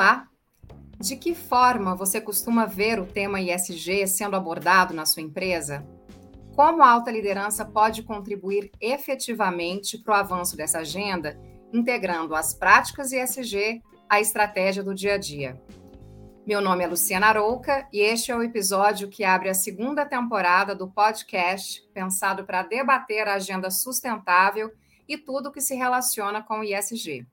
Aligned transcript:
Olá! 0.00 0.30
De 0.98 1.14
que 1.14 1.34
forma 1.34 1.94
você 1.94 2.22
costuma 2.22 2.64
ver 2.64 2.98
o 2.98 3.04
tema 3.04 3.38
ISG 3.38 4.06
sendo 4.06 4.34
abordado 4.34 4.94
na 4.94 5.04
sua 5.04 5.20
empresa? 5.20 5.86
Como 6.56 6.82
a 6.82 6.88
alta 6.88 7.10
liderança 7.10 7.66
pode 7.66 8.02
contribuir 8.02 8.72
efetivamente 8.80 9.98
para 9.98 10.12
o 10.12 10.16
avanço 10.16 10.56
dessa 10.56 10.78
agenda, 10.78 11.38
integrando 11.70 12.34
as 12.34 12.54
práticas 12.54 13.12
ISG 13.12 13.82
à 14.08 14.18
estratégia 14.18 14.82
do 14.82 14.94
dia 14.94 15.16
a 15.16 15.18
dia? 15.18 15.62
Meu 16.46 16.62
nome 16.62 16.82
é 16.82 16.86
Luciana 16.86 17.26
Arouca 17.26 17.86
e 17.92 18.00
este 18.00 18.32
é 18.32 18.34
o 18.34 18.42
episódio 18.42 19.10
que 19.10 19.22
abre 19.22 19.50
a 19.50 19.54
segunda 19.54 20.06
temporada 20.06 20.74
do 20.74 20.90
podcast 20.90 21.86
pensado 21.92 22.46
para 22.46 22.62
debater 22.62 23.28
a 23.28 23.34
agenda 23.34 23.70
sustentável 23.70 24.72
e 25.06 25.18
tudo 25.18 25.52
que 25.52 25.60
se 25.60 25.74
relaciona 25.74 26.42
com 26.42 26.60
o 26.60 26.64
ISG. 26.64 27.26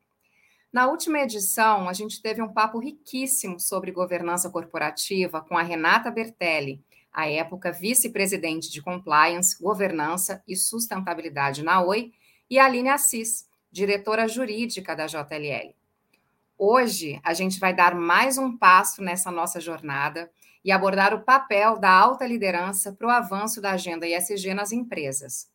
Na 0.78 0.86
última 0.86 1.18
edição, 1.22 1.90
a 1.90 1.94
gente 1.94 2.22
teve 2.22 2.40
um 2.40 2.54
papo 2.54 2.78
riquíssimo 2.78 3.60
sobre 3.60 3.92
governança 3.92 4.48
corporativa 4.48 5.42
com 5.42 5.58
a 5.58 5.64
Renata 5.64 6.12
Bertelli, 6.12 6.86
à 7.12 7.28
época 7.28 7.72
vice-presidente 7.72 8.70
de 8.70 8.80
Compliance, 8.80 9.60
Governança 9.60 10.44
e 10.48 10.56
Sustentabilidade 10.56 11.64
na 11.64 11.82
Oi, 11.82 12.12
e 12.48 12.60
a 12.60 12.66
Aline 12.66 12.90
Assis, 12.90 13.50
diretora 13.72 14.28
jurídica 14.28 14.96
da 14.96 15.08
JLL. 15.08 15.74
Hoje, 16.56 17.20
a 17.24 17.34
gente 17.34 17.60
vai 17.60 17.74
dar 17.74 17.96
mais 17.96 18.38
um 18.38 18.56
passo 18.56 19.02
nessa 19.02 19.32
nossa 19.32 19.60
jornada 19.60 20.30
e 20.64 20.72
abordar 20.72 21.12
o 21.12 21.24
papel 21.24 21.80
da 21.80 21.90
alta 21.90 22.28
liderança 22.28 22.94
para 22.94 23.08
o 23.08 23.10
avanço 23.10 23.60
da 23.60 23.72
agenda 23.72 24.08
ESG 24.08 24.54
nas 24.54 24.72
empresas. 24.72 25.50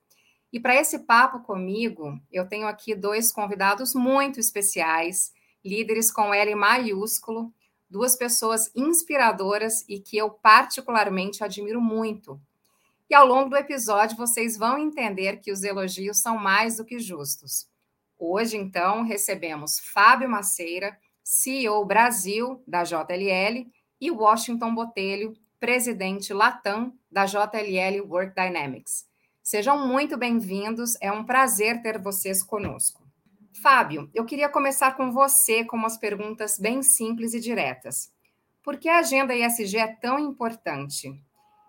E 0.52 0.60
para 0.60 0.76
esse 0.76 0.98
papo 0.98 1.40
comigo, 1.40 2.20
eu 2.30 2.46
tenho 2.46 2.66
aqui 2.66 2.94
dois 2.94 3.32
convidados 3.32 3.94
muito 3.94 4.38
especiais, 4.38 5.32
líderes 5.64 6.10
com 6.10 6.34
L 6.34 6.54
maiúsculo, 6.54 7.52
duas 7.88 8.16
pessoas 8.16 8.70
inspiradoras 8.74 9.84
e 9.88 9.98
que 9.98 10.16
eu 10.16 10.30
particularmente 10.30 11.42
admiro 11.42 11.80
muito. 11.80 12.40
E 13.08 13.14
ao 13.14 13.26
longo 13.26 13.50
do 13.50 13.56
episódio 13.56 14.16
vocês 14.16 14.56
vão 14.56 14.78
entender 14.78 15.38
que 15.38 15.52
os 15.52 15.62
elogios 15.62 16.18
são 16.18 16.36
mais 16.36 16.76
do 16.76 16.84
que 16.84 16.98
justos. 16.98 17.68
Hoje, 18.18 18.56
então, 18.56 19.02
recebemos 19.02 19.78
Fábio 19.78 20.28
Maceira, 20.28 20.96
CEO 21.24 21.84
Brasil 21.84 22.62
da 22.66 22.84
JLL, 22.84 23.66
e 24.00 24.10
Washington 24.10 24.74
Botelho, 24.74 25.34
presidente 25.58 26.32
Latam 26.32 26.92
da 27.10 27.24
JLL 27.24 28.00
Work 28.08 28.34
Dynamics. 28.34 29.11
Sejam 29.52 29.86
muito 29.86 30.16
bem-vindos, 30.16 30.96
é 30.98 31.12
um 31.12 31.24
prazer 31.24 31.82
ter 31.82 32.00
vocês 32.00 32.42
conosco. 32.42 33.02
Fábio, 33.62 34.10
eu 34.14 34.24
queria 34.24 34.48
começar 34.48 34.96
com 34.96 35.12
você 35.12 35.62
com 35.62 35.76
umas 35.76 35.98
perguntas 35.98 36.58
bem 36.58 36.82
simples 36.82 37.34
e 37.34 37.38
diretas. 37.38 38.10
Por 38.62 38.78
que 38.78 38.88
a 38.88 39.00
agenda 39.00 39.36
ESG 39.36 39.76
é 39.76 39.88
tão 39.88 40.18
importante? 40.18 41.22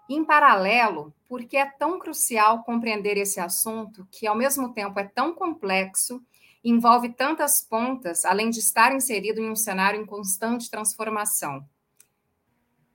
Em 0.10 0.24
paralelo, 0.24 1.14
por 1.28 1.44
que 1.44 1.58
é 1.58 1.66
tão 1.66 2.00
crucial 2.00 2.64
compreender 2.64 3.18
esse 3.18 3.42
assunto 3.42 4.08
que, 4.10 4.26
ao 4.26 4.34
mesmo 4.38 4.74
tempo, 4.74 4.98
é 4.98 5.04
tão 5.04 5.36
complexo, 5.36 6.24
envolve 6.64 7.10
tantas 7.10 7.62
pontas, 7.70 8.24
além 8.24 8.50
de 8.50 8.60
estar 8.60 8.96
inserido 8.96 9.42
em 9.42 9.52
um 9.52 9.58
cenário 9.58 10.00
em 10.00 10.06
constante 10.06 10.72
transformação? 10.72 11.68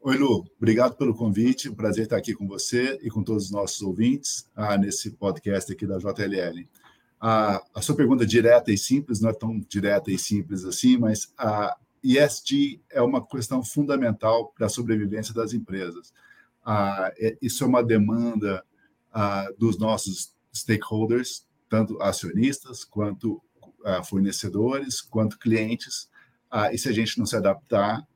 Oi, 0.00 0.16
Lu, 0.16 0.46
obrigado 0.56 0.96
pelo 0.96 1.12
convite. 1.12 1.68
Um 1.68 1.74
prazer 1.74 2.04
estar 2.04 2.16
aqui 2.16 2.32
com 2.32 2.46
você 2.46 3.00
e 3.02 3.10
com 3.10 3.20
todos 3.22 3.46
os 3.46 3.50
nossos 3.50 3.82
ouvintes 3.82 4.48
ah, 4.54 4.78
nesse 4.78 5.10
podcast 5.10 5.72
aqui 5.72 5.84
da 5.88 5.98
JLL. 5.98 6.68
Ah, 7.20 7.60
a 7.74 7.82
sua 7.82 7.96
pergunta 7.96 8.24
direta 8.24 8.70
e 8.70 8.78
simples, 8.78 9.20
não 9.20 9.30
é 9.30 9.32
tão 9.32 9.58
direta 9.58 10.08
e 10.12 10.16
simples 10.16 10.64
assim, 10.64 10.96
mas 10.96 11.32
a 11.36 11.76
ESG 12.00 12.80
é 12.88 13.02
uma 13.02 13.26
questão 13.26 13.60
fundamental 13.62 14.52
para 14.56 14.66
a 14.66 14.70
sobrevivência 14.70 15.34
das 15.34 15.52
empresas. 15.52 16.14
Ah, 16.64 17.12
é, 17.18 17.36
isso 17.42 17.64
é 17.64 17.66
uma 17.66 17.82
demanda 17.82 18.64
ah, 19.12 19.48
dos 19.58 19.78
nossos 19.78 20.32
stakeholders, 20.54 21.44
tanto 21.68 22.00
acionistas, 22.00 22.84
quanto 22.84 23.42
ah, 23.84 24.04
fornecedores, 24.04 25.00
quanto 25.00 25.40
clientes. 25.40 26.08
Ah, 26.48 26.72
e 26.72 26.78
se 26.78 26.88
a 26.88 26.92
gente 26.92 27.18
não 27.18 27.26
se 27.26 27.34
adaptar, 27.34 28.06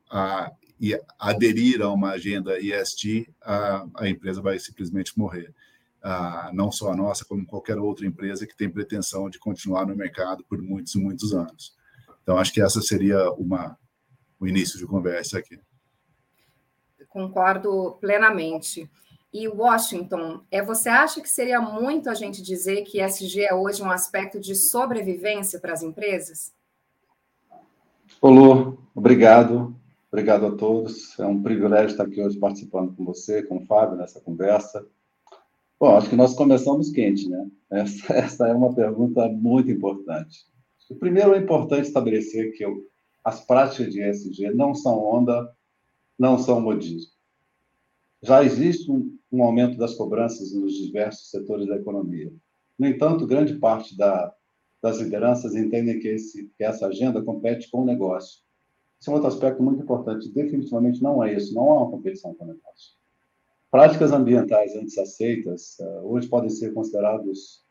e 0.79 0.99
aderir 1.19 1.81
a 1.81 1.89
uma 1.89 2.11
agenda 2.11 2.59
ESG, 2.59 3.33
a, 3.41 3.85
a 3.95 4.09
empresa 4.09 4.41
vai 4.41 4.59
simplesmente 4.59 5.17
morrer. 5.17 5.53
Ah, 6.01 6.51
não 6.53 6.71
só 6.71 6.91
a 6.91 6.95
nossa, 6.95 7.23
como 7.23 7.45
qualquer 7.45 7.77
outra 7.77 8.05
empresa 8.05 8.45
que 8.45 8.55
tem 8.55 8.69
pretensão 8.69 9.29
de 9.29 9.39
continuar 9.39 9.85
no 9.85 9.95
mercado 9.95 10.43
por 10.43 10.61
muitos 10.61 10.93
e 10.95 10.99
muitos 10.99 11.33
anos. 11.33 11.73
Então, 12.21 12.37
acho 12.37 12.53
que 12.53 12.61
essa 12.61 12.81
seria 12.81 13.31
uma, 13.33 13.77
o 14.39 14.47
início 14.47 14.77
de 14.77 14.85
conversa 14.85 15.39
aqui. 15.39 15.59
Concordo 17.07 17.97
plenamente. 18.01 18.89
E 19.31 19.47
Washington, 19.47 20.41
é, 20.51 20.61
você 20.61 20.89
acha 20.89 21.21
que 21.21 21.29
seria 21.29 21.59
muito 21.59 22.09
a 22.09 22.13
gente 22.13 22.41
dizer 22.41 22.83
que 22.83 23.01
ESG 23.01 23.45
é 23.45 23.53
hoje 23.53 23.81
um 23.81 23.89
aspecto 23.89 24.39
de 24.39 24.55
sobrevivência 24.55 25.59
para 25.59 25.73
as 25.73 25.81
empresas? 25.81 26.53
Olô, 28.21 28.77
obrigado. 28.93 29.75
Obrigado 30.13 30.45
a 30.45 30.51
todos. 30.55 31.19
É 31.19 31.25
um 31.25 31.41
privilégio 31.41 31.87
estar 31.87 32.03
aqui 32.03 32.21
hoje 32.21 32.37
participando 32.37 32.95
com 32.95 33.03
você, 33.03 33.41
com 33.41 33.57
o 33.57 33.65
Fábio, 33.65 33.97
nessa 33.97 34.21
conversa. 34.21 34.85
Bom, 35.79 35.97
acho 35.97 36.07
que 36.07 36.15
nós 36.15 36.35
começamos 36.35 36.91
quente, 36.91 37.27
né? 37.27 37.49
Essa, 37.71 38.13
essa 38.13 38.47
é 38.47 38.53
uma 38.53 38.75
pergunta 38.75 39.27
muito 39.27 39.71
importante. 39.71 40.45
Primeiro, 40.99 41.33
é 41.33 41.39
importante 41.39 41.87
estabelecer 41.87 42.53
que 42.53 42.63
eu, 42.63 42.87
as 43.23 43.43
práticas 43.43 43.91
de 43.91 44.03
ESG 44.03 44.53
não 44.53 44.75
são 44.75 45.03
onda, 45.03 45.51
não 46.19 46.37
são 46.37 46.61
modismo. 46.61 47.09
Já 48.21 48.43
existe 48.43 48.91
um, 48.91 49.17
um 49.31 49.41
aumento 49.41 49.79
das 49.79 49.95
cobranças 49.95 50.53
nos 50.53 50.73
diversos 50.73 51.31
setores 51.31 51.67
da 51.67 51.77
economia. 51.77 52.31
No 52.77 52.85
entanto, 52.85 53.25
grande 53.25 53.55
parte 53.55 53.97
da, 53.97 54.31
das 54.79 54.99
lideranças 54.99 55.55
entendem 55.55 55.97
que, 55.99 56.09
esse, 56.09 56.51
que 56.55 56.63
essa 56.63 56.85
agenda 56.85 57.19
compete 57.19 57.67
com 57.71 57.81
o 57.81 57.85
negócio 57.85 58.42
esse 59.03 59.09
é 59.09 59.11
um 59.11 59.15
outro 59.15 59.27
aspecto 59.27 59.61
muito 59.61 59.83
importante. 59.83 60.29
Definitivamente 60.29 61.03
não 61.03 61.21
é 61.21 61.33
isso, 61.33 61.53
não 61.53 61.69
há 61.69 61.81
uma 61.81 61.91
competição 61.91 62.33
com 62.33 62.45
negócio. 62.45 62.93
Práticas 63.69 64.13
ambientais 64.13 64.73
antes 64.77 64.97
aceitas 64.97 65.77
uh, 65.79 66.07
hoje 66.07 66.29
podem 66.29 66.49
ser 66.49 66.73
considerados 66.73 67.65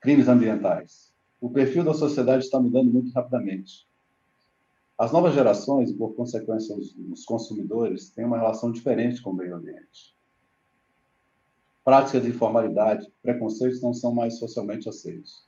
crimes 0.00 0.28
ambientais. 0.28 1.12
O 1.38 1.50
perfil 1.50 1.84
da 1.84 1.92
sociedade 1.92 2.44
está 2.44 2.58
mudando 2.58 2.90
muito 2.90 3.12
rapidamente. 3.12 3.86
As 4.96 5.12
novas 5.12 5.34
gerações, 5.34 5.92
por 5.92 6.14
consequência 6.14 6.74
os 6.74 7.24
consumidores, 7.26 8.08
têm 8.08 8.24
uma 8.24 8.38
relação 8.38 8.72
diferente 8.72 9.20
com 9.20 9.28
o 9.28 9.34
meio 9.34 9.56
ambiente. 9.56 10.16
Práticas 11.84 12.22
de 12.22 12.30
informalidade, 12.30 13.12
preconceitos 13.20 13.82
não 13.82 13.92
são 13.92 14.14
mais 14.14 14.38
socialmente 14.38 14.88
aceitos. 14.88 15.46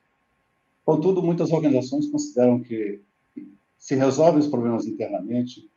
Contudo, 0.84 1.22
muitas 1.22 1.50
organizações 1.50 2.10
consideram 2.10 2.60
que 2.60 3.00
se 3.84 3.94
resolvem 3.94 4.40
os 4.40 4.46
problemas 4.46 4.86
internamente 4.86 5.70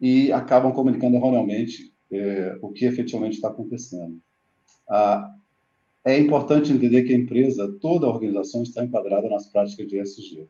e 0.00 0.32
acabam 0.32 0.72
comunicando 0.72 1.14
erroneamente 1.14 1.94
é, 2.10 2.58
o 2.60 2.72
que 2.72 2.84
efetivamente 2.84 3.34
está 3.34 3.46
acontecendo. 3.46 4.20
Ah, 4.88 5.32
é 6.04 6.18
importante 6.18 6.72
entender 6.72 7.04
que 7.04 7.14
a 7.14 7.16
empresa, 7.16 7.72
toda 7.80 8.06
a 8.06 8.10
organização 8.10 8.64
está 8.64 8.82
enquadrada 8.82 9.28
nas 9.28 9.46
práticas 9.46 9.86
de 9.86 10.00
ESG. 10.00 10.48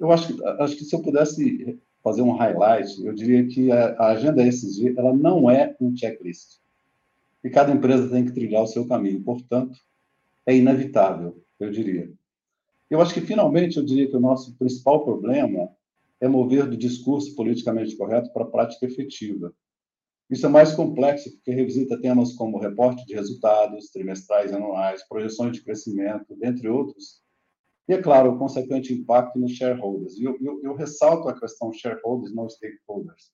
Eu 0.00 0.10
acho 0.10 0.34
que, 0.34 0.44
acho 0.44 0.76
que 0.76 0.84
se 0.84 0.96
eu 0.96 1.00
pudesse 1.00 1.78
fazer 2.02 2.22
um 2.22 2.32
highlight, 2.32 3.06
eu 3.06 3.14
diria 3.14 3.46
que 3.46 3.70
a, 3.70 3.94
a 3.94 4.06
agenda 4.08 4.44
ESG 4.44 4.98
ela 4.98 5.14
não 5.14 5.48
é 5.48 5.76
um 5.80 5.96
checklist. 5.96 6.58
E 7.44 7.48
cada 7.48 7.70
empresa 7.70 8.10
tem 8.10 8.24
que 8.24 8.32
trilhar 8.32 8.64
o 8.64 8.66
seu 8.66 8.88
caminho. 8.88 9.22
Portanto, 9.22 9.78
é 10.44 10.56
inevitável, 10.56 11.40
eu 11.60 11.70
diria. 11.70 12.10
Eu 12.90 13.00
acho 13.00 13.14
que, 13.14 13.20
finalmente, 13.20 13.76
eu 13.76 13.84
diria 13.84 14.08
que 14.08 14.16
o 14.16 14.20
nosso 14.20 14.56
principal 14.56 15.04
problema 15.04 15.70
é 16.20 16.28
mover 16.28 16.68
do 16.68 16.76
discurso 16.76 17.34
politicamente 17.34 17.96
correto 17.96 18.32
para 18.32 18.44
a 18.44 18.50
prática 18.50 18.86
efetiva. 18.86 19.52
Isso 20.30 20.46
é 20.46 20.48
mais 20.48 20.72
complexo 20.74 21.30
porque 21.32 21.50
revisita 21.50 22.00
temas 22.00 22.32
como 22.32 22.58
reporte 22.58 23.04
de 23.04 23.14
resultados, 23.14 23.90
trimestrais 23.90 24.52
anuais, 24.52 25.06
projeções 25.06 25.52
de 25.52 25.62
crescimento, 25.62 26.34
dentre 26.36 26.68
outros, 26.68 27.22
e, 27.88 27.92
é 27.92 28.00
claro, 28.00 28.32
o 28.32 28.38
consequente 28.38 28.94
impacto 28.94 29.38
nos 29.38 29.52
shareholders. 29.52 30.18
Eu, 30.18 30.38
eu, 30.40 30.60
eu 30.62 30.74
ressalto 30.74 31.28
a 31.28 31.38
questão 31.38 31.72
shareholders, 31.72 32.34
não 32.34 32.48
stakeholders, 32.48 33.30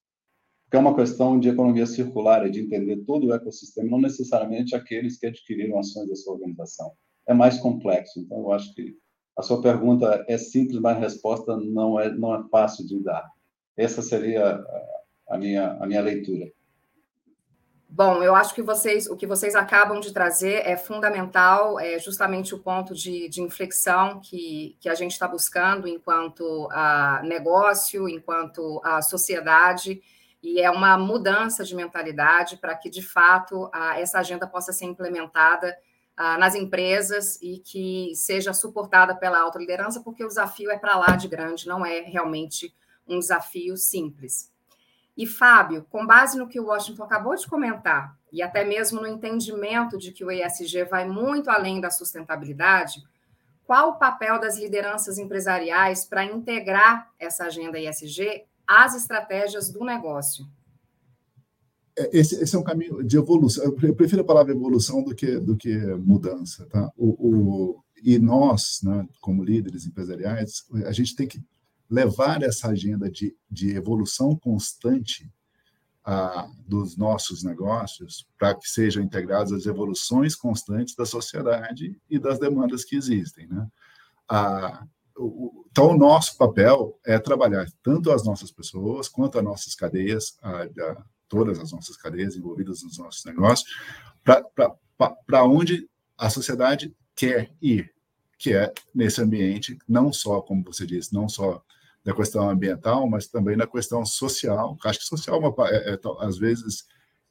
porque 0.64 0.76
é 0.76 0.81
uma 0.81 0.97
questão 0.97 1.38
de 1.38 1.49
economia 1.49 1.87
circular 1.87 2.47
e 2.47 2.50
de 2.50 2.61
entender 2.61 3.05
todo 3.05 3.29
o 3.29 3.35
ecossistema, 3.35 3.91
não 3.91 4.00
necessariamente 4.00 4.75
aqueles 4.75 5.19
que 5.19 5.26
adquiriram 5.26 5.79
ações 5.79 6.08
da 6.08 6.17
sua 6.17 6.35
organização. 6.35 6.93
É 7.26 7.35
mais 7.35 7.58
complexo. 7.58 8.19
Então, 8.19 8.38
eu 8.38 8.52
acho 8.52 8.75
que 8.75 8.97
a 9.36 9.42
sua 9.42 9.60
pergunta 9.60 10.24
é 10.28 10.36
simples, 10.36 10.80
mas 10.80 10.96
a 10.96 11.00
resposta 11.00 11.56
não 11.56 11.98
é, 11.98 12.10
não 12.10 12.34
é 12.34 12.48
fácil 12.48 12.86
de 12.86 13.02
dar. 13.02 13.28
Essa 13.76 14.02
seria 14.02 14.62
a 15.28 15.38
minha, 15.38 15.72
a 15.80 15.86
minha 15.86 16.02
leitura. 16.02 16.50
Bom, 17.92 18.22
eu 18.22 18.36
acho 18.36 18.54
que 18.54 18.62
vocês, 18.62 19.08
o 19.08 19.16
que 19.16 19.26
vocês 19.26 19.56
acabam 19.56 19.98
de 19.98 20.12
trazer 20.12 20.64
é 20.64 20.76
fundamental, 20.76 21.80
é 21.80 21.98
justamente 21.98 22.54
o 22.54 22.58
ponto 22.60 22.94
de, 22.94 23.28
de 23.28 23.42
inflexão 23.42 24.20
que, 24.20 24.76
que 24.78 24.88
a 24.88 24.94
gente 24.94 25.10
está 25.10 25.26
buscando 25.26 25.88
enquanto 25.88 26.68
a 26.70 27.20
negócio, 27.24 28.08
enquanto 28.08 28.80
a 28.84 29.02
sociedade, 29.02 30.00
e 30.40 30.60
é 30.60 30.70
uma 30.70 30.96
mudança 30.96 31.64
de 31.64 31.74
mentalidade 31.74 32.58
para 32.58 32.76
que, 32.76 32.88
de 32.88 33.02
fato, 33.02 33.68
a, 33.72 33.98
essa 33.98 34.20
agenda 34.20 34.46
possa 34.46 34.72
ser 34.72 34.84
implementada 34.84 35.76
a, 36.20 36.37
nas 36.37 36.55
empresas 36.55 37.38
e 37.40 37.61
que 37.61 38.12
seja 38.14 38.52
suportada 38.52 39.14
pela 39.14 39.40
alta 39.40 39.58
liderança, 39.58 40.02
porque 40.02 40.22
o 40.22 40.28
desafio 40.28 40.70
é 40.70 40.76
para 40.76 40.99
lá 40.99 41.17
de 41.17 41.26
grande, 41.26 41.67
não 41.67 41.84
é 41.84 42.00
realmente 42.00 42.75
um 43.08 43.19
desafio 43.19 43.75
simples. 43.78 44.52
E, 45.17 45.26
Fábio, 45.26 45.87
com 45.88 46.06
base 46.06 46.38
no 46.38 46.46
que 46.46 46.61
o 46.61 46.67
Washington 46.67 47.05
acabou 47.05 47.34
de 47.34 47.49
comentar, 47.49 48.14
e 48.31 48.43
até 48.43 48.62
mesmo 48.64 49.00
no 49.00 49.06
entendimento 49.06 49.96
de 49.96 50.12
que 50.12 50.22
o 50.22 50.31
ESG 50.31 50.84
vai 50.84 51.08
muito 51.08 51.49
além 51.49 51.81
da 51.81 51.90
sustentabilidade, 51.90 53.02
qual 53.64 53.88
o 53.88 53.99
papel 53.99 54.38
das 54.38 54.58
lideranças 54.58 55.16
empresariais 55.16 56.05
para 56.05 56.23
integrar 56.23 57.11
essa 57.19 57.44
agenda 57.44 57.81
ESG 57.81 58.44
às 58.66 58.94
estratégias 58.94 59.70
do 59.70 59.87
negócio? 59.87 60.46
É, 62.00 62.11
esse, 62.19 62.43
esse, 62.43 62.56
é 62.56 62.58
um 62.58 62.64
caminho 62.64 63.02
de 63.02 63.19
evolução. 63.19 63.64
Eu 63.64 63.94
prefiro 63.94 64.23
a 64.23 64.25
palavra 64.25 64.52
evolução 64.52 65.02
do 65.05 65.14
que, 65.14 65.38
do 65.38 65.56
que 65.56 65.76
mudança. 65.97 66.67
Tá? 66.67 66.91
O, 66.97 67.08
o, 67.08 67.85
e 68.02 68.19
nós, 68.19 68.81
né, 68.82 69.06
como 69.20 69.44
líderes 69.44 69.87
empresariais, 69.87 70.64
a 70.87 70.93
gente 70.93 71.14
tem 71.14 71.26
que 71.26 71.43
levar 71.91 72.43
essa 72.43 72.69
agenda 72.69 73.11
de, 73.11 73.37
de 73.50 73.76
evolução 73.76 74.35
constante 74.35 75.31
ah, 76.05 76.49
dos 76.67 76.97
nossos 76.97 77.43
negócios 77.43 78.26
para 78.38 78.55
que 78.55 78.67
sejam 78.67 79.02
integradas 79.02 79.52
as 79.52 79.67
evoluções 79.67 80.35
constantes 80.35 80.94
da 80.94 81.05
sociedade 81.05 82.00
e 82.08 82.19
das 82.19 82.38
demandas 82.38 82.85
que 82.85 82.97
existem. 82.97 83.47
Né? 83.49 83.67
Ah, 84.26 84.87
o, 85.17 85.67
então, 85.70 85.91
o 85.91 85.99
nosso 85.99 86.38
papel 86.38 86.99
é 87.05 87.19
trabalhar 87.19 87.67
tanto 87.82 88.11
as 88.11 88.25
nossas 88.25 88.50
pessoas 88.50 89.08
quanto 89.08 89.38
as 89.38 89.44
nossas 89.44 89.75
cadeias, 89.75 90.38
ah, 90.43 90.67
todas 91.30 91.58
as 91.60 91.72
nossas 91.72 91.96
cadeias 91.96 92.36
envolvidas 92.36 92.82
nos 92.82 92.98
nossos 92.98 93.24
negócios, 93.24 93.70
para 95.26 95.44
onde 95.44 95.88
a 96.18 96.28
sociedade 96.28 96.94
quer 97.14 97.50
ir, 97.62 97.90
que 98.36 98.52
é 98.52 98.70
nesse 98.94 99.22
ambiente, 99.22 99.78
não 99.88 100.12
só, 100.12 100.42
como 100.42 100.64
você 100.64 100.84
disse, 100.84 101.14
não 101.14 101.28
só 101.28 101.62
da 102.04 102.14
questão 102.14 102.50
ambiental, 102.50 103.08
mas 103.08 103.28
também 103.28 103.56
na 103.56 103.66
questão 103.66 104.04
social. 104.04 104.76
Acho 104.84 104.98
que 104.98 105.04
social, 105.04 105.36
é 105.36 105.38
uma, 105.38 105.68
é, 105.68 105.94
é, 105.94 105.98
às 106.20 106.36
vezes, 106.36 106.84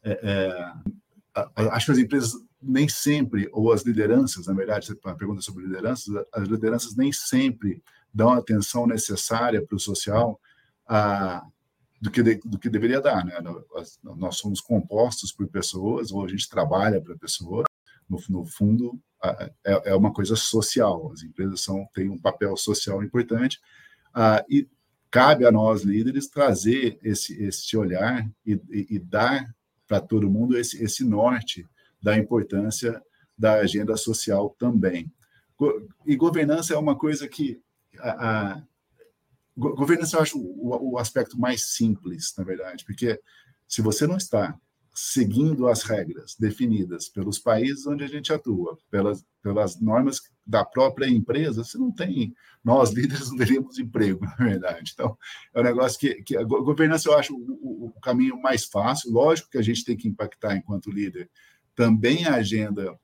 é, 0.03 0.11
é 0.23 1.69
acho 1.71 1.87
que 1.87 1.91
as 1.91 1.97
empresas 1.97 2.33
nem 2.61 2.87
sempre, 2.87 3.49
ou 3.51 3.71
as 3.71 3.83
lideranças, 3.83 4.47
na 4.47 4.53
verdade, 4.53 4.91
a 5.03 5.15
pergunta 5.15 5.41
sobre 5.41 5.65
lideranças, 5.65 6.07
as 6.33 6.47
lideranças 6.47 6.95
nem 6.95 7.11
sempre 7.11 7.81
dão 8.13 8.31
a 8.31 8.37
atenção 8.37 8.87
necessária 8.87 9.61
para 9.65 9.75
o 9.75 9.79
social 9.79 10.39
a, 10.87 11.45
do, 12.01 12.09
que 12.09 12.23
de, 12.23 12.35
do 12.45 12.57
que 12.57 12.69
deveria 12.69 13.01
dar. 13.01 13.25
Né? 13.25 13.33
Nós 14.03 14.37
somos 14.37 14.61
compostos 14.61 15.31
por 15.31 15.47
pessoas, 15.47 16.11
ou 16.11 16.23
a 16.23 16.27
gente 16.27 16.49
trabalha 16.49 17.01
para 17.01 17.17
pessoas, 17.17 17.65
no, 18.09 18.19
no 18.29 18.45
fundo, 18.45 18.99
é, 19.23 19.91
é 19.91 19.95
uma 19.95 20.13
coisa 20.13 20.35
social. 20.35 21.11
As 21.13 21.23
empresas 21.23 21.61
são, 21.61 21.87
têm 21.93 22.09
um 22.09 22.17
papel 22.17 22.55
social 22.57 23.03
importante, 23.03 23.59
ah, 24.13 24.43
e 24.49 24.67
cabe 25.11 25.45
a 25.45 25.51
nós, 25.51 25.83
líderes, 25.83 26.27
trazer 26.27 26.99
esse, 27.03 27.41
esse 27.43 27.75
olhar 27.77 28.27
e, 28.45 28.53
e, 28.69 28.87
e 28.91 28.99
dar 28.99 29.53
para 29.87 29.99
todo 29.99 30.29
mundo 30.29 30.57
esse, 30.57 30.83
esse 30.83 31.03
norte 31.03 31.65
da 32.01 32.17
importância 32.17 33.01
da 33.37 33.55
agenda 33.55 33.95
social 33.97 34.55
também. 34.57 35.11
E 36.05 36.15
governança 36.15 36.73
é 36.73 36.77
uma 36.77 36.95
coisa 36.95 37.27
que. 37.27 37.61
A, 37.99 38.51
a 38.55 38.69
governança 39.59 40.17
eu 40.17 40.21
acho 40.21 40.39
o, 40.39 40.94
o 40.94 40.97
aspecto 40.97 41.39
mais 41.39 41.75
simples, 41.75 42.33
na 42.38 42.44
verdade, 42.44 42.85
porque 42.85 43.19
se 43.67 43.81
você 43.81 44.07
não 44.07 44.17
está 44.17 44.57
seguindo 44.94 45.67
as 45.67 45.83
regras 45.83 46.35
definidas 46.38 47.07
pelos 47.07 47.39
países 47.39 47.88
onde 47.88 48.03
a 48.03 48.07
gente 48.07 48.33
atua, 48.33 48.77
pelas, 48.91 49.23
pelas 49.41 49.79
normas 49.79 50.19
da 50.45 50.65
própria 50.65 51.07
empresa, 51.07 51.63
você 51.63 51.77
não 51.77 51.91
tem. 51.91 52.33
Nós, 52.63 52.91
líderes, 52.94 53.29
não 53.29 53.38
teríamos 53.38 53.79
emprego, 53.79 54.25
na 54.25 54.35
verdade. 54.35 54.91
Então, 54.94 55.17
é 55.53 55.61
um 55.61 55.63
negócio 55.63 55.97
que, 56.00 56.21
que 56.23 56.35
a 56.35 56.44
governança 56.44 57.07
eu 57.07 57.17
acho 57.17 57.33
o, 57.33 57.85
o, 57.85 58.01
caminho 58.01 58.41
mais 58.41 58.65
fácil. 58.65 59.11
Lógico 59.11 59.50
que 59.50 59.57
a 59.57 59.61
gente 59.61 59.85
tem 59.85 59.95
que 59.95 60.07
impactar, 60.07 60.56
enquanto 60.57 60.91
líder, 60.91 61.29
também 61.75 62.25
a 62.25 62.35
agenda 62.35 63.00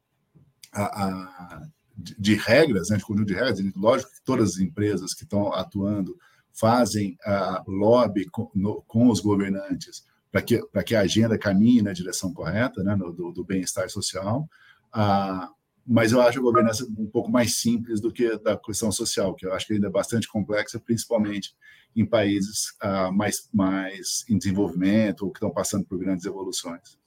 a, 0.74 0.84
a, 0.84 1.68
de, 1.96 2.16
de, 2.20 2.36
regras, 2.36 2.90
né, 2.90 2.98
de 2.98 3.06
conjunto 3.06 3.28
de 3.28 3.36
regras. 3.36 3.60
Lógico 3.74 4.12
que 4.12 4.24
todas 4.26 4.56
as 4.56 4.58
empresas 4.60 5.14
que 5.14 5.24
estão 5.24 5.54
atuando 5.54 6.18
fazem 6.56 7.18
a 7.24 7.64
lobby 7.68 8.26
com, 8.30 8.50
no, 8.56 8.82
com 8.84 9.10
os 9.10 9.20
governantes 9.20 10.04
para 10.32 10.42
que, 10.42 10.62
que 10.86 10.96
a 10.96 11.02
agenda 11.02 11.38
caminhe 11.38 11.82
na 11.82 11.94
direção 11.94 12.34
correta, 12.34 12.84
né, 12.84 12.94
no, 12.96 13.12
do, 13.12 13.32
do 13.32 13.44
bem-estar 13.44 13.90
social. 13.90 14.50
Ah, 14.92 15.50
mas 15.88 16.12
eu 16.12 16.20
acho 16.20 16.40
a 16.40 16.42
governança 16.42 16.86
um 16.98 17.08
pouco 17.08 17.32
mais 17.32 17.56
simples 17.56 18.02
do 18.02 18.12
que 18.12 18.38
da 18.40 18.58
questão 18.58 18.92
social, 18.92 19.36
que 19.36 19.46
eu 19.46 19.54
acho 19.54 19.68
que 19.68 19.74
ainda 19.74 19.88
é 19.88 19.92
bastante 19.92 20.28
complexa, 20.28 20.80
principalmente 20.80 21.56
em 21.96 22.06
países 22.06 22.76
ah, 22.82 23.12
mais, 23.12 23.48
mais 23.54 24.26
em 24.30 24.38
desenvolvimento 24.38 25.22
ou 25.24 25.32
que 25.32 25.38
estão 25.38 25.52
passando 25.52 25.86
por 25.86 26.00
grandes 26.00 26.26
evoluções. 26.26 26.98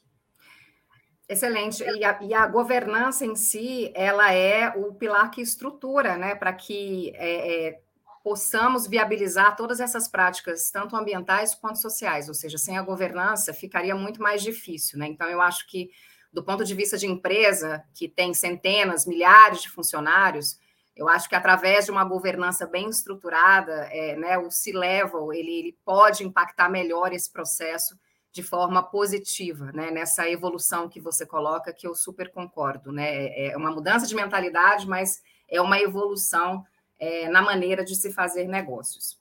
Excelente. 1.29 1.83
E 1.83 2.05
a, 2.05 2.19
e 2.23 2.33
a, 2.33 2.47
governança 2.47 3.27
em 3.27 3.37
si, 3.37 3.93
ela 3.95 4.33
é 4.33 4.71
o 4.75 4.95
pilar 4.95 5.31
que 5.31 5.43
estrutura, 5.43 6.17
né, 6.17 6.35
para 6.35 6.55
que 6.55 7.13
é, 7.15 7.67
é, 7.69 7.81
possamos 8.29 8.87
viabilizar 8.87 9.57
todas 9.57 9.81
essas 9.81 10.07
práticas, 10.07 10.71
tanto 10.71 10.95
ambientais 10.95 11.55
quanto 11.55 11.79
sociais, 11.79 12.29
ou 12.29 12.35
seja, 12.35 12.59
sem 12.59 12.77
a 12.77 12.83
governança 12.83 13.55
ficaria 13.55 13.95
muito 13.95 14.21
mais 14.21 14.43
difícil, 14.43 14.99
né? 14.99 15.07
Então, 15.07 15.27
eu 15.31 15.41
acho 15.41 15.67
que, 15.67 15.89
do 16.31 16.45
ponto 16.45 16.63
de 16.63 16.75
vista 16.75 16.99
de 16.99 17.07
empresa, 17.07 17.83
que 17.95 18.07
tem 18.07 18.35
centenas, 18.35 19.07
milhares 19.07 19.63
de 19.63 19.71
funcionários, 19.71 20.59
eu 20.95 21.09
acho 21.09 21.27
que 21.27 21.35
através 21.35 21.87
de 21.87 21.91
uma 21.91 22.05
governança 22.05 22.67
bem 22.67 22.91
estruturada, 22.91 23.89
é, 23.91 24.15
né, 24.15 24.37
o 24.37 24.51
C-Level, 24.51 25.33
ele, 25.33 25.51
ele 25.51 25.79
pode 25.83 26.23
impactar 26.23 26.69
melhor 26.69 27.15
esse 27.15 27.33
processo 27.33 27.99
de 28.31 28.43
forma 28.43 28.83
positiva, 28.83 29.73
né, 29.73 29.91
nessa 29.91 30.29
evolução 30.29 30.87
que 30.87 31.01
você 31.01 31.25
coloca, 31.25 31.73
que 31.73 31.87
eu 31.87 31.95
super 31.95 32.31
concordo, 32.31 32.93
né, 32.93 33.49
é 33.49 33.57
uma 33.57 33.71
mudança 33.71 34.07
de 34.07 34.15
mentalidade, 34.15 34.87
mas 34.87 35.23
é 35.49 35.63
uma 35.63 35.81
evolução 35.81 36.63
é, 36.99 37.29
na 37.29 37.43
maneira 37.43 37.85
de 37.85 37.95
se 37.95 38.13
fazer 38.13 38.47
negócios. 38.47 39.19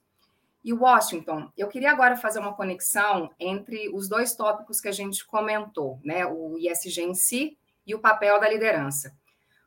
E 0.64 0.72
Washington, 0.72 1.50
eu 1.56 1.68
queria 1.68 1.90
agora 1.90 2.16
fazer 2.16 2.40
uma 2.40 2.52
conexão 2.52 3.30
entre 3.38 3.88
os 3.94 4.08
dois 4.08 4.34
tópicos 4.34 4.80
que 4.80 4.88
a 4.88 4.92
gente 4.92 5.24
comentou, 5.24 6.00
né? 6.04 6.26
O 6.26 6.58
ISG 6.58 7.02
em 7.02 7.14
si 7.14 7.56
e 7.86 7.94
o 7.94 8.00
papel 8.00 8.40
da 8.40 8.48
liderança. 8.48 9.16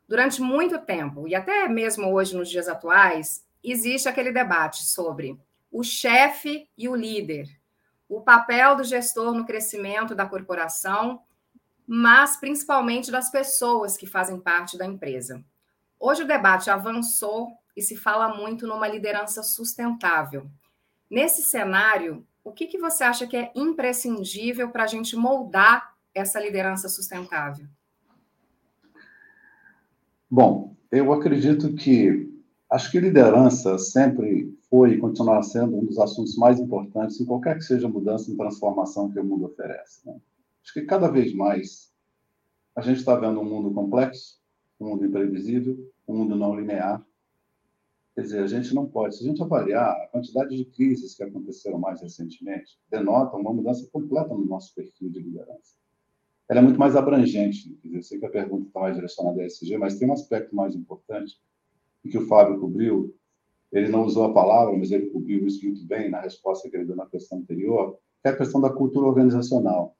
Durante 0.07 0.41
muito 0.41 0.77
tempo, 0.79 1.27
e 1.27 1.33
até 1.33 1.67
mesmo 1.67 2.11
hoje 2.11 2.35
nos 2.35 2.49
dias 2.49 2.67
atuais, 2.67 3.45
existe 3.63 4.09
aquele 4.09 4.31
debate 4.31 4.83
sobre 4.83 5.39
o 5.71 5.83
chefe 5.83 6.67
e 6.77 6.89
o 6.89 6.95
líder, 6.95 7.47
o 8.09 8.19
papel 8.19 8.75
do 8.75 8.83
gestor 8.83 9.33
no 9.33 9.45
crescimento 9.45 10.13
da 10.13 10.25
corporação, 10.25 11.21
mas 11.87 12.35
principalmente 12.35 13.09
das 13.09 13.31
pessoas 13.31 13.95
que 13.95 14.05
fazem 14.05 14.39
parte 14.39 14.77
da 14.77 14.85
empresa. 14.85 15.43
Hoje 15.97 16.23
o 16.23 16.27
debate 16.27 16.69
avançou 16.69 17.57
e 17.75 17.81
se 17.81 17.95
fala 17.95 18.35
muito 18.35 18.67
numa 18.67 18.87
liderança 18.87 19.43
sustentável. 19.43 20.49
Nesse 21.09 21.41
cenário, 21.41 22.25
o 22.43 22.51
que, 22.51 22.67
que 22.67 22.77
você 22.77 23.03
acha 23.03 23.27
que 23.27 23.37
é 23.37 23.51
imprescindível 23.55 24.69
para 24.69 24.83
a 24.83 24.87
gente 24.87 25.15
moldar 25.15 25.95
essa 26.13 26.39
liderança 26.39 26.89
sustentável? 26.89 27.67
Bom, 30.29 30.75
eu 30.91 31.11
acredito 31.11 31.73
que 31.73 32.29
acho 32.69 32.89
que 32.89 32.99
liderança 32.99 33.77
sempre 33.77 34.57
foi 34.69 34.93
e 34.93 34.97
continuará 34.97 35.43
sendo 35.43 35.77
um 35.77 35.85
dos 35.85 35.99
assuntos 35.99 36.37
mais 36.37 36.59
importantes 36.59 37.19
em 37.19 37.25
qualquer 37.25 37.55
que 37.57 37.63
seja 37.63 37.87
a 37.87 37.91
mudança 37.91 38.31
e 38.31 38.37
transformação 38.37 39.11
que 39.11 39.19
o 39.19 39.23
mundo 39.23 39.45
oferece. 39.45 40.07
Né? 40.07 40.15
Acho 40.63 40.73
que 40.73 40.81
cada 40.83 41.09
vez 41.09 41.33
mais 41.33 41.91
a 42.75 42.81
gente 42.81 42.99
está 42.99 43.15
vendo 43.15 43.41
um 43.41 43.45
mundo 43.45 43.71
complexo, 43.73 44.39
um 44.79 44.87
mundo 44.89 45.05
imprevisível, 45.05 45.77
um 46.07 46.15
mundo 46.15 46.35
não 46.35 46.55
linear, 46.55 47.05
Quer 48.13 48.21
dizer, 48.21 48.43
a 48.43 48.47
gente 48.47 48.75
não 48.75 48.85
pode, 48.85 49.15
se 49.15 49.23
a 49.23 49.27
gente 49.27 49.41
avaliar 49.41 49.89
a 49.89 50.07
quantidade 50.07 50.55
de 50.55 50.65
crises 50.65 51.15
que 51.15 51.23
aconteceram 51.23 51.79
mais 51.79 52.01
recentemente, 52.01 52.77
denota 52.89 53.37
uma 53.37 53.53
mudança 53.53 53.87
completa 53.91 54.33
no 54.33 54.45
nosso 54.45 54.75
perfil 54.75 55.09
de 55.09 55.19
liderança. 55.21 55.75
Ela 56.49 56.59
é 56.59 56.63
muito 56.63 56.77
mais 56.79 56.97
abrangente. 56.97 57.69
Quer 57.81 57.87
dizer, 57.87 57.97
eu 57.97 58.03
sei 58.03 58.19
que 58.19 58.25
a 58.25 58.29
pergunta 58.29 58.67
está 58.67 58.81
mais 58.81 58.95
direcionada 58.95 59.41
a 59.41 59.45
ESG, 59.45 59.77
mas 59.77 59.97
tem 59.97 60.09
um 60.09 60.13
aspecto 60.13 60.53
mais 60.53 60.75
importante, 60.75 61.39
que 62.09 62.17
o 62.17 62.27
Fábio 62.27 62.59
cobriu. 62.59 63.15
Ele 63.71 63.87
não 63.87 64.03
usou 64.03 64.25
a 64.25 64.33
palavra, 64.33 64.75
mas 64.75 64.91
ele 64.91 65.09
cobriu 65.11 65.47
isso 65.47 65.63
muito 65.63 65.85
bem 65.85 66.09
na 66.09 66.19
resposta 66.19 66.69
que 66.69 66.75
ele 66.75 66.83
deu 66.83 66.95
na 66.97 67.05
questão 67.05 67.37
anterior, 67.37 67.97
que 68.21 68.27
é 68.27 68.31
a 68.31 68.35
questão 68.35 68.59
da 68.59 68.69
cultura 68.69 69.07
organizacional. 69.07 69.95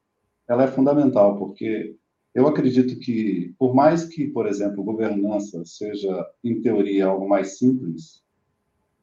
ela 0.48 0.63
é 0.63 0.68
fundamental, 0.68 1.38
porque 1.38 1.96
eu 2.34 2.48
acredito 2.48 2.98
que, 3.00 3.54
por 3.60 3.74
mais 3.74 4.06
que, 4.06 4.28
por 4.28 4.48
exemplo, 4.48 4.84
governança 4.84 5.64
seja, 5.66 6.26
em 6.44 6.62
teoria, 6.62 7.08
algo 7.08 7.28
mais 7.28 7.58
simples, 7.58 8.24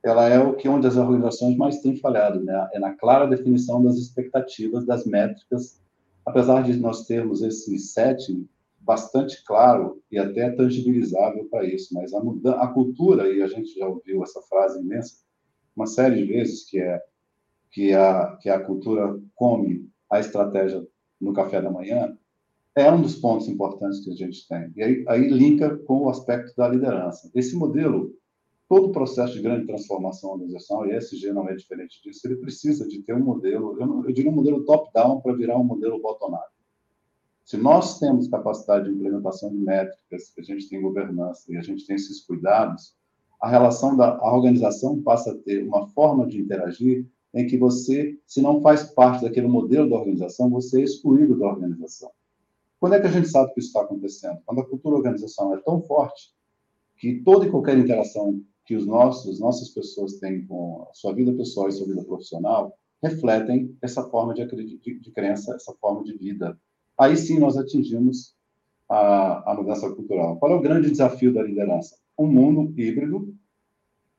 ela 0.02 0.28
é 0.28 0.38
o 0.38 0.54
que 0.54 0.66
é 0.66 0.70
onde 0.70 0.86
as 0.86 0.96
organizações 0.96 1.56
mais 1.56 1.80
têm 1.80 1.96
falhado, 1.96 2.42
né? 2.42 2.68
É 2.72 2.78
na 2.78 2.94
clara 2.94 3.26
definição 3.26 3.82
das 3.82 3.96
expectativas, 3.96 4.86
das 4.86 5.04
métricas, 5.04 5.82
apesar 6.24 6.62
de 6.62 6.76
nós 6.78 7.06
termos 7.06 7.42
esse 7.42 7.78
setting 7.78 8.48
bastante 8.80 9.44
claro 9.44 10.02
e 10.10 10.18
até 10.18 10.50
tangibilizável 10.50 11.46
para 11.50 11.64
isso, 11.64 11.92
mas 11.92 12.12
a, 12.14 12.20
a 12.62 12.68
cultura, 12.68 13.28
e 13.28 13.42
a 13.42 13.46
gente 13.46 13.78
já 13.78 13.86
ouviu 13.86 14.22
essa 14.22 14.40
frase 14.42 14.80
imensa 14.80 15.16
uma 15.76 15.86
série 15.86 16.16
de 16.16 16.24
vezes, 16.24 16.64
que 16.64 16.80
é 16.80 17.00
que 17.70 17.92
a, 17.92 18.36
que 18.40 18.48
a 18.48 18.58
cultura 18.58 19.20
come 19.34 19.88
a 20.10 20.18
estratégia 20.18 20.84
no 21.20 21.32
café 21.32 21.60
da 21.60 21.70
manhã, 21.70 22.16
é 22.78 22.92
um 22.92 23.02
dos 23.02 23.16
pontos 23.16 23.48
importantes 23.48 24.00
que 24.00 24.10
a 24.10 24.14
gente 24.14 24.46
tem. 24.46 24.72
E 24.76 24.82
aí, 24.82 25.04
aí 25.08 25.28
linka 25.28 25.76
com 25.78 26.04
o 26.04 26.08
aspecto 26.08 26.54
da 26.56 26.68
liderança. 26.68 27.28
Esse 27.34 27.56
modelo, 27.56 28.14
todo 28.68 28.88
o 28.88 28.92
processo 28.92 29.34
de 29.34 29.42
grande 29.42 29.66
transformação 29.66 30.30
organizacional, 30.30 30.86
e 30.86 30.96
ESG 30.96 31.32
não 31.32 31.48
é 31.48 31.56
diferente 31.56 32.00
disso, 32.02 32.26
ele 32.26 32.36
precisa 32.36 32.86
de 32.86 33.02
ter 33.02 33.14
um 33.14 33.24
modelo, 33.24 33.76
eu, 33.80 33.86
não, 33.86 34.04
eu 34.04 34.12
diria 34.12 34.30
um 34.30 34.34
modelo 34.34 34.64
top-down 34.64 35.20
para 35.20 35.34
virar 35.34 35.58
um 35.58 35.64
modelo 35.64 36.00
bottom-up. 36.00 36.46
Se 37.44 37.56
nós 37.56 37.98
temos 37.98 38.28
capacidade 38.28 38.84
de 38.84 38.94
implementação 38.94 39.50
de 39.50 39.56
métricas, 39.56 40.32
a 40.38 40.42
gente 40.42 40.68
tem 40.68 40.80
governança 40.80 41.50
e 41.50 41.56
a 41.56 41.62
gente 41.62 41.86
tem 41.86 41.96
esses 41.96 42.20
cuidados, 42.24 42.94
a 43.40 43.48
relação 43.48 43.96
da 43.96 44.16
a 44.18 44.36
organização 44.36 45.00
passa 45.02 45.32
a 45.32 45.34
ter 45.34 45.66
uma 45.66 45.88
forma 45.88 46.26
de 46.26 46.38
interagir 46.40 47.06
em 47.34 47.46
que 47.46 47.56
você, 47.56 48.18
se 48.26 48.40
não 48.40 48.60
faz 48.60 48.84
parte 48.84 49.22
daquele 49.22 49.48
modelo 49.48 49.88
da 49.88 49.96
organização, 49.96 50.50
você 50.50 50.80
é 50.80 50.84
excluído 50.84 51.38
da 51.38 51.46
organização. 51.46 52.10
Quando 52.80 52.94
é 52.94 53.00
que 53.00 53.06
a 53.06 53.10
gente 53.10 53.28
sabe 53.28 53.52
que 53.52 53.60
isso 53.60 53.68
está 53.68 53.82
acontecendo? 53.82 54.38
Quando 54.46 54.60
a 54.60 54.66
cultura 54.66 54.96
organizacional 54.96 55.54
é 55.54 55.60
tão 55.60 55.82
forte 55.82 56.32
que 56.96 57.20
toda 57.22 57.46
e 57.46 57.50
qualquer 57.50 57.78
interação 57.78 58.40
que 58.64 58.76
os 58.76 58.86
nossos, 58.86 59.40
nossas 59.40 59.70
pessoas 59.70 60.14
têm 60.14 60.46
com 60.46 60.86
a 60.90 60.94
sua 60.94 61.14
vida 61.14 61.32
pessoal 61.32 61.68
e 61.68 61.72
sua 61.72 61.86
vida 61.86 62.04
profissional 62.04 62.76
refletem 63.02 63.76
essa 63.80 64.04
forma 64.04 64.34
de, 64.34 64.44
de, 64.46 64.98
de 64.98 65.10
crença, 65.12 65.54
essa 65.54 65.72
forma 65.80 66.02
de 66.04 66.16
vida. 66.16 66.58
Aí 66.98 67.16
sim 67.16 67.38
nós 67.38 67.56
atingimos 67.56 68.34
a, 68.88 69.52
a 69.52 69.54
mudança 69.54 69.90
cultural. 69.90 70.36
Qual 70.36 70.52
é 70.52 70.54
o 70.54 70.60
grande 70.60 70.90
desafio 70.90 71.32
da 71.32 71.42
liderança? 71.42 71.96
Um 72.18 72.26
mundo 72.26 72.72
híbrido 72.78 73.34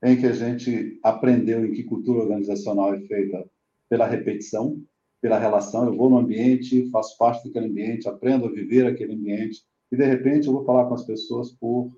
em 0.01 0.17
que 0.17 0.25
a 0.25 0.31
gente 0.31 0.99
aprendeu 1.03 1.65
em 1.65 1.73
que 1.73 1.83
cultura 1.83 2.19
organizacional 2.19 2.93
é 2.93 2.99
feita 3.01 3.45
pela 3.89 4.07
repetição, 4.07 4.81
pela 5.21 5.39
relação. 5.39 5.85
Eu 5.85 5.95
vou 5.95 6.09
no 6.09 6.17
ambiente, 6.17 6.89
faço 6.89 7.17
parte 7.17 7.45
daquele 7.45 7.67
ambiente, 7.67 8.07
aprendo 8.07 8.45
a 8.45 8.51
viver 8.51 8.87
aquele 8.87 9.13
ambiente, 9.13 9.63
e 9.91 9.97
de 9.97 10.05
repente 10.05 10.47
eu 10.47 10.53
vou 10.53 10.65
falar 10.65 10.85
com 10.85 10.93
as 10.93 11.05
pessoas 11.05 11.51
por 11.51 11.91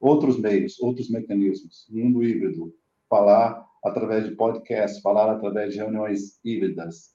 outros 0.00 0.38
meios, 0.38 0.78
outros 0.80 1.08
mecanismos, 1.08 1.86
mundo 1.88 2.22
híbrido, 2.22 2.74
falar 3.08 3.64
através 3.84 4.24
de 4.24 4.34
podcasts, 4.34 5.00
falar 5.00 5.30
através 5.30 5.72
de 5.72 5.78
reuniões 5.78 6.38
híbridas. 6.44 7.10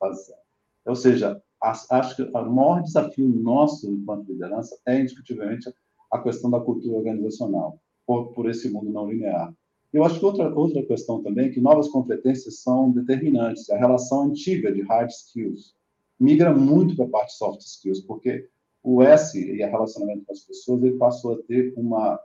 Ou 0.86 0.96
seja, 0.96 1.42
acho 1.62 2.16
que 2.16 2.24
o 2.24 2.52
maior 2.52 2.82
desafio 2.82 3.28
nosso 3.28 3.92
enquanto 3.92 4.32
liderança 4.32 4.80
é 4.88 5.00
indiscutivelmente 5.00 5.72
a 6.12 6.20
questão 6.20 6.50
da 6.50 6.60
cultura 6.60 6.98
organizacional, 6.98 7.80
por, 8.06 8.34
por 8.34 8.50
esse 8.50 8.70
mundo 8.70 8.92
não 8.92 9.10
linear. 9.10 9.54
Eu 9.94 10.06
acho 10.06 10.20
que 10.20 10.26
outra, 10.26 10.54
outra 10.54 10.84
questão 10.84 11.22
também 11.22 11.48
é 11.48 11.50
que 11.50 11.60
novas 11.60 11.90
competências 11.90 12.60
são 12.60 12.92
determinantes. 12.92 13.70
A 13.70 13.78
relação 13.78 14.24
antiga 14.24 14.72
de 14.72 14.82
hard 14.82 15.10
skills 15.10 15.76
migra 16.20 16.56
muito 16.56 16.96
para 16.96 17.06
a 17.06 17.10
parte 17.10 17.34
soft 17.34 17.62
skills, 17.62 18.02
porque 18.02 18.48
o 18.84 19.04
S 19.04 19.38
e 19.38 19.64
o 19.64 19.70
relacionamento 19.70 20.26
com 20.26 20.32
as 20.32 20.42
pessoas 20.42 20.84
ele 20.84 20.98
passou 20.98 21.34
a 21.34 21.42
ter 21.44 21.74
uma, 21.76 22.20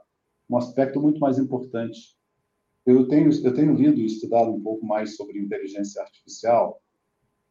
um 0.49 0.57
aspecto 0.57 1.01
muito 1.01 1.19
mais 1.19 1.37
importante. 1.37 2.15
Eu 2.85 3.07
tenho, 3.07 3.29
eu 3.43 3.53
tenho 3.53 3.73
lido 3.73 3.99
e 3.99 4.05
estudado 4.05 4.49
um 4.49 4.61
pouco 4.61 4.85
mais 4.85 5.17
sobre 5.17 5.37
inteligência 5.37 6.01
artificial 6.01 6.81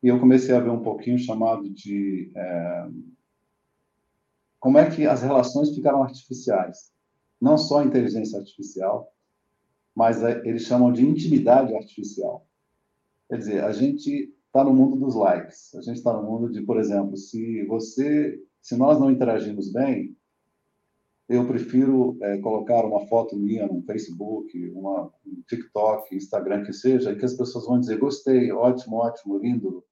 e 0.02 0.08
eu 0.08 0.18
comecei 0.18 0.54
a 0.54 0.60
ver 0.60 0.70
um 0.70 0.82
pouquinho 0.82 1.18
chamado 1.18 1.68
de 1.68 2.30
é, 2.34 2.88
como 4.58 4.78
é 4.78 4.90
que 4.90 5.06
as 5.06 5.22
relações 5.22 5.74
ficaram 5.74 6.02
artificiais. 6.02 6.90
Não 7.40 7.58
só 7.58 7.80
a 7.80 7.84
inteligência 7.84 8.38
artificial, 8.38 9.12
mas 9.96 10.22
é, 10.22 10.42
eles 10.46 10.64
chamam 10.64 10.92
de 10.92 11.02
intimidade 11.02 11.74
artificial. 11.74 12.46
Quer 13.30 13.38
dizer, 13.38 13.64
a 13.64 13.72
gente 13.72 14.30
está 14.46 14.62
no 14.62 14.74
mundo 14.74 14.96
dos 14.96 15.14
likes, 15.14 15.74
a 15.74 15.80
gente 15.80 15.96
está 15.96 16.12
no 16.12 16.22
mundo 16.22 16.52
de, 16.52 16.60
por 16.60 16.78
exemplo, 16.78 17.16
se 17.16 17.64
você, 17.64 18.38
se 18.60 18.76
nós 18.76 19.00
não 19.00 19.10
interagimos 19.10 19.72
bem, 19.72 20.14
eu 21.28 21.46
prefiro 21.46 22.16
é, 22.20 22.38
colocar 22.38 22.84
uma 22.84 23.06
foto 23.06 23.36
minha 23.36 23.66
no 23.66 23.82
Facebook, 23.82 24.70
uma, 24.70 25.10
um 25.26 25.42
TikTok, 25.48 26.14
Instagram, 26.14 26.62
que 26.62 26.72
seja, 26.72 27.10
e 27.10 27.16
que 27.16 27.24
as 27.24 27.34
pessoas 27.34 27.64
vão 27.64 27.80
dizer, 27.80 27.98
gostei, 27.98 28.52
ótimo, 28.52 28.96
ótimo, 28.98 29.38
lindo. 29.38 29.82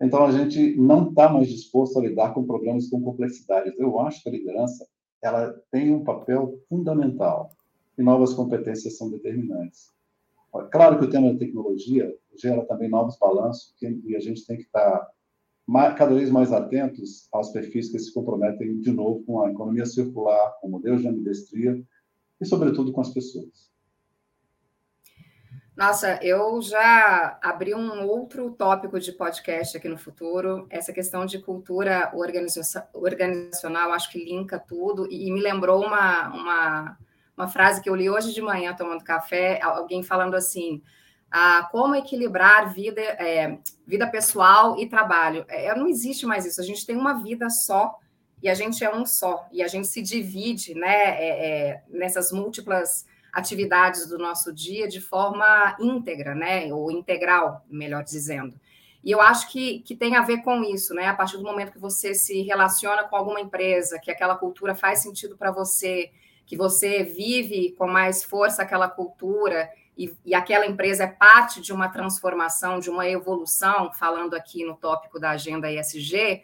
Então, 0.00 0.24
a 0.24 0.32
gente 0.32 0.74
não 0.76 1.10
está 1.10 1.28
mais 1.28 1.48
disposto 1.48 1.98
a 1.98 2.02
lidar 2.02 2.32
com 2.32 2.44
problemas 2.44 2.88
com 2.88 3.00
complexidades. 3.00 3.78
Eu 3.78 4.00
acho 4.00 4.22
que 4.22 4.28
a 4.28 4.32
liderança 4.32 4.88
ela 5.22 5.52
tem 5.70 5.94
um 5.94 6.02
papel 6.02 6.58
fundamental 6.68 7.50
e 7.98 8.02
novas 8.02 8.32
competências 8.32 8.96
são 8.96 9.10
determinantes. 9.10 9.92
Claro 10.70 10.98
que 10.98 11.04
o 11.04 11.10
tema 11.10 11.32
da 11.32 11.38
tecnologia 11.38 12.14
gera 12.36 12.64
também 12.64 12.88
novos 12.88 13.18
balanços 13.18 13.74
e 13.82 14.16
a 14.16 14.20
gente 14.20 14.46
tem 14.46 14.56
que 14.56 14.62
estar 14.62 15.06
cada 15.96 16.14
vez 16.14 16.30
mais 16.30 16.52
atentos 16.52 17.28
aos 17.30 17.50
perfis 17.50 17.90
que 17.90 17.98
se 17.98 18.14
comprometem 18.14 18.80
de 18.80 18.90
novo 18.90 19.22
com 19.24 19.42
a 19.42 19.50
economia 19.50 19.84
circular, 19.84 20.56
com 20.60 20.68
modelos 20.68 21.02
de 21.02 21.08
ambidestria 21.08 21.82
e, 22.40 22.46
sobretudo, 22.46 22.92
com 22.92 23.02
as 23.02 23.12
pessoas. 23.12 23.68
Nossa, 25.76 26.18
eu 26.24 26.60
já 26.60 27.38
abri 27.40 27.72
um 27.72 28.04
outro 28.08 28.50
tópico 28.50 28.98
de 28.98 29.12
podcast 29.12 29.76
aqui 29.76 29.88
no 29.88 29.96
futuro, 29.96 30.66
essa 30.70 30.92
questão 30.92 31.24
de 31.24 31.38
cultura 31.38 32.10
organizacional, 32.92 33.92
acho 33.92 34.10
que 34.10 34.24
linka 34.24 34.58
tudo, 34.58 35.06
e 35.08 35.30
me 35.30 35.40
lembrou 35.40 35.84
uma, 35.84 36.28
uma 36.34 36.98
uma 37.38 37.46
frase 37.46 37.80
que 37.80 37.88
eu 37.88 37.94
li 37.94 38.10
hoje 38.10 38.34
de 38.34 38.42
manhã 38.42 38.74
tomando 38.74 39.04
café, 39.04 39.60
alguém 39.62 40.02
falando 40.02 40.34
assim: 40.34 40.82
ah, 41.30 41.68
como 41.70 41.94
equilibrar 41.94 42.74
vida, 42.74 43.00
é, 43.00 43.58
vida 43.86 44.08
pessoal 44.08 44.76
e 44.78 44.88
trabalho. 44.88 45.44
É, 45.48 45.72
não 45.76 45.86
existe 45.86 46.26
mais 46.26 46.44
isso. 46.44 46.60
A 46.60 46.64
gente 46.64 46.84
tem 46.84 46.96
uma 46.96 47.22
vida 47.22 47.48
só 47.48 47.96
e 48.42 48.48
a 48.48 48.54
gente 48.54 48.82
é 48.82 48.92
um 48.92 49.06
só 49.06 49.46
e 49.52 49.62
a 49.62 49.68
gente 49.68 49.86
se 49.86 50.02
divide, 50.02 50.74
né, 50.74 50.88
é, 50.88 51.68
é 51.68 51.82
nessas 51.88 52.32
múltiplas 52.32 53.06
atividades 53.32 54.08
do 54.08 54.18
nosso 54.18 54.52
dia 54.52 54.88
de 54.88 55.00
forma 55.00 55.76
íntegra, 55.80 56.34
né, 56.34 56.72
ou 56.72 56.90
integral, 56.90 57.64
melhor 57.68 58.02
dizendo. 58.02 58.58
E 59.04 59.12
eu 59.12 59.20
acho 59.20 59.48
que, 59.50 59.80
que 59.80 59.94
tem 59.94 60.16
a 60.16 60.22
ver 60.22 60.42
com 60.42 60.64
isso, 60.64 60.92
né? 60.92 61.06
A 61.06 61.14
partir 61.14 61.36
do 61.36 61.44
momento 61.44 61.70
que 61.70 61.78
você 61.78 62.14
se 62.14 62.42
relaciona 62.42 63.04
com 63.04 63.14
alguma 63.14 63.40
empresa, 63.40 63.98
que 63.98 64.10
aquela 64.10 64.34
cultura 64.34 64.74
faz 64.74 65.02
sentido 65.02 65.36
para 65.36 65.52
você, 65.52 66.10
que 66.48 66.56
você 66.56 67.04
vive 67.04 67.72
com 67.78 67.86
mais 67.86 68.24
força 68.24 68.62
aquela 68.62 68.88
cultura 68.88 69.70
e, 69.96 70.16
e, 70.24 70.34
aquela 70.34 70.66
empresa 70.66 71.04
é 71.04 71.06
parte 71.06 71.60
de 71.60 71.72
uma 71.72 71.88
transformação, 71.88 72.80
de 72.80 72.88
uma 72.88 73.06
evolução, 73.06 73.92
falando 73.92 74.34
aqui 74.34 74.64
no 74.64 74.74
tópico 74.74 75.20
da 75.20 75.30
agenda 75.30 75.70
ESG, 75.70 76.42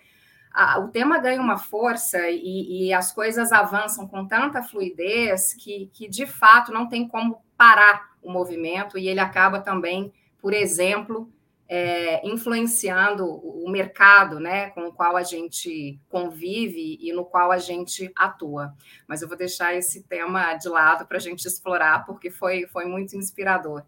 a, 0.52 0.78
o 0.78 0.88
tema 0.88 1.18
ganha 1.18 1.40
uma 1.40 1.56
força 1.56 2.28
e, 2.28 2.88
e, 2.88 2.92
as 2.92 3.12
coisas 3.12 3.50
avançam 3.50 4.06
com 4.06 4.26
tanta 4.26 4.62
fluidez 4.62 5.54
que, 5.54 5.90
que, 5.94 6.06
de 6.06 6.26
fato, 6.26 6.70
não 6.70 6.86
tem 6.86 7.08
como 7.08 7.42
parar 7.56 8.10
o 8.22 8.30
movimento 8.30 8.98
e 8.98 9.08
ele 9.08 9.20
acaba 9.20 9.58
também, 9.58 10.12
por 10.38 10.52
exemplo, 10.52 11.32
é, 11.68 12.26
influenciando 12.26 13.26
o 13.26 13.68
mercado 13.70 14.38
né, 14.38 14.70
com 14.70 14.86
o 14.86 14.92
qual 14.92 15.16
a 15.16 15.22
gente 15.22 15.98
convive 16.08 16.98
e 17.00 17.12
no 17.12 17.24
qual 17.24 17.50
a 17.50 17.58
gente 17.58 18.12
atua. 18.14 18.74
Mas 19.08 19.22
eu 19.22 19.28
vou 19.28 19.36
deixar 19.36 19.74
esse 19.74 20.02
tema 20.02 20.54
de 20.54 20.68
lado 20.68 21.06
para 21.06 21.16
a 21.16 21.20
gente 21.20 21.46
explorar, 21.46 22.04
porque 22.04 22.30
foi, 22.30 22.66
foi 22.66 22.84
muito 22.84 23.16
inspirador. 23.16 23.82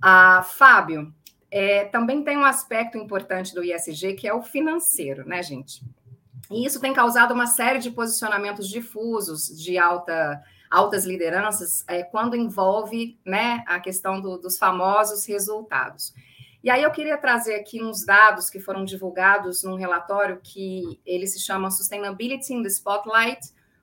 Ah, 0.00 0.42
Fábio, 0.42 1.12
é, 1.50 1.84
também 1.86 2.22
tem 2.22 2.36
um 2.36 2.44
aspecto 2.44 2.96
importante 2.96 3.54
do 3.54 3.64
ISG, 3.64 4.14
que 4.14 4.28
é 4.28 4.32
o 4.32 4.42
financeiro, 4.42 5.26
né, 5.26 5.42
gente? 5.42 5.82
E 6.50 6.64
isso 6.64 6.80
tem 6.80 6.92
causado 6.92 7.34
uma 7.34 7.46
série 7.46 7.80
de 7.80 7.90
posicionamentos 7.90 8.68
difusos 8.68 9.46
de 9.46 9.78
alta 9.78 10.42
altas 10.70 11.04
lideranças 11.04 11.84
é, 11.88 12.04
quando 12.04 12.36
envolve 12.36 13.18
né, 13.26 13.64
a 13.66 13.80
questão 13.80 14.20
do, 14.20 14.38
dos 14.38 14.56
famosos 14.56 15.26
resultados. 15.26 16.14
E 16.62 16.68
aí 16.68 16.82
eu 16.82 16.90
queria 16.90 17.16
trazer 17.16 17.54
aqui 17.54 17.82
uns 17.82 18.04
dados 18.04 18.50
que 18.50 18.60
foram 18.60 18.84
divulgados 18.84 19.62
num 19.62 19.76
relatório 19.76 20.40
que 20.42 21.00
ele 21.06 21.26
se 21.26 21.40
chama 21.40 21.70
Sustainability 21.70 22.52
in 22.52 22.62
the 22.62 22.68
Spotlight, 22.68 23.40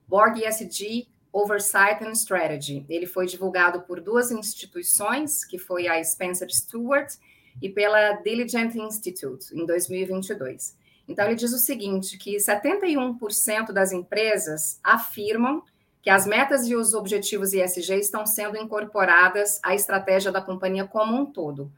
Board 0.08 0.44
ESG 0.44 1.08
Oversight 1.34 2.04
and 2.04 2.14
Strategy. 2.14 2.86
Ele 2.90 3.06
foi 3.06 3.26
divulgado 3.26 3.82
por 3.82 4.02
duas 4.02 4.32
instituições, 4.32 5.46
que 5.46 5.58
foi 5.58 5.88
a 5.88 6.04
Spencer 6.04 6.50
Stewart 6.50 7.14
e 7.62 7.70
pela 7.70 8.14
Diligent 8.14 8.76
Institute, 8.76 9.54
em 9.54 9.66
2022. 9.66 10.76
Então, 11.08 11.26
ele 11.26 11.36
diz 11.36 11.54
o 11.54 11.58
seguinte: 11.58 12.18
que 12.18 12.38
71% 12.38 13.72
das 13.72 13.92
empresas 13.92 14.80
afirmam 14.84 15.64
que 16.02 16.10
as 16.10 16.26
metas 16.26 16.68
e 16.68 16.76
os 16.76 16.94
objetivos 16.94 17.54
ISG 17.54 17.96
estão 17.96 18.26
sendo 18.26 18.58
incorporadas 18.58 19.60
à 19.64 19.76
estratégia 19.76 20.32
da 20.32 20.42
companhia 20.42 20.88
como 20.88 21.16
um 21.16 21.26
todo. 21.26 21.72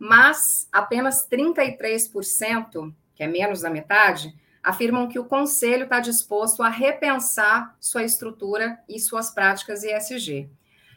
Mas 0.00 0.66
apenas 0.72 1.28
33%, 1.28 2.90
que 3.14 3.22
é 3.22 3.26
menos 3.26 3.60
da 3.60 3.68
metade, 3.68 4.34
afirmam 4.62 5.06
que 5.06 5.18
o 5.18 5.26
conselho 5.26 5.84
está 5.84 6.00
disposto 6.00 6.62
a 6.62 6.70
repensar 6.70 7.76
sua 7.78 8.02
estrutura 8.02 8.78
e 8.88 8.98
suas 8.98 9.30
práticas 9.30 9.84
ISG. 9.84 10.48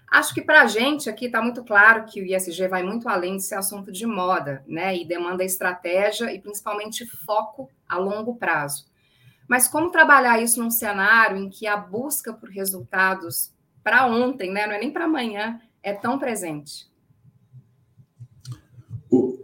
Acho 0.09 0.33
que 0.33 0.41
para 0.41 0.61
a 0.61 0.67
gente 0.67 1.09
aqui 1.09 1.25
está 1.25 1.41
muito 1.41 1.65
claro 1.65 2.05
que 2.05 2.21
o 2.21 2.25
ISG 2.25 2.67
vai 2.69 2.81
muito 2.81 3.09
além 3.09 3.35
de 3.35 3.43
ser 3.43 3.55
assunto 3.55 3.91
de 3.91 4.05
moda, 4.05 4.63
né? 4.65 4.95
E 4.95 5.03
demanda 5.03 5.43
estratégia 5.43 6.31
e 6.33 6.39
principalmente 6.39 7.05
foco 7.25 7.69
a 7.89 7.97
longo 7.97 8.35
prazo. 8.35 8.85
Mas 9.49 9.67
como 9.67 9.91
trabalhar 9.91 10.41
isso 10.41 10.63
num 10.63 10.71
cenário 10.71 11.35
em 11.35 11.49
que 11.49 11.67
a 11.67 11.75
busca 11.75 12.31
por 12.31 12.49
resultados 12.49 13.51
para 13.83 14.05
ontem, 14.05 14.49
né? 14.49 14.65
Não 14.65 14.75
é 14.75 14.79
nem 14.79 14.91
para 14.91 15.05
amanhã, 15.05 15.59
é 15.81 15.91
tão 15.91 16.17
presente? 16.17 16.92
O 19.13 19.39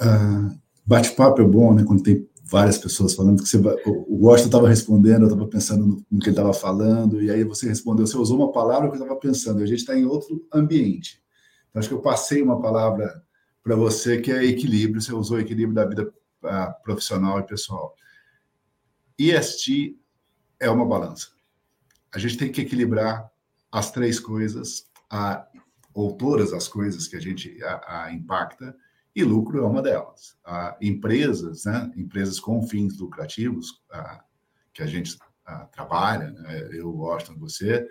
uh, 0.00 0.60
bate-papo 0.86 1.40
é 1.40 1.44
bom, 1.44 1.74
né? 1.74 1.84
Quando 1.84 2.02
tem 2.02 2.28
várias 2.44 2.78
pessoas 2.78 3.14
falando 3.14 3.42
que 3.42 3.48
você 3.48 3.58
o 3.86 4.26
Washington 4.26 4.48
estava 4.48 4.68
respondendo, 4.68 5.22
eu 5.22 5.28
estava 5.28 5.46
pensando 5.46 6.04
no, 6.10 6.18
que 6.18 6.26
ele 6.26 6.30
estava 6.30 6.52
falando, 6.52 7.22
e 7.22 7.30
aí 7.30 7.44
você 7.44 7.68
respondeu, 7.68 8.06
você 8.06 8.16
usou 8.16 8.38
uma 8.38 8.52
palavra 8.52 8.88
que 8.88 8.96
eu 8.96 9.02
estava 9.02 9.18
pensando, 9.18 9.60
e 9.60 9.62
a 9.62 9.66
gente 9.66 9.78
está 9.78 9.96
em 9.96 10.04
outro 10.04 10.44
ambiente. 10.52 11.22
Então, 11.68 11.78
acho 11.78 11.88
que 11.88 11.94
eu 11.94 12.00
passei 12.00 12.42
uma 12.42 12.60
palavra 12.60 13.22
para 13.62 13.76
você 13.76 14.20
que 14.20 14.32
é 14.32 14.44
equilíbrio, 14.44 15.00
você 15.00 15.12
usou 15.12 15.38
equilíbrio 15.38 15.74
da 15.74 15.84
vida 15.84 16.12
uh, 16.44 16.82
profissional 16.82 17.38
e 17.38 17.44
pessoal. 17.44 17.94
ESG 19.18 19.96
é 20.58 20.68
uma 20.70 20.86
balança. 20.86 21.28
A 22.12 22.18
gente 22.18 22.36
tem 22.36 22.50
que 22.50 22.62
equilibrar 22.62 23.30
as 23.70 23.92
três 23.92 24.18
coisas, 24.18 24.86
a, 25.08 25.46
ou 25.92 26.16
todas 26.16 26.52
as 26.52 26.68
coisas 26.68 27.08
que 27.08 27.16
a 27.16 27.20
gente 27.20 27.62
a, 27.62 28.04
a 28.04 28.12
impacta, 28.12 28.76
e 29.14 29.24
lucro 29.24 29.58
é 29.58 29.66
uma 29.66 29.82
delas. 29.82 30.36
Ah, 30.44 30.76
empresas, 30.80 31.64
né, 31.64 31.90
empresas 31.96 32.38
com 32.38 32.62
fins 32.62 32.98
lucrativos, 32.98 33.82
que 34.72 34.82
a 34.82 34.86
gente 34.86 35.18
trabalha, 35.72 36.30
né, 36.30 36.68
eu, 36.72 36.92
de 37.18 37.38
você, 37.38 37.86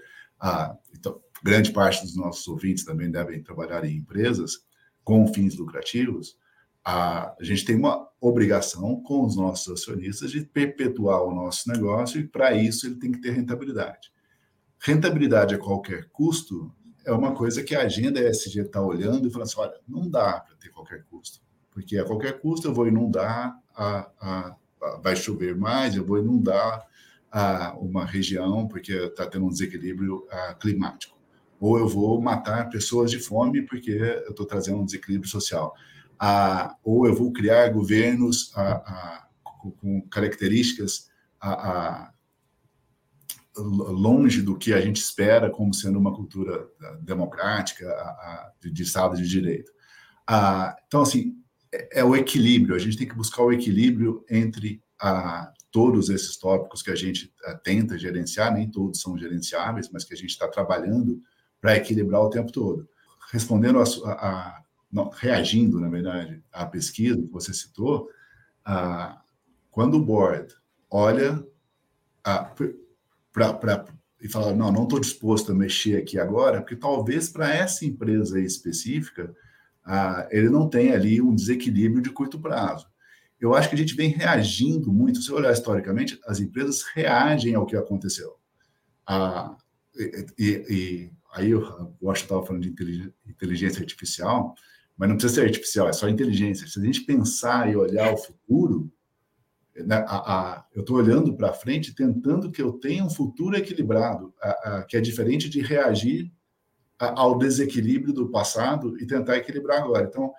então, 0.94 1.22
grande 1.44 1.72
parte 1.72 2.02
dos 2.04 2.16
nossos 2.16 2.48
ouvintes 2.48 2.86
também 2.86 3.12
devem 3.12 3.44
trabalhar 3.44 3.84
em 3.84 3.98
empresas 3.98 4.66
com 5.04 5.28
fins 5.28 5.58
lucrativos, 5.58 6.38
a 6.86 7.36
gente 7.42 7.66
tem 7.66 7.76
uma 7.76 8.08
obrigação 8.22 9.02
com 9.04 9.26
os 9.26 9.36
nossos 9.36 9.82
acionistas 9.82 10.32
de 10.32 10.42
perpetuar 10.46 11.22
o 11.24 11.34
nosso 11.34 11.70
negócio 11.70 12.20
e, 12.20 12.28
para 12.28 12.54
isso, 12.54 12.88
ele 12.88 12.96
tem 12.96 13.12
que 13.12 13.22
ter 13.22 13.32
rentabilidade. 13.32 14.12
Rentabilidade 14.80 15.54
a 15.54 15.60
qualquer 15.60 16.10
custo 16.10 16.74
é 17.10 17.14
uma 17.14 17.34
coisa 17.34 17.64
que 17.64 17.76
a 17.76 17.82
agenda 17.82 18.22
ESG 18.22 18.62
está 18.62 18.82
olhando 18.82 19.28
e 19.28 19.32
falando 19.32 19.48
assim: 19.48 19.60
olha, 19.60 19.74
não 19.88 20.08
dá 20.08 20.40
para 20.40 20.56
ter 20.56 20.70
qualquer 20.70 21.04
custo, 21.10 21.42
porque 21.72 21.98
a 21.98 22.06
qualquer 22.06 22.40
custo 22.40 22.68
eu 22.68 22.74
vou 22.74 22.88
inundar, 22.88 23.58
a, 23.76 24.10
a, 24.20 24.56
a 24.82 25.00
vai 25.02 25.16
chover 25.16 25.56
mais, 25.56 25.96
eu 25.96 26.06
vou 26.06 26.20
inundar 26.20 26.86
a, 27.32 27.76
uma 27.78 28.06
região 28.06 28.68
porque 28.68 28.94
está 28.94 29.26
tendo 29.26 29.46
um 29.46 29.50
desequilíbrio 29.50 30.26
climático. 30.60 31.18
Ou 31.60 31.78
eu 31.78 31.88
vou 31.88 32.22
matar 32.22 32.70
pessoas 32.70 33.12
de 33.12 33.20
fome 33.20 33.62
porque 33.64 33.92
eu 33.92 34.30
estou 34.30 34.46
trazendo 34.46 34.78
um 34.78 34.86
desequilíbrio 34.86 35.30
social. 35.30 35.76
ou 36.84 37.06
eu 37.06 37.14
vou 37.14 37.34
criar 37.34 37.70
governos 37.70 38.54
com, 39.44 39.72
com 39.72 40.02
características 40.10 41.10
longe 43.62 44.42
do 44.42 44.58
que 44.58 44.74
a 44.74 44.82
gente 44.82 44.98
espera 44.98 45.50
como 45.50 45.74
sendo 45.74 46.00
uma 46.00 46.14
cultura 46.14 46.68
ah, 46.82 46.98
democrática, 47.02 47.86
de 48.62 48.84
Estado 48.84 49.16
de 49.16 49.28
Direito. 49.28 49.72
Então, 50.88 51.02
assim, 51.02 51.36
é, 51.72 52.00
é 52.00 52.04
o 52.04 52.16
equilíbrio, 52.16 52.76
a 52.76 52.80
gente 52.80 52.98
tem 52.98 53.08
que 53.08 53.16
buscar 53.16 53.44
o 53.44 53.52
equilíbrio 53.52 54.24
entre 54.30 54.82
todos 55.72 56.10
esses 56.10 56.38
tópicos 56.38 56.82
que 56.82 56.92
a 56.92 56.96
gente 56.96 57.34
ah, 57.46 57.56
tenta 57.56 57.98
gerenciar, 57.98 58.54
nem 58.54 58.70
todos 58.70 59.02
são 59.02 59.18
gerenciáveis, 59.18 59.90
mas 59.92 60.04
que 60.04 60.14
a 60.14 60.18
gente 60.18 60.32
está 60.32 60.48
trabalhando 60.48 61.22
para 61.62 61.76
equilibrar 61.76 62.22
o 62.22 62.30
tempo 62.30 62.52
todo. 62.52 62.88
Respondendo 63.32 63.80
a, 63.80 63.84
a 64.12 64.64
não, 64.92 65.10
reagindo, 65.10 65.80
na 65.80 65.88
verdade, 65.88 66.44
à 66.52 66.66
pesquisa 66.66 67.22
que 67.22 67.32
você 67.32 67.54
citou, 67.54 68.10
quando 69.70 69.96
o 69.96 70.04
board 70.04 70.54
olha 70.90 71.46
para 73.32 73.86
e 74.22 74.28
falar, 74.28 74.54
não, 74.54 74.72
não 74.72 74.84
estou 74.84 75.00
disposto 75.00 75.52
a 75.52 75.56
mexer 75.56 75.98
aqui 75.98 76.20
agora, 76.20 76.60
porque 76.60 76.76
talvez 76.76 77.30
para 77.30 77.54
essa 77.54 77.86
empresa 77.86 78.40
específica 78.40 79.34
ah, 79.86 80.28
ele 80.30 80.50
não 80.50 80.70
tenha 80.70 80.94
ali 80.94 81.22
um 81.22 81.34
desequilíbrio 81.34 82.02
de 82.02 82.12
curto 82.12 82.40
prazo. 82.40 82.86
Eu 83.40 83.56
acho 83.56 83.70
que 83.70 83.76
a 83.76 83.78
gente 83.78 83.96
vem 83.96 84.10
reagindo 84.10 84.92
muito. 84.92 85.22
Se 85.22 85.32
olhar 85.32 85.54
historicamente, 85.54 86.20
as 86.28 86.40
empresas 86.40 86.84
reagem 86.94 87.56
ao 87.56 87.66
que 87.66 87.78
aconteceu. 87.78 88.36
Ah, 89.08 89.56
e, 89.96 90.26
e, 90.38 90.50
e, 90.70 91.12
aí 91.34 91.52
eu 91.52 91.62
gosto 92.02 92.24
estava 92.24 92.46
falando 92.46 92.64
de 92.64 93.14
inteligência 93.26 93.80
artificial, 93.80 94.54
mas 94.98 95.08
não 95.08 95.16
precisa 95.16 95.42
ser 95.42 95.48
artificial, 95.48 95.88
é 95.88 95.94
só 95.94 96.10
inteligência. 96.10 96.68
Se 96.68 96.80
a 96.80 96.84
gente 96.84 97.02
pensar 97.02 97.72
e 97.72 97.76
olhar 97.76 98.14
o 98.14 98.18
futuro, 98.18 98.92
a, 99.90 100.16
a, 100.16 100.66
eu 100.74 100.82
estou 100.82 100.98
olhando 100.98 101.36
para 101.36 101.54
frente, 101.54 101.96
tentando 101.96 102.52
que 102.52 102.62
eu 102.62 102.74
tenha 102.74 103.04
um 103.04 103.10
futuro 103.10 103.56
equilibrado, 103.56 104.34
a, 104.42 104.84
que 104.84 104.98
é 104.98 105.02
diferente 105.02 105.50
de 105.50 105.62
reagir 105.62 106.32
ao 107.00 107.38
desequilíbrio 107.38 108.14
do 108.14 108.30
passado 108.30 108.98
e 109.00 109.08
tentar 109.08 109.38
equilibrar 109.38 109.82
agora. 109.82 110.06
Então, 110.06 110.34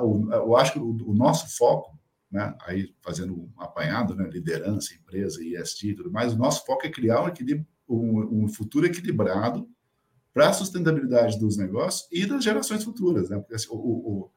o, 0.00 0.32
eu 0.32 0.56
acho 0.56 0.74
que 0.74 0.78
o, 0.78 0.96
o, 1.06 1.14
nosso 1.14 1.56
foco, 1.56 1.98
né, 2.30 2.54
aí 2.66 2.94
fazendo 3.00 3.34
um 3.34 3.50
apanhado, 3.58 4.14
né, 4.14 4.28
liderança, 4.28 4.94
empresa, 4.94 5.42
ESG 5.42 5.90
e 5.90 5.94
tudo 5.94 6.12
mais, 6.12 6.32
o 6.32 6.38
nosso 6.38 6.64
foco 6.64 6.86
é 6.86 6.90
criar 6.90 7.22
um, 7.22 7.28
equilíbrio, 7.28 7.66
um, 7.88 8.44
um 8.44 8.48
futuro 8.48 8.86
equilibrado 8.86 9.68
para 10.32 10.50
a 10.50 10.52
sustentabilidade 10.52 11.38
dos 11.38 11.56
negócios 11.56 12.08
e 12.12 12.24
das 12.26 12.44
gerações 12.44 12.84
futuras. 12.84 13.28
Né? 13.28 13.38
Porque 13.38 13.54
assim, 13.54 13.68
o, 13.70 14.30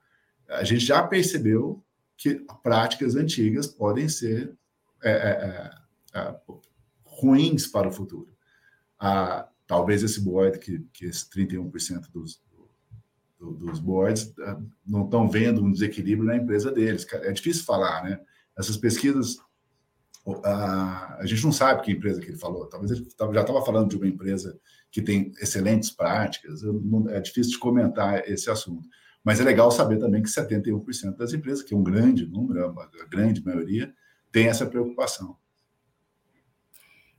a 0.50 0.64
gente 0.64 0.84
já 0.84 1.04
percebeu 1.04 1.84
que 2.22 2.46
práticas 2.62 3.16
antigas 3.16 3.66
podem 3.66 4.08
ser 4.08 4.56
é, 5.04 5.12
é, 5.12 5.72
é, 6.14 6.20
é 6.20 6.36
ruins 7.04 7.66
para 7.66 7.88
o 7.88 7.92
futuro. 7.92 8.32
Ah, 9.00 9.50
talvez 9.66 10.04
esse 10.04 10.22
board, 10.22 10.60
que, 10.60 10.86
que 10.94 11.06
esse 11.06 11.28
31% 11.32 12.12
dos, 12.12 12.40
do, 13.40 13.54
dos 13.54 13.80
boards 13.80 14.32
ah, 14.42 14.62
não 14.86 15.06
estão 15.06 15.28
vendo 15.28 15.64
um 15.64 15.72
desequilíbrio 15.72 16.28
na 16.28 16.38
empresa 16.38 16.72
deles. 16.72 17.08
É 17.12 17.32
difícil 17.32 17.66
falar, 17.66 18.04
né? 18.04 18.22
Essas 18.56 18.78
pesquisas, 18.78 19.38
ah, 20.44 21.18
a 21.20 21.26
gente 21.26 21.44
não 21.44 21.52
sabe 21.52 21.82
que 21.82 21.92
empresa 21.92 22.22
que 22.22 22.28
ele 22.28 22.38
falou. 22.38 22.68
Talvez 22.68 22.92
ele 22.92 23.04
já 23.34 23.42
estava 23.42 23.66
falando 23.66 23.90
de 23.90 23.98
uma 23.98 24.08
empresa 24.08 24.60
que 24.92 25.02
tem 25.02 25.32
excelentes 25.42 25.90
práticas. 25.90 26.62
é 27.10 27.20
difícil 27.20 27.54
de 27.54 27.58
comentar 27.58 28.30
esse 28.30 28.48
assunto. 28.48 28.88
Mas 29.24 29.40
é 29.40 29.44
legal 29.44 29.72
saber 29.72 30.00
também 30.00 30.22
que 30.22 30.30
71% 30.30 31.16
das 31.16 31.34
empresas, 31.34 31.64
que 31.64 31.74
é 31.74 31.78
um 31.78 31.84
grande 31.84 32.26
número, 32.26 32.66
a 32.80 33.06
grande 33.08 33.44
maioria, 33.46 33.94
tem 34.32 34.48
essa 34.48 34.66
preocupação. 34.66 35.38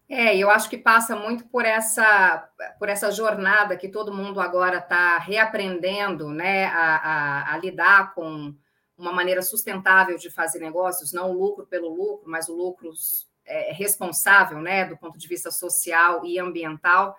É, 0.08 0.36
eu 0.36 0.50
acho 0.50 0.68
que 0.68 0.76
passa 0.76 1.16
muito 1.16 1.46
por 1.46 1.64
essa, 1.64 2.46
por 2.78 2.90
essa 2.90 3.10
jornada 3.10 3.78
que 3.78 3.88
todo 3.88 4.12
mundo 4.12 4.40
agora 4.40 4.76
está 4.76 5.16
reaprendendo 5.16 6.28
né, 6.28 6.66
a, 6.66 6.96
a, 6.96 7.54
a, 7.54 7.56
lidar 7.58 8.14
com 8.14 8.54
uma 8.98 9.10
maneira 9.10 9.40
sustentável 9.40 10.18
de 10.18 10.28
fazer 10.28 10.58
negócios, 10.58 11.14
não 11.14 11.30
o 11.30 11.38
lucro 11.38 11.66
pelo 11.66 11.88
lucro, 11.88 12.28
mas 12.30 12.46
o 12.48 12.54
lucro 12.54 12.92
é, 13.46 13.72
responsável 13.72 14.60
né, 14.60 14.84
do 14.84 14.98
ponto 14.98 15.18
de 15.18 15.26
vista 15.26 15.50
social 15.50 16.26
e 16.26 16.38
ambiental. 16.38 17.16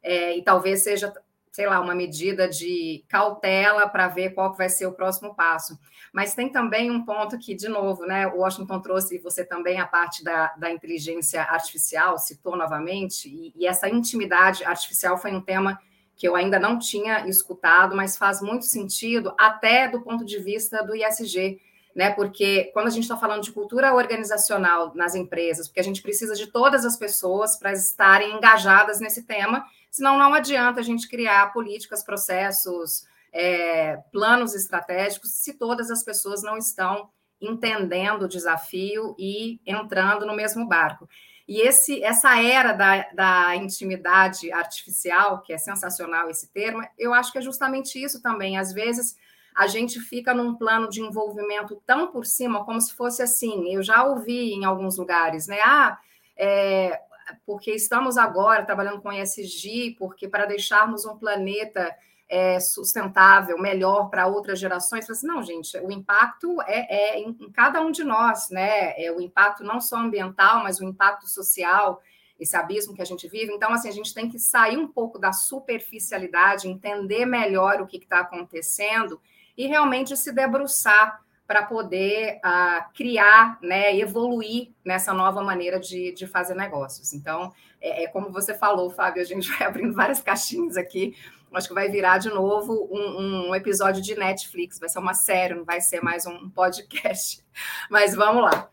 É, 0.00 0.36
e 0.36 0.42
talvez 0.42 0.84
seja 0.84 1.12
sei 1.56 1.66
lá, 1.66 1.80
uma 1.80 1.94
medida 1.94 2.46
de 2.46 3.02
cautela 3.08 3.88
para 3.88 4.08
ver 4.08 4.34
qual 4.34 4.52
vai 4.52 4.68
ser 4.68 4.84
o 4.84 4.92
próximo 4.92 5.34
passo. 5.34 5.78
Mas 6.12 6.34
tem 6.34 6.52
também 6.52 6.90
um 6.90 7.02
ponto 7.02 7.38
que, 7.38 7.54
de 7.54 7.66
novo, 7.66 8.04
né, 8.04 8.26
o 8.26 8.40
Washington 8.40 8.78
trouxe, 8.78 9.18
você 9.20 9.42
também, 9.42 9.80
a 9.80 9.86
parte 9.86 10.22
da, 10.22 10.48
da 10.58 10.70
inteligência 10.70 11.42
artificial, 11.42 12.18
citou 12.18 12.58
novamente, 12.58 13.30
e, 13.30 13.54
e 13.56 13.66
essa 13.66 13.88
intimidade 13.88 14.64
artificial 14.64 15.16
foi 15.16 15.32
um 15.32 15.40
tema 15.40 15.80
que 16.14 16.28
eu 16.28 16.36
ainda 16.36 16.58
não 16.58 16.78
tinha 16.78 17.26
escutado, 17.26 17.96
mas 17.96 18.18
faz 18.18 18.42
muito 18.42 18.66
sentido, 18.66 19.34
até 19.40 19.88
do 19.88 20.02
ponto 20.02 20.26
de 20.26 20.38
vista 20.38 20.84
do 20.84 20.94
ISG, 20.94 21.58
né? 21.94 22.10
Porque 22.10 22.64
quando 22.74 22.88
a 22.88 22.90
gente 22.90 23.04
está 23.04 23.16
falando 23.16 23.42
de 23.42 23.52
cultura 23.52 23.94
organizacional 23.94 24.92
nas 24.94 25.14
empresas, 25.14 25.68
porque 25.68 25.80
a 25.80 25.84
gente 25.84 26.02
precisa 26.02 26.34
de 26.34 26.48
todas 26.48 26.84
as 26.84 26.98
pessoas 26.98 27.56
para 27.56 27.72
estarem 27.72 28.36
engajadas 28.36 29.00
nesse 29.00 29.22
tema, 29.22 29.64
senão 29.90 30.18
não 30.18 30.34
adianta 30.34 30.80
a 30.80 30.82
gente 30.82 31.08
criar 31.08 31.52
políticas, 31.52 32.04
processos, 32.04 33.04
é, 33.32 33.98
planos 34.12 34.54
estratégicos, 34.54 35.30
se 35.32 35.54
todas 35.54 35.90
as 35.90 36.02
pessoas 36.02 36.42
não 36.42 36.56
estão 36.56 37.10
entendendo 37.40 38.22
o 38.22 38.28
desafio 38.28 39.14
e 39.18 39.60
entrando 39.66 40.26
no 40.26 40.34
mesmo 40.34 40.66
barco. 40.66 41.08
E 41.46 41.60
esse, 41.60 42.02
essa 42.02 42.42
era 42.42 42.72
da, 42.72 43.08
da 43.12 43.56
intimidade 43.56 44.50
artificial, 44.50 45.42
que 45.42 45.52
é 45.52 45.58
sensacional 45.58 46.28
esse 46.28 46.52
termo, 46.52 46.82
eu 46.98 47.14
acho 47.14 47.30
que 47.30 47.38
é 47.38 47.42
justamente 47.42 48.02
isso 48.02 48.20
também. 48.20 48.58
Às 48.58 48.72
vezes 48.72 49.16
a 49.54 49.66
gente 49.68 50.00
fica 50.00 50.34
num 50.34 50.56
plano 50.56 50.88
de 50.88 51.00
envolvimento 51.00 51.80
tão 51.86 52.08
por 52.08 52.26
cima, 52.26 52.64
como 52.64 52.80
se 52.80 52.92
fosse 52.94 53.22
assim. 53.22 53.72
Eu 53.72 53.82
já 53.82 54.04
ouvi 54.04 54.52
em 54.52 54.64
alguns 54.64 54.98
lugares, 54.98 55.46
né? 55.46 55.58
Ah, 55.62 55.98
é, 56.36 57.00
porque 57.44 57.72
estamos 57.72 58.16
agora 58.16 58.64
trabalhando 58.64 59.00
com 59.00 59.12
ESG, 59.12 59.96
porque 59.98 60.28
para 60.28 60.46
deixarmos 60.46 61.04
um 61.04 61.16
planeta 61.16 61.94
é, 62.28 62.58
sustentável, 62.58 63.58
melhor 63.58 64.08
para 64.10 64.26
outras 64.26 64.58
gerações. 64.58 65.08
Assim, 65.08 65.26
não, 65.26 65.42
gente, 65.42 65.76
o 65.78 65.90
impacto 65.90 66.60
é, 66.62 67.14
é 67.14 67.20
em, 67.20 67.36
em, 67.40 67.50
cada 67.52 67.80
um 67.80 67.90
de 67.90 68.04
nós, 68.04 68.50
né? 68.50 69.00
É 69.00 69.12
o 69.12 69.20
impacto 69.20 69.62
não 69.62 69.80
só 69.80 69.96
ambiental, 69.96 70.62
mas 70.62 70.80
o 70.80 70.84
impacto 70.84 71.28
social, 71.28 72.02
esse 72.38 72.56
abismo 72.56 72.94
que 72.94 73.02
a 73.02 73.06
gente 73.06 73.28
vive. 73.28 73.52
Então, 73.52 73.72
assim, 73.72 73.88
a 73.88 73.92
gente 73.92 74.12
tem 74.12 74.28
que 74.28 74.38
sair 74.38 74.76
um 74.76 74.88
pouco 74.88 75.18
da 75.18 75.32
superficialidade, 75.32 76.68
entender 76.68 77.26
melhor 77.26 77.80
o 77.80 77.86
que 77.86 77.98
está 77.98 78.20
acontecendo 78.20 79.20
e 79.56 79.66
realmente 79.66 80.16
se 80.16 80.32
debruçar 80.32 81.24
para 81.46 81.62
poder 81.62 82.40
uh, 82.44 82.92
criar, 82.92 83.58
né, 83.62 83.96
evoluir 83.96 84.72
nessa 84.84 85.14
nova 85.14 85.42
maneira 85.42 85.78
de, 85.78 86.12
de 86.12 86.26
fazer 86.26 86.54
negócios. 86.54 87.12
Então, 87.12 87.52
é, 87.80 88.04
é, 88.04 88.08
como 88.08 88.32
você 88.32 88.52
falou, 88.52 88.90
Fábio, 88.90 89.22
a 89.22 89.24
gente 89.24 89.48
vai 89.56 89.66
abrindo 89.66 89.94
várias 89.94 90.20
caixinhas 90.20 90.76
aqui. 90.76 91.16
Acho 91.52 91.68
que 91.68 91.74
vai 91.74 91.88
virar 91.88 92.18
de 92.18 92.28
novo 92.28 92.88
um, 92.90 93.48
um 93.48 93.54
episódio 93.54 94.02
de 94.02 94.14
Netflix, 94.14 94.78
vai 94.78 94.88
ser 94.88 94.98
uma 94.98 95.14
série, 95.14 95.54
não 95.54 95.64
vai 95.64 95.80
ser 95.80 96.02
mais 96.02 96.26
um 96.26 96.50
podcast. 96.50 97.42
Mas 97.88 98.14
vamos 98.14 98.42
lá. 98.42 98.68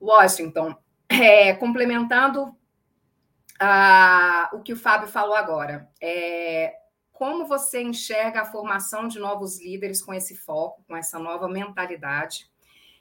Washington, 0.00 0.76
é, 1.08 1.54
complementando 1.54 2.54
uh, 3.62 4.56
o 4.56 4.60
que 4.60 4.72
o 4.72 4.76
Fábio 4.76 5.08
falou 5.08 5.34
agora, 5.34 5.88
é, 6.00 6.74
como 7.16 7.46
você 7.46 7.82
enxerga 7.82 8.42
a 8.42 8.44
formação 8.44 9.08
de 9.08 9.18
novos 9.18 9.60
líderes 9.60 10.02
com 10.02 10.12
esse 10.12 10.36
foco, 10.36 10.84
com 10.86 10.96
essa 10.96 11.18
nova 11.18 11.48
mentalidade? 11.48 12.50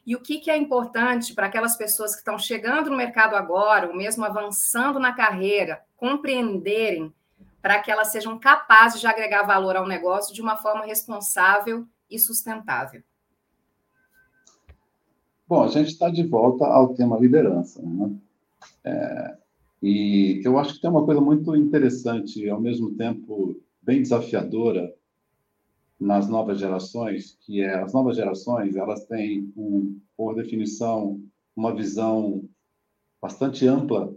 E 0.06 0.16
o 0.16 0.22
que, 0.22 0.38
que 0.38 0.50
é 0.50 0.56
importante 0.58 1.34
para 1.34 1.48
aquelas 1.48 1.76
pessoas 1.76 2.12
que 2.14 2.20
estão 2.20 2.38
chegando 2.38 2.90
no 2.90 2.96
mercado 2.96 3.36
agora, 3.36 3.88
ou 3.88 3.96
mesmo 3.96 4.24
avançando 4.24 5.00
na 5.00 5.14
carreira, 5.14 5.82
compreenderem 5.98 7.14
para 7.62 7.80
que 7.80 7.92
elas 7.92 8.12
sejam 8.12 8.38
capazes 8.38 9.02
de 9.02 9.08
agregar 9.08 9.44
valor 9.44 9.76
ao 9.76 9.88
negócio 9.88 10.34
de 10.34 10.42
uma 10.42 10.56
forma 10.56 10.86
responsável 10.86 11.86
e 12.10 12.20
sustentável? 12.20 13.02
Bom, 15.48 15.64
a 15.64 15.68
gente 15.68 15.90
está 15.90 16.10
de 16.10 16.24
volta 16.24 16.66
ao 16.66 16.94
tema 16.94 17.18
liderança. 17.18 17.82
Né? 17.82 18.16
É, 18.84 19.38
e 19.82 20.42
eu 20.46 20.58
acho 20.58 20.76
que 20.76 20.82
tem 20.82 20.90
uma 20.90 21.06
coisa 21.06 21.20
muito 21.20 21.56
interessante 21.56 22.48
ao 22.50 22.62
mesmo 22.62 22.94
tempo, 22.96 23.60
bem 23.86 24.02
desafiadora 24.02 24.94
nas 26.00 26.28
novas 26.28 26.60
gerações, 26.60 27.38
que 27.42 27.62
é 27.62 27.76
as 27.76 27.94
novas 27.94 28.18
gerações, 28.18 28.76
elas 28.76 29.06
têm, 29.06 29.54
um, 29.56 30.02
por 30.18 30.36
definição, 30.36 31.22
uma 31.56 31.74
visão 31.74 32.44
bastante 33.22 33.66
ampla 33.68 34.14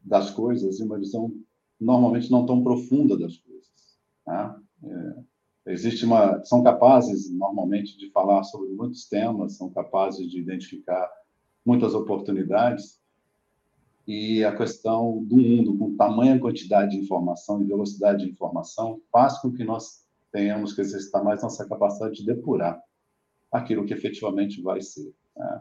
das 0.00 0.30
coisas 0.30 0.78
e 0.78 0.82
uma 0.82 0.98
visão 0.98 1.32
normalmente 1.80 2.30
não 2.30 2.44
tão 2.44 2.62
profunda 2.62 3.16
das 3.16 3.36
coisas. 3.38 3.98
Né? 4.26 4.60
É, 4.84 5.72
existe 5.72 6.04
uma, 6.04 6.44
são 6.44 6.62
capazes 6.62 7.30
normalmente 7.30 7.96
de 7.96 8.10
falar 8.10 8.42
sobre 8.44 8.70
muitos 8.70 9.08
temas, 9.08 9.56
são 9.56 9.70
capazes 9.70 10.28
de 10.30 10.38
identificar 10.38 11.10
muitas 11.64 11.94
oportunidades, 11.94 13.00
e 14.08 14.42
a 14.42 14.56
questão 14.56 15.22
do 15.22 15.36
mundo, 15.36 15.76
com 15.76 15.94
tamanha 15.94 16.40
quantidade 16.40 16.92
de 16.92 16.96
informação 16.96 17.60
e 17.60 17.66
velocidade 17.66 18.24
de 18.24 18.30
informação, 18.30 19.02
faz 19.12 19.38
com 19.38 19.52
que 19.52 19.62
nós 19.62 20.02
tenhamos 20.32 20.72
que 20.72 20.80
exercitar 20.80 21.22
mais 21.22 21.42
nossa 21.42 21.68
capacidade 21.68 22.16
de 22.16 22.24
depurar 22.24 22.82
aquilo 23.52 23.84
que 23.84 23.92
efetivamente 23.92 24.62
vai 24.62 24.80
ser. 24.80 25.12
Né? 25.36 25.60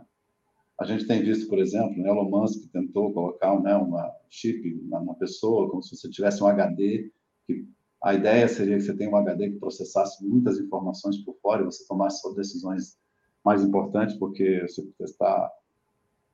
A 0.79 0.85
gente 0.85 1.05
tem 1.05 1.21
visto, 1.21 1.49
por 1.49 1.59
exemplo, 1.59 2.01
né, 2.01 2.07
Elon 2.07 2.29
Musk 2.29 2.71
tentou 2.71 3.11
colocar 3.11 3.59
né, 3.59 3.75
uma 3.75 4.15
chip 4.29 4.81
numa 4.83 5.15
pessoa, 5.15 5.69
como 5.69 5.83
se 5.83 5.97
você 5.97 6.09
tivesse 6.09 6.41
um 6.41 6.47
HD, 6.47 7.11
que 7.45 7.67
a 8.01 8.13
ideia 8.13 8.47
seria 8.47 8.77
que 8.77 8.83
você 8.83 8.95
tenha 8.95 9.09
um 9.09 9.17
HD 9.17 9.49
que 9.49 9.59
processasse 9.59 10.25
muitas 10.25 10.57
informações 10.57 11.17
por 11.17 11.35
fora 11.41 11.63
e 11.63 11.65
você 11.65 11.85
tomasse 11.85 12.21
suas 12.21 12.35
decisões 12.35 12.97
mais 13.43 13.61
importantes, 13.61 14.15
porque 14.15 14.61
você 14.61 14.87
está 15.01 15.51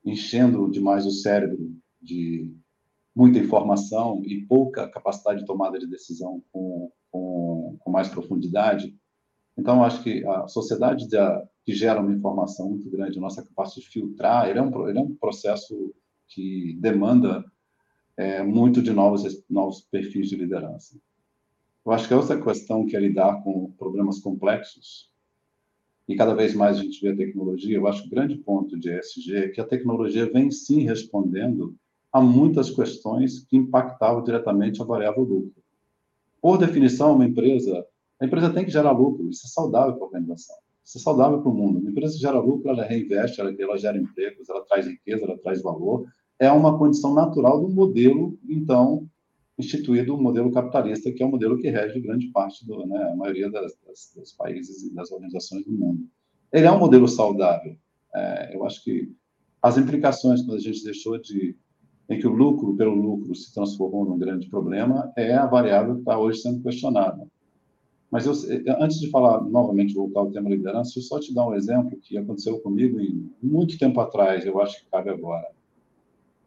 enchendo 0.04 0.70
demais 0.70 1.04
o 1.06 1.10
cérebro 1.10 1.74
de 2.04 2.54
muita 3.14 3.38
informação 3.38 4.22
e 4.24 4.42
pouca 4.42 4.88
capacidade 4.88 5.40
de 5.40 5.46
tomada 5.46 5.78
de 5.78 5.86
decisão 5.86 6.42
com, 6.52 6.90
com, 7.10 7.76
com 7.78 7.90
mais 7.90 8.08
profundidade. 8.08 8.94
Então, 9.56 9.84
acho 9.84 10.02
que 10.02 10.26
a 10.26 10.48
sociedade 10.48 11.06
que 11.64 11.72
gera 11.72 12.00
uma 12.00 12.12
informação 12.12 12.68
muito 12.68 12.90
grande, 12.90 13.18
a 13.18 13.20
nossa 13.20 13.42
capacidade 13.42 13.86
de 13.86 13.92
filtrar, 13.92 14.48
ele 14.48 14.58
é 14.58 14.62
um, 14.62 14.88
ele 14.88 14.98
é 14.98 15.02
um 15.02 15.14
processo 15.14 15.94
que 16.28 16.76
demanda 16.80 17.44
é, 18.16 18.42
muito 18.42 18.82
de 18.82 18.92
novos, 18.92 19.44
novos 19.48 19.80
perfis 19.82 20.28
de 20.28 20.36
liderança. 20.36 20.98
Eu 21.86 21.92
acho 21.92 22.08
que 22.08 22.14
a 22.14 22.16
outra 22.16 22.40
questão 22.40 22.86
que 22.86 22.96
é 22.96 23.00
lidar 23.00 23.42
com 23.42 23.70
problemas 23.72 24.18
complexos, 24.18 25.10
e 26.08 26.16
cada 26.16 26.34
vez 26.34 26.54
mais 26.54 26.78
a 26.78 26.82
gente 26.82 27.00
vê 27.00 27.10
a 27.10 27.16
tecnologia, 27.16 27.76
eu 27.76 27.86
acho 27.86 28.02
que 28.02 28.08
o 28.08 28.10
grande 28.10 28.36
ponto 28.36 28.78
de 28.78 28.90
ESG 28.90 29.36
é 29.36 29.48
que 29.48 29.60
a 29.60 29.66
tecnologia 29.66 30.30
vem 30.30 30.50
sim 30.50 30.80
respondendo 30.80 31.74
a 32.14 32.20
muitas 32.20 32.70
questões 32.70 33.40
que 33.40 33.56
impactavam 33.56 34.22
diretamente 34.22 34.80
a 34.80 34.84
variável 34.84 35.24
lucro. 35.24 35.60
Por 36.40 36.56
definição, 36.56 37.12
uma 37.12 37.26
empresa, 37.26 37.84
a 38.20 38.24
empresa 38.24 38.50
tem 38.50 38.64
que 38.64 38.70
gerar 38.70 38.92
lucro, 38.92 39.28
isso 39.28 39.44
é 39.44 39.50
saudável 39.50 39.94
para 39.94 40.04
a 40.04 40.06
organização, 40.06 40.54
isso 40.84 40.98
é 40.98 41.00
saudável 41.00 41.42
para 41.42 41.50
o 41.50 41.54
mundo. 41.54 41.80
Uma 41.80 41.90
empresa 41.90 42.14
que 42.14 42.20
gera 42.20 42.38
lucro, 42.38 42.70
ela 42.70 42.84
reinveste, 42.84 43.40
ela, 43.40 43.52
ela 43.58 43.76
gera 43.76 43.98
empregos, 43.98 44.48
ela 44.48 44.64
traz 44.64 44.86
riqueza, 44.86 45.24
ela 45.24 45.36
traz 45.38 45.60
valor, 45.60 46.06
é 46.38 46.48
uma 46.52 46.78
condição 46.78 47.12
natural 47.12 47.60
do 47.60 47.68
modelo, 47.68 48.38
então, 48.48 49.08
instituído 49.58 50.14
o 50.14 50.22
modelo 50.22 50.52
capitalista, 50.52 51.10
que 51.10 51.20
é 51.20 51.26
o 51.26 51.30
modelo 51.30 51.58
que 51.58 51.68
rege 51.68 51.98
grande 51.98 52.28
parte, 52.28 52.64
do, 52.64 52.86
né, 52.86 53.10
a 53.12 53.16
maioria 53.16 53.50
das, 53.50 53.76
das, 53.84 54.12
dos 54.14 54.32
países 54.34 54.84
e 54.84 54.94
das 54.94 55.10
organizações 55.10 55.64
do 55.64 55.72
mundo. 55.72 56.06
Ele 56.52 56.66
é 56.66 56.70
um 56.70 56.78
modelo 56.78 57.08
saudável. 57.08 57.76
É, 58.14 58.54
eu 58.54 58.64
acho 58.64 58.84
que 58.84 59.12
as 59.60 59.76
implicações, 59.76 60.42
quando 60.42 60.58
a 60.58 60.60
gente 60.60 60.84
deixou 60.84 61.18
de 61.18 61.56
em 62.08 62.18
que 62.18 62.26
o 62.26 62.32
lucro 62.32 62.76
pelo 62.76 62.94
lucro 62.94 63.34
se 63.34 63.52
transformou 63.52 64.04
num 64.04 64.18
grande 64.18 64.48
problema, 64.48 65.12
é 65.16 65.34
a 65.34 65.46
variável 65.46 65.94
que 65.94 66.00
está 66.00 66.18
hoje 66.18 66.40
sendo 66.40 66.62
questionada. 66.62 67.26
Mas 68.10 68.26
eu, 68.26 68.32
antes 68.78 69.00
de 69.00 69.10
falar 69.10 69.42
novamente, 69.42 69.94
voltar 69.94 70.20
ao 70.20 70.30
tema 70.30 70.48
liderança, 70.48 70.98
eu 70.98 71.02
só 71.02 71.18
te 71.18 71.34
dar 71.34 71.48
um 71.48 71.54
exemplo 71.54 71.98
que 72.00 72.16
aconteceu 72.16 72.60
comigo 72.60 72.98
muito 73.42 73.78
tempo 73.78 73.98
atrás, 74.00 74.46
eu 74.46 74.60
acho 74.60 74.80
que 74.80 74.90
cabe 74.90 75.10
agora. 75.10 75.48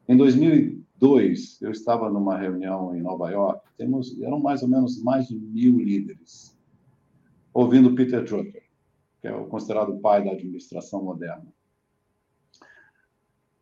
Em 0.07 0.15
2002, 0.15 1.61
eu 1.61 1.71
estava 1.71 2.09
numa 2.09 2.37
reunião 2.37 2.95
em 2.95 3.01
Nova 3.01 3.29
York, 3.29 3.61
temos, 3.77 4.17
eram 4.21 4.39
mais 4.39 4.63
ou 4.63 4.69
menos 4.69 5.03
mais 5.03 5.27
de 5.27 5.37
mil 5.37 5.77
líderes, 5.79 6.57
ouvindo 7.53 7.93
Peter 7.95 8.23
Drucker, 8.23 8.63
que 9.19 9.27
é 9.27 9.35
o 9.35 9.47
considerado 9.47 9.99
pai 9.99 10.23
da 10.23 10.31
administração 10.31 11.03
moderna. 11.03 11.56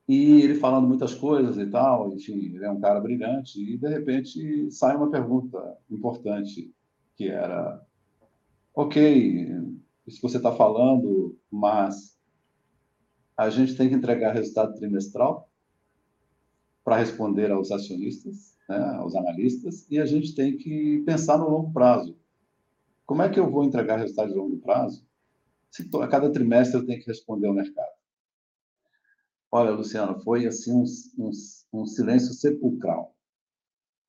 E 0.08 0.42
ele 0.42 0.56
falando 0.56 0.88
muitas 0.88 1.16
coisas 1.16 1.58
e 1.58 1.66
tal, 1.66 2.14
enfim, 2.14 2.56
ele 2.56 2.64
é 2.64 2.70
um 2.70 2.80
cara 2.80 3.00
brilhante, 3.00 3.60
e 3.60 3.78
de 3.78 3.88
repente 3.88 4.70
sai 4.72 4.96
uma 4.96 5.10
pergunta 5.10 5.78
importante, 5.90 6.72
que 7.16 7.28
era: 7.28 7.84
ok, 8.74 9.50
isso 10.06 10.18
que 10.18 10.28
você 10.30 10.38
está 10.38 10.52
falando, 10.52 11.36
mas 11.50 12.16
a 13.36 13.50
gente 13.50 13.76
tem 13.76 13.90
que 13.90 13.96
entregar 13.96 14.34
resultado 14.34 14.76
trimestral 14.76 15.50
para 16.84 16.98
responder 16.98 17.52
aos 17.52 17.72
acionistas, 17.72 18.56
né, 18.70 18.78
aos 18.98 19.16
analistas, 19.16 19.88
e 19.90 20.00
a 20.00 20.06
gente 20.06 20.36
tem 20.36 20.56
que 20.56 21.02
pensar 21.04 21.40
no 21.40 21.50
longo 21.50 21.74
prazo. 21.74 22.16
Como 23.08 23.24
é 23.24 23.30
que 23.30 23.40
eu 23.40 23.50
vou 23.50 23.64
entregar 23.64 23.98
resultado 23.98 24.30
de 24.30 24.36
longo 24.36 24.58
prazo 24.58 25.04
se 25.72 25.90
a 26.00 26.08
cada 26.08 26.32
trimestre 26.32 26.80
eu 26.80 26.86
tenho 26.86 27.00
que 27.02 27.08
responder 27.08 27.48
ao 27.48 27.54
mercado? 27.54 27.95
Olha, 29.58 29.72
Luciano, 29.72 30.20
foi 30.20 30.46
assim 30.46 30.74
um, 30.74 30.84
um, 31.18 31.32
um 31.72 31.86
silêncio 31.86 32.34
sepulcral. 32.34 33.16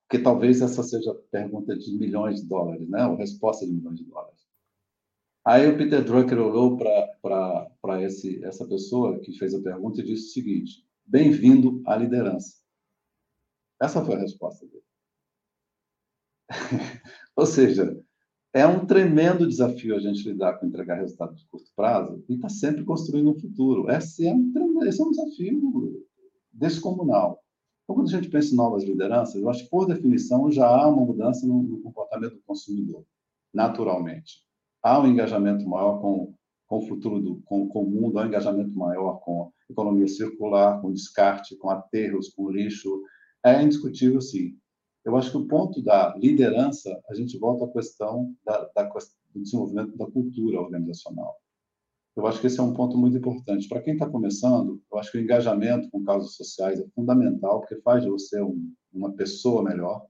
Porque 0.03 0.21
talvez 0.21 0.61
essa 0.61 0.83
seja 0.83 1.09
a 1.09 1.15
pergunta 1.31 1.73
de 1.73 1.97
milhões 1.97 2.41
de 2.41 2.47
dólares, 2.49 2.89
né? 2.89 2.99
A 2.99 3.15
resposta 3.15 3.65
de 3.65 3.71
milhões 3.71 3.97
de 3.97 4.03
dólares. 4.03 4.45
Aí 5.45 5.65
o 5.65 5.77
Peter 5.77 6.03
Drucker 6.03 6.37
olhou 6.37 6.75
para 6.75 8.01
essa 8.43 8.67
pessoa 8.67 9.21
que 9.21 9.37
fez 9.37 9.53
a 9.53 9.61
pergunta 9.61 10.01
e 10.01 10.03
disse 10.03 10.31
o 10.31 10.33
seguinte: 10.33 10.85
Bem-vindo 11.05 11.81
à 11.85 11.95
liderança. 11.95 12.57
Essa 13.81 14.03
foi 14.03 14.15
a 14.15 14.19
resposta 14.19 14.65
dele. 14.65 14.83
Ou 17.37 17.45
seja, 17.45 17.97
é 18.57 18.65
um 18.65 18.87
tremendo 18.87 19.47
desafio 19.47 19.95
a 19.95 19.99
gente 19.99 20.27
lidar 20.27 20.53
com 20.53 20.65
entregar 20.65 20.95
resultado 20.95 21.35
de 21.35 21.45
curto 21.45 21.69
prazo 21.75 22.23
e 22.27 22.33
está 22.33 22.49
sempre 22.49 22.83
construindo 22.83 23.29
um 23.29 23.39
futuro. 23.39 23.87
Esse 23.91 24.27
é 24.27 24.33
um, 24.33 24.83
esse 24.83 24.99
é 24.99 25.05
um 25.05 25.11
desafio 25.11 26.03
descomunal. 26.51 27.39
Então, 27.83 27.95
quando 27.95 28.07
a 28.07 28.11
gente 28.11 28.29
pensa 28.29 28.51
em 28.51 28.57
novas 28.57 28.83
lideranças, 28.83 29.35
eu 29.39 29.47
acho 29.47 29.63
que, 29.63 29.69
por 29.69 29.85
definição, 29.85 30.51
já 30.51 30.67
há 30.67 30.87
uma 30.87 31.05
mudança 31.05 31.45
no, 31.45 31.61
no 31.61 31.81
comportamento 31.81 32.33
do 32.33 32.41
consumidor, 32.47 33.05
naturalmente. 33.53 34.41
Há 34.81 34.99
um 34.99 35.07
engajamento 35.07 35.67
maior 35.69 36.01
com, 36.01 36.33
com 36.65 36.77
o 36.79 36.87
futuro, 36.87 37.21
do, 37.21 37.41
com, 37.45 37.67
com 37.69 37.83
o 37.83 37.89
mundo, 37.89 38.17
há 38.17 38.23
um 38.23 38.27
engajamento 38.27 38.75
maior 38.75 39.19
com 39.19 39.43
a 39.43 39.71
economia 39.71 40.07
circular, 40.07 40.81
com 40.81 40.91
descarte, 40.91 41.55
com 41.57 41.69
aterros, 41.69 42.29
com 42.29 42.49
lixo. 42.49 43.03
É 43.45 43.61
indiscutível, 43.61 44.19
sim. 44.19 44.57
Eu 45.07 45.15
acho 45.15 45.31
que 45.31 45.37
o 45.37 45.47
ponto 45.47 45.81
da 45.81 46.13
liderança, 46.17 47.01
a 47.09 47.13
gente 47.13 47.37
volta 47.37 47.63
à 47.63 47.71
questão 47.71 48.35
da, 48.43 48.69
da, 48.75 48.83
do 48.83 49.41
desenvolvimento 49.41 49.95
da 49.95 50.05
cultura 50.05 50.59
organizacional. 50.59 51.37
Eu 52.13 52.27
acho 52.27 52.41
que 52.41 52.47
esse 52.47 52.59
é 52.59 52.63
um 52.63 52.73
ponto 52.73 52.97
muito 52.97 53.15
importante. 53.15 53.69
Para 53.69 53.81
quem 53.81 53.93
está 53.93 54.09
começando, 54.09 54.81
eu 54.91 54.97
acho 54.99 55.09
que 55.09 55.17
o 55.17 55.21
engajamento 55.21 55.89
com 55.89 56.03
causas 56.03 56.35
sociais 56.35 56.81
é 56.81 56.87
fundamental, 56.89 57.61
porque 57.61 57.79
faz 57.83 58.03
de 58.03 58.09
você 58.09 58.41
um, 58.41 58.69
uma 58.91 59.13
pessoa 59.13 59.63
melhor. 59.63 60.05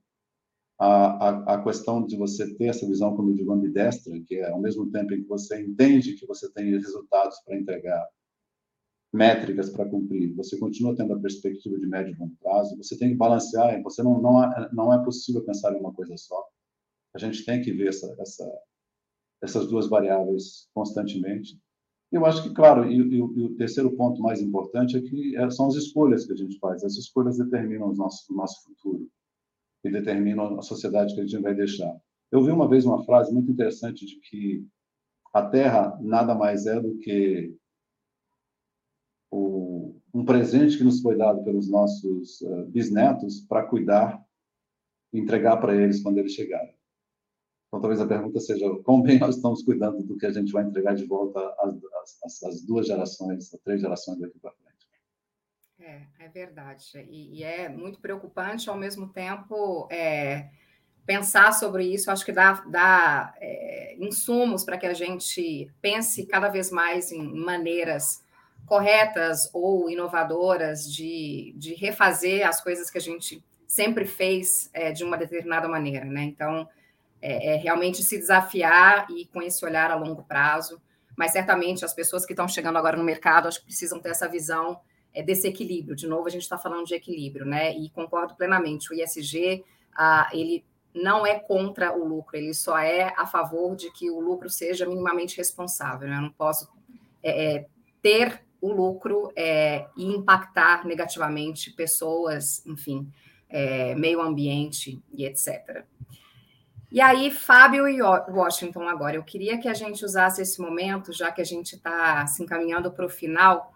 A, 0.79 1.29
a, 1.29 1.53
a, 1.53 1.63
questão 1.63 2.03
de 2.03 2.17
você 2.17 2.55
ter 2.55 2.65
essa 2.65 2.87
visão, 2.87 3.15
como 3.15 3.29
eu 3.29 3.35
digo, 3.35 3.53
ambidestra, 3.53 4.19
que 4.21 4.37
é 4.37 4.49
ao 4.49 4.59
mesmo 4.59 4.89
tempo 4.89 5.13
em 5.13 5.21
que 5.21 5.27
você 5.27 5.61
entende 5.61 6.15
que 6.15 6.25
você 6.25 6.51
tem 6.51 6.71
resultados 6.71 7.39
para 7.45 7.55
entregar, 7.55 8.03
métricas 9.17 9.69
para 9.69 9.89
cumprir, 9.89 10.33
você 10.35 10.57
continua 10.57 10.95
tendo 10.95 11.13
a 11.13 11.19
perspectiva 11.19 11.77
de 11.79 11.87
médio 11.87 12.13
e 12.13 12.19
longo 12.19 12.35
prazo, 12.41 12.77
você 12.77 12.97
tem 12.97 13.09
que 13.09 13.15
balancear, 13.15 13.81
você 13.81 14.03
não, 14.03 14.21
não, 14.21 14.43
é, 14.43 14.69
não 14.71 14.93
é 14.93 15.03
possível 15.03 15.43
pensar 15.43 15.73
em 15.73 15.79
uma 15.79 15.93
coisa 15.93 16.15
só. 16.15 16.47
A 17.15 17.19
gente 17.19 17.43
tem 17.43 17.61
que 17.61 17.73
ver 17.73 17.89
essa, 17.89 18.15
essa, 18.19 18.47
essas 19.41 19.67
duas 19.67 19.89
variáveis 19.89 20.69
constantemente. 20.73 21.59
Eu 22.11 22.25
acho 22.25 22.43
que, 22.43 22.53
claro, 22.53 22.89
e, 22.89 22.95
e, 22.95 23.15
e, 23.15 23.21
o 23.21 23.55
terceiro 23.55 23.91
ponto 23.97 24.21
mais 24.21 24.39
importante 24.39 24.95
é 24.95 25.01
que 25.01 25.35
é, 25.35 25.49
são 25.49 25.67
as 25.67 25.75
escolhas 25.75 26.25
que 26.25 26.33
a 26.33 26.37
gente 26.37 26.57
faz. 26.59 26.83
As 26.83 26.95
escolhas 26.95 27.37
determinam 27.37 27.89
o 27.89 27.95
nosso, 27.95 28.31
o 28.31 28.35
nosso 28.35 28.63
futuro 28.63 29.09
e 29.83 29.91
determinam 29.91 30.57
a 30.57 30.61
sociedade 30.61 31.15
que 31.15 31.21
a 31.21 31.25
gente 31.25 31.41
vai 31.41 31.55
deixar. 31.55 31.93
Eu 32.31 32.43
vi 32.43 32.51
uma 32.51 32.67
vez 32.67 32.85
uma 32.85 33.03
frase 33.03 33.33
muito 33.33 33.51
interessante 33.51 34.05
de 34.05 34.19
que 34.19 34.65
a 35.33 35.41
Terra 35.41 35.97
nada 36.01 36.35
mais 36.35 36.65
é 36.65 36.79
do 36.79 36.97
que 36.99 37.55
um 40.17 40.25
presente 40.25 40.77
que 40.77 40.83
nos 40.83 40.99
foi 40.99 41.15
dado 41.15 41.43
pelos 41.43 41.69
nossos 41.69 42.41
uh, 42.41 42.65
bisnetos 42.65 43.41
para 43.41 43.63
cuidar 43.63 44.19
entregar 45.13 45.57
para 45.57 45.75
eles 45.75 46.01
quando 46.01 46.17
eles 46.17 46.33
chegarem. 46.33 46.75
Então, 47.67 47.79
talvez 47.79 48.01
a 48.01 48.07
pergunta 48.07 48.39
seja 48.39 48.67
como 48.83 49.03
bem 49.03 49.19
nós 49.19 49.35
estamos 49.35 49.61
cuidando 49.61 50.03
do 50.03 50.17
que 50.17 50.25
a 50.25 50.31
gente 50.31 50.51
vai 50.51 50.63
entregar 50.63 50.95
de 50.95 51.05
volta 51.05 51.39
às, 51.59 52.23
às, 52.23 52.43
às 52.43 52.61
duas 52.61 52.87
gerações, 52.87 53.53
às 53.53 53.61
três 53.61 53.79
gerações 53.79 54.19
daqui 54.19 54.39
para 54.39 54.51
frente. 54.51 54.87
É, 55.79 56.25
é 56.25 56.29
verdade. 56.29 56.85
E, 57.09 57.39
e, 57.39 57.43
é 57.43 57.69
muito 57.69 57.99
preocupante, 57.99 58.69
ao 58.69 58.75
mesmo 58.75 59.09
tempo, 59.09 59.87
é, 59.91 60.49
pensar 61.05 61.53
sobre 61.53 61.85
isso, 61.85 62.09
acho 62.09 62.25
que 62.25 62.31
dá, 62.31 62.53
dá 62.69 63.35
é, 63.39 63.95
insumos 63.99 64.63
para 64.63 64.77
que 64.77 64.87
a 64.87 64.93
gente 64.93 65.71
pense 65.79 66.25
cada 66.25 66.49
vez 66.49 66.71
mais 66.71 67.11
em 67.11 67.21
maneiras 67.39 68.25
corretas 68.67 69.49
ou 69.53 69.89
inovadoras 69.89 70.91
de, 70.91 71.53
de 71.55 71.73
refazer 71.73 72.45
as 72.47 72.61
coisas 72.61 72.91
que 72.91 72.97
a 72.97 73.01
gente 73.01 73.43
sempre 73.65 74.05
fez 74.05 74.69
é, 74.73 74.91
de 74.91 75.03
uma 75.03 75.17
determinada 75.17 75.67
maneira, 75.67 76.05
né? 76.05 76.23
Então, 76.23 76.67
é, 77.21 77.53
é, 77.53 77.55
realmente 77.55 78.03
se 78.03 78.17
desafiar 78.17 79.07
e 79.09 79.25
com 79.27 79.41
esse 79.41 79.65
olhar 79.65 79.89
a 79.89 79.95
longo 79.95 80.23
prazo, 80.23 80.81
mas 81.15 81.31
certamente 81.31 81.83
as 81.83 81.93
pessoas 81.93 82.25
que 82.25 82.33
estão 82.33 82.47
chegando 82.47 82.77
agora 82.77 82.97
no 82.97 83.03
mercado, 83.03 83.47
acho 83.47 83.59
que 83.59 83.65
precisam 83.65 83.99
ter 83.99 84.09
essa 84.09 84.27
visão 84.27 84.79
é, 85.13 85.23
desse 85.23 85.47
equilíbrio. 85.47 85.95
De 85.95 86.05
novo, 86.05 86.27
a 86.27 86.29
gente 86.29 86.43
está 86.43 86.57
falando 86.57 86.85
de 86.85 86.93
equilíbrio, 86.93 87.45
né? 87.45 87.73
E 87.73 87.89
concordo 87.89 88.35
plenamente, 88.35 88.91
o 88.91 88.95
ISG, 88.95 89.63
ah, 89.95 90.29
ele 90.33 90.63
não 90.93 91.25
é 91.25 91.39
contra 91.39 91.95
o 91.95 92.05
lucro, 92.05 92.35
ele 92.35 92.53
só 92.53 92.77
é 92.77 93.13
a 93.15 93.25
favor 93.25 93.75
de 93.75 93.91
que 93.91 94.09
o 94.09 94.19
lucro 94.19 94.49
seja 94.49 94.85
minimamente 94.85 95.37
responsável. 95.37 96.07
Né? 96.07 96.17
Eu 96.17 96.21
não 96.21 96.31
posso 96.31 96.69
é, 97.23 97.55
é 97.55 97.65
ter 98.01 98.46
o 98.61 98.71
lucro 98.71 99.31
é, 99.35 99.87
e 99.95 100.05
impactar 100.05 100.85
negativamente 100.85 101.71
pessoas, 101.71 102.65
enfim, 102.65 103.11
é, 103.49 103.95
meio 103.95 104.21
ambiente 104.21 105.01
e 105.13 105.25
etc. 105.25 105.85
E 106.89 107.01
aí, 107.01 107.29
Fábio 107.29 107.87
e 107.87 108.01
Washington, 108.01 108.87
agora, 108.87 109.17
eu 109.17 109.23
queria 109.23 109.57
que 109.57 109.67
a 109.67 109.73
gente 109.73 110.05
usasse 110.05 110.41
esse 110.41 110.61
momento, 110.61 111.11
já 111.11 111.31
que 111.31 111.41
a 111.41 111.45
gente 111.45 111.75
está 111.75 112.25
se 112.27 112.41
encaminhando 112.41 112.91
para 112.91 113.05
o 113.05 113.09
final, 113.09 113.73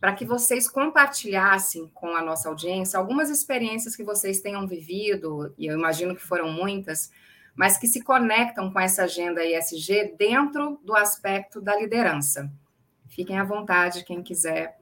para 0.00 0.14
que 0.14 0.24
vocês 0.24 0.68
compartilhassem 0.68 1.90
com 1.92 2.16
a 2.16 2.22
nossa 2.22 2.48
audiência 2.48 2.98
algumas 2.98 3.28
experiências 3.28 3.94
que 3.94 4.02
vocês 4.02 4.40
tenham 4.40 4.66
vivido, 4.66 5.54
e 5.58 5.66
eu 5.66 5.76
imagino 5.76 6.16
que 6.16 6.22
foram 6.22 6.50
muitas, 6.50 7.10
mas 7.54 7.76
que 7.76 7.86
se 7.86 8.02
conectam 8.02 8.72
com 8.72 8.80
essa 8.80 9.04
agenda 9.04 9.44
ESG 9.44 10.14
dentro 10.18 10.80
do 10.82 10.96
aspecto 10.96 11.60
da 11.60 11.76
liderança. 11.76 12.50
Fiquem 13.14 13.38
à 13.38 13.44
vontade, 13.44 14.04
quem 14.04 14.24
quiser 14.24 14.76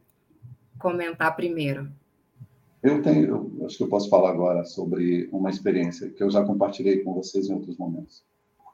comentar 0.79 1.37
primeiro. 1.37 1.93
Eu 2.83 3.03
tenho, 3.03 3.27
eu 3.27 3.67
acho 3.67 3.77
que 3.77 3.83
eu 3.83 3.89
posso 3.89 4.09
falar 4.09 4.31
agora 4.31 4.65
sobre 4.65 5.29
uma 5.31 5.51
experiência 5.51 6.09
que 6.09 6.23
eu 6.23 6.31
já 6.31 6.43
compartilhei 6.43 7.01
com 7.05 7.13
vocês 7.13 7.51
em 7.51 7.55
outros 7.55 7.77
momentos. 7.77 8.25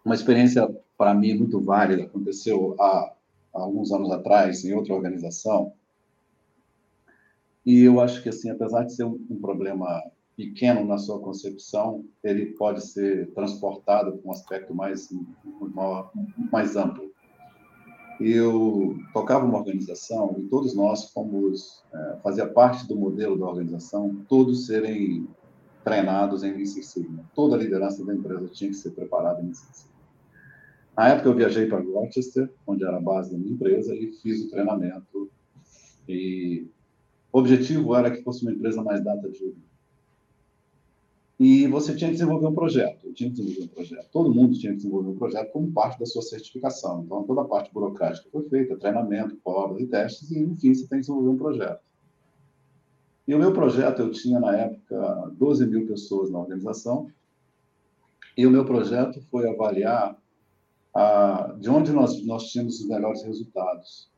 Uma 0.04 0.14
experiência, 0.14 0.64
para 0.96 1.12
mim, 1.12 1.34
muito 1.34 1.60
válida, 1.60 2.04
aconteceu 2.04 2.76
há, 2.80 3.12
há 3.52 3.60
alguns 3.60 3.90
anos 3.90 4.12
atrás, 4.12 4.64
em 4.64 4.74
outra 4.74 4.94
organização. 4.94 5.72
E 7.66 7.82
eu 7.82 8.00
acho 8.00 8.22
que, 8.22 8.28
assim, 8.28 8.50
apesar 8.50 8.84
de 8.84 8.94
ser 8.94 9.04
um, 9.04 9.20
um 9.28 9.40
problema 9.40 10.04
pequeno 10.36 10.84
na 10.84 10.98
sua 10.98 11.18
concepção, 11.18 12.04
ele 12.22 12.46
pode 12.46 12.86
ser 12.86 13.32
transportado 13.32 14.12
para 14.18 14.28
um 14.28 14.32
aspecto 14.32 14.72
mais, 14.72 15.08
mais 16.52 16.76
amplo 16.76 17.07
eu 18.20 18.96
tocava 19.12 19.44
uma 19.44 19.58
organização 19.58 20.34
e 20.38 20.42
todos 20.44 20.74
nós 20.74 21.10
fomos, 21.10 21.84
é, 21.92 22.16
fazia 22.22 22.46
parte 22.46 22.86
do 22.86 22.96
modelo 22.96 23.38
da 23.38 23.46
organização, 23.46 24.24
todos 24.28 24.66
serem 24.66 25.28
treinados 25.84 26.42
em 26.42 26.52
Lean 26.52 26.66
Six 26.66 26.86
Sigma. 26.86 27.24
Toda 27.34 27.56
a 27.56 27.58
liderança 27.58 28.04
da 28.04 28.14
empresa 28.14 28.48
tinha 28.48 28.70
que 28.70 28.76
ser 28.76 28.90
preparada 28.90 29.40
em 29.40 29.44
Lean 29.44 29.54
Six 29.54 29.76
Sigma. 29.76 29.98
Na 30.96 31.08
época 31.08 31.28
eu 31.28 31.34
viajei 31.34 31.66
para 31.66 31.80
Rochester, 31.80 32.50
onde 32.66 32.84
era 32.84 32.96
a 32.96 33.00
base 33.00 33.30
da 33.30 33.38
minha 33.38 33.52
empresa, 33.52 33.94
e 33.94 34.10
fiz 34.20 34.44
o 34.44 34.50
treinamento. 34.50 35.30
E 36.08 36.66
o 37.32 37.38
objetivo 37.38 37.94
era 37.94 38.10
que 38.10 38.22
fosse 38.22 38.42
uma 38.42 38.52
empresa 38.52 38.82
mais 38.82 39.04
data-driven 39.04 39.67
e 41.38 41.68
você 41.68 41.94
tinha 41.94 42.10
que 42.10 42.16
desenvolver 42.16 42.46
um 42.46 42.54
projeto. 42.54 43.06
Eu 43.06 43.14
tinha 43.14 43.30
que 43.30 43.36
desenvolver 43.36 43.64
um 43.64 43.74
projeto. 43.74 44.08
Todo 44.10 44.34
mundo 44.34 44.58
tinha 44.58 44.72
que 44.72 44.78
desenvolver 44.78 45.10
um 45.10 45.16
projeto 45.16 45.52
como 45.52 45.70
parte 45.70 45.98
da 46.00 46.06
sua 46.06 46.22
certificação. 46.22 47.04
Então, 47.04 47.22
toda 47.22 47.42
a 47.42 47.44
parte 47.44 47.72
burocrática 47.72 48.28
foi 48.32 48.48
feita, 48.48 48.76
treinamento, 48.76 49.36
provas 49.36 49.80
e 49.80 49.86
testes, 49.86 50.30
e, 50.32 50.40
enfim, 50.40 50.74
você 50.74 50.80
tem 50.88 50.98
que 50.98 51.06
desenvolver 51.06 51.28
um 51.28 51.38
projeto. 51.38 51.80
E 53.26 53.34
o 53.34 53.38
meu 53.38 53.52
projeto, 53.52 54.00
eu 54.00 54.10
tinha, 54.10 54.40
na 54.40 54.56
época, 54.56 55.32
12 55.36 55.66
mil 55.66 55.86
pessoas 55.86 56.30
na 56.30 56.40
organização, 56.40 57.08
e 58.36 58.46
o 58.46 58.50
meu 58.50 58.64
projeto 58.64 59.20
foi 59.30 59.48
avaliar 59.48 60.16
a, 60.94 61.54
de 61.60 61.70
onde 61.70 61.92
nós, 61.92 62.24
nós 62.24 62.44
tínhamos 62.44 62.80
os 62.80 62.88
melhores 62.88 63.22
resultados. 63.22 64.10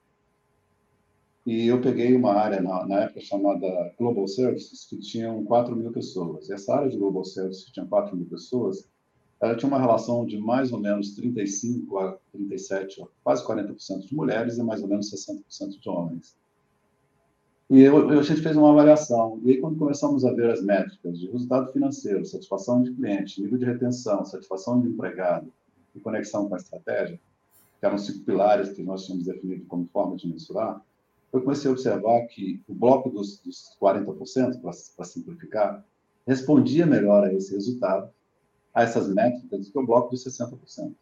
E 1.47 1.67
eu 1.67 1.81
peguei 1.81 2.15
uma 2.15 2.35
área, 2.35 2.61
na, 2.61 2.87
na, 2.87 3.01
época 3.05 3.21
chamada 3.21 3.95
Global 3.99 4.29
Services, 4.29 4.85
que 4.85 4.99
tinham 4.99 5.43
4 5.45 5.75
mil 5.75 5.91
pessoas. 5.91 6.51
Essa 6.51 6.75
área 6.75 6.91
de 6.91 6.99
Global 6.99 7.25
Services, 7.25 7.65
que 7.65 7.73
tinha 7.73 7.87
4 7.87 8.15
mil 8.15 8.27
pessoas, 8.27 8.87
ela 9.41 9.57
tinha 9.57 9.69
uma 9.69 9.81
relação 9.81 10.27
de 10.27 10.39
mais 10.39 10.71
ou 10.71 10.79
menos 10.79 11.15
35 11.15 11.99
a 11.99 12.19
37, 12.33 13.03
quase 13.25 13.45
40% 13.47 14.07
de 14.07 14.15
mulheres 14.15 14.59
e 14.59 14.63
mais 14.63 14.83
ou 14.83 14.89
menos 14.89 15.11
60% 15.11 15.81
de 15.81 15.89
homens. 15.89 16.37
E 17.71 17.81
eu, 17.81 18.11
a 18.11 18.23
gente 18.23 18.43
fez 18.43 18.57
uma 18.57 18.71
avaliação. 18.71 19.41
E 19.43 19.53
aí, 19.53 19.61
quando 19.61 19.79
começamos 19.79 20.25
a 20.25 20.33
ver 20.33 20.51
as 20.51 20.63
métricas 20.63 21.19
de 21.19 21.31
resultado 21.31 21.73
financeiro, 21.73 22.25
satisfação 22.27 22.83
de 22.83 22.93
cliente, 22.93 23.41
nível 23.41 23.59
de 23.59 23.65
retenção, 23.65 24.25
satisfação 24.25 24.81
de 24.81 24.89
empregado 24.89 25.51
e 25.95 26.01
conexão 26.01 26.49
com 26.49 26.55
a 26.55 26.59
estratégia, 26.59 27.19
que 27.79 27.87
eram 27.87 27.97
cinco 27.97 28.25
pilares 28.25 28.71
que 28.71 28.83
nós 28.83 29.07
tínhamos 29.07 29.25
definido 29.25 29.65
como 29.67 29.87
forma 29.87 30.17
de 30.17 30.29
mensurar, 30.29 30.85
eu 31.33 31.41
comecei 31.43 31.71
a 31.71 31.73
observar 31.73 32.27
que 32.27 32.61
o 32.69 32.75
bloco 32.75 33.09
dos, 33.09 33.39
dos 33.41 33.77
40%, 33.81 34.61
para 34.61 35.05
simplificar, 35.05 35.85
respondia 36.27 36.87
melhor 36.87 37.25
a 37.25 37.33
esse 37.33 37.53
resultado, 37.55 38.11
a 38.75 38.83
essas 38.83 39.13
métricas, 39.13 39.67
do 39.67 39.73
que 39.73 39.79
o 39.79 39.87
bloco 39.87 40.11
dos 40.11 40.25
60%. 40.25 40.93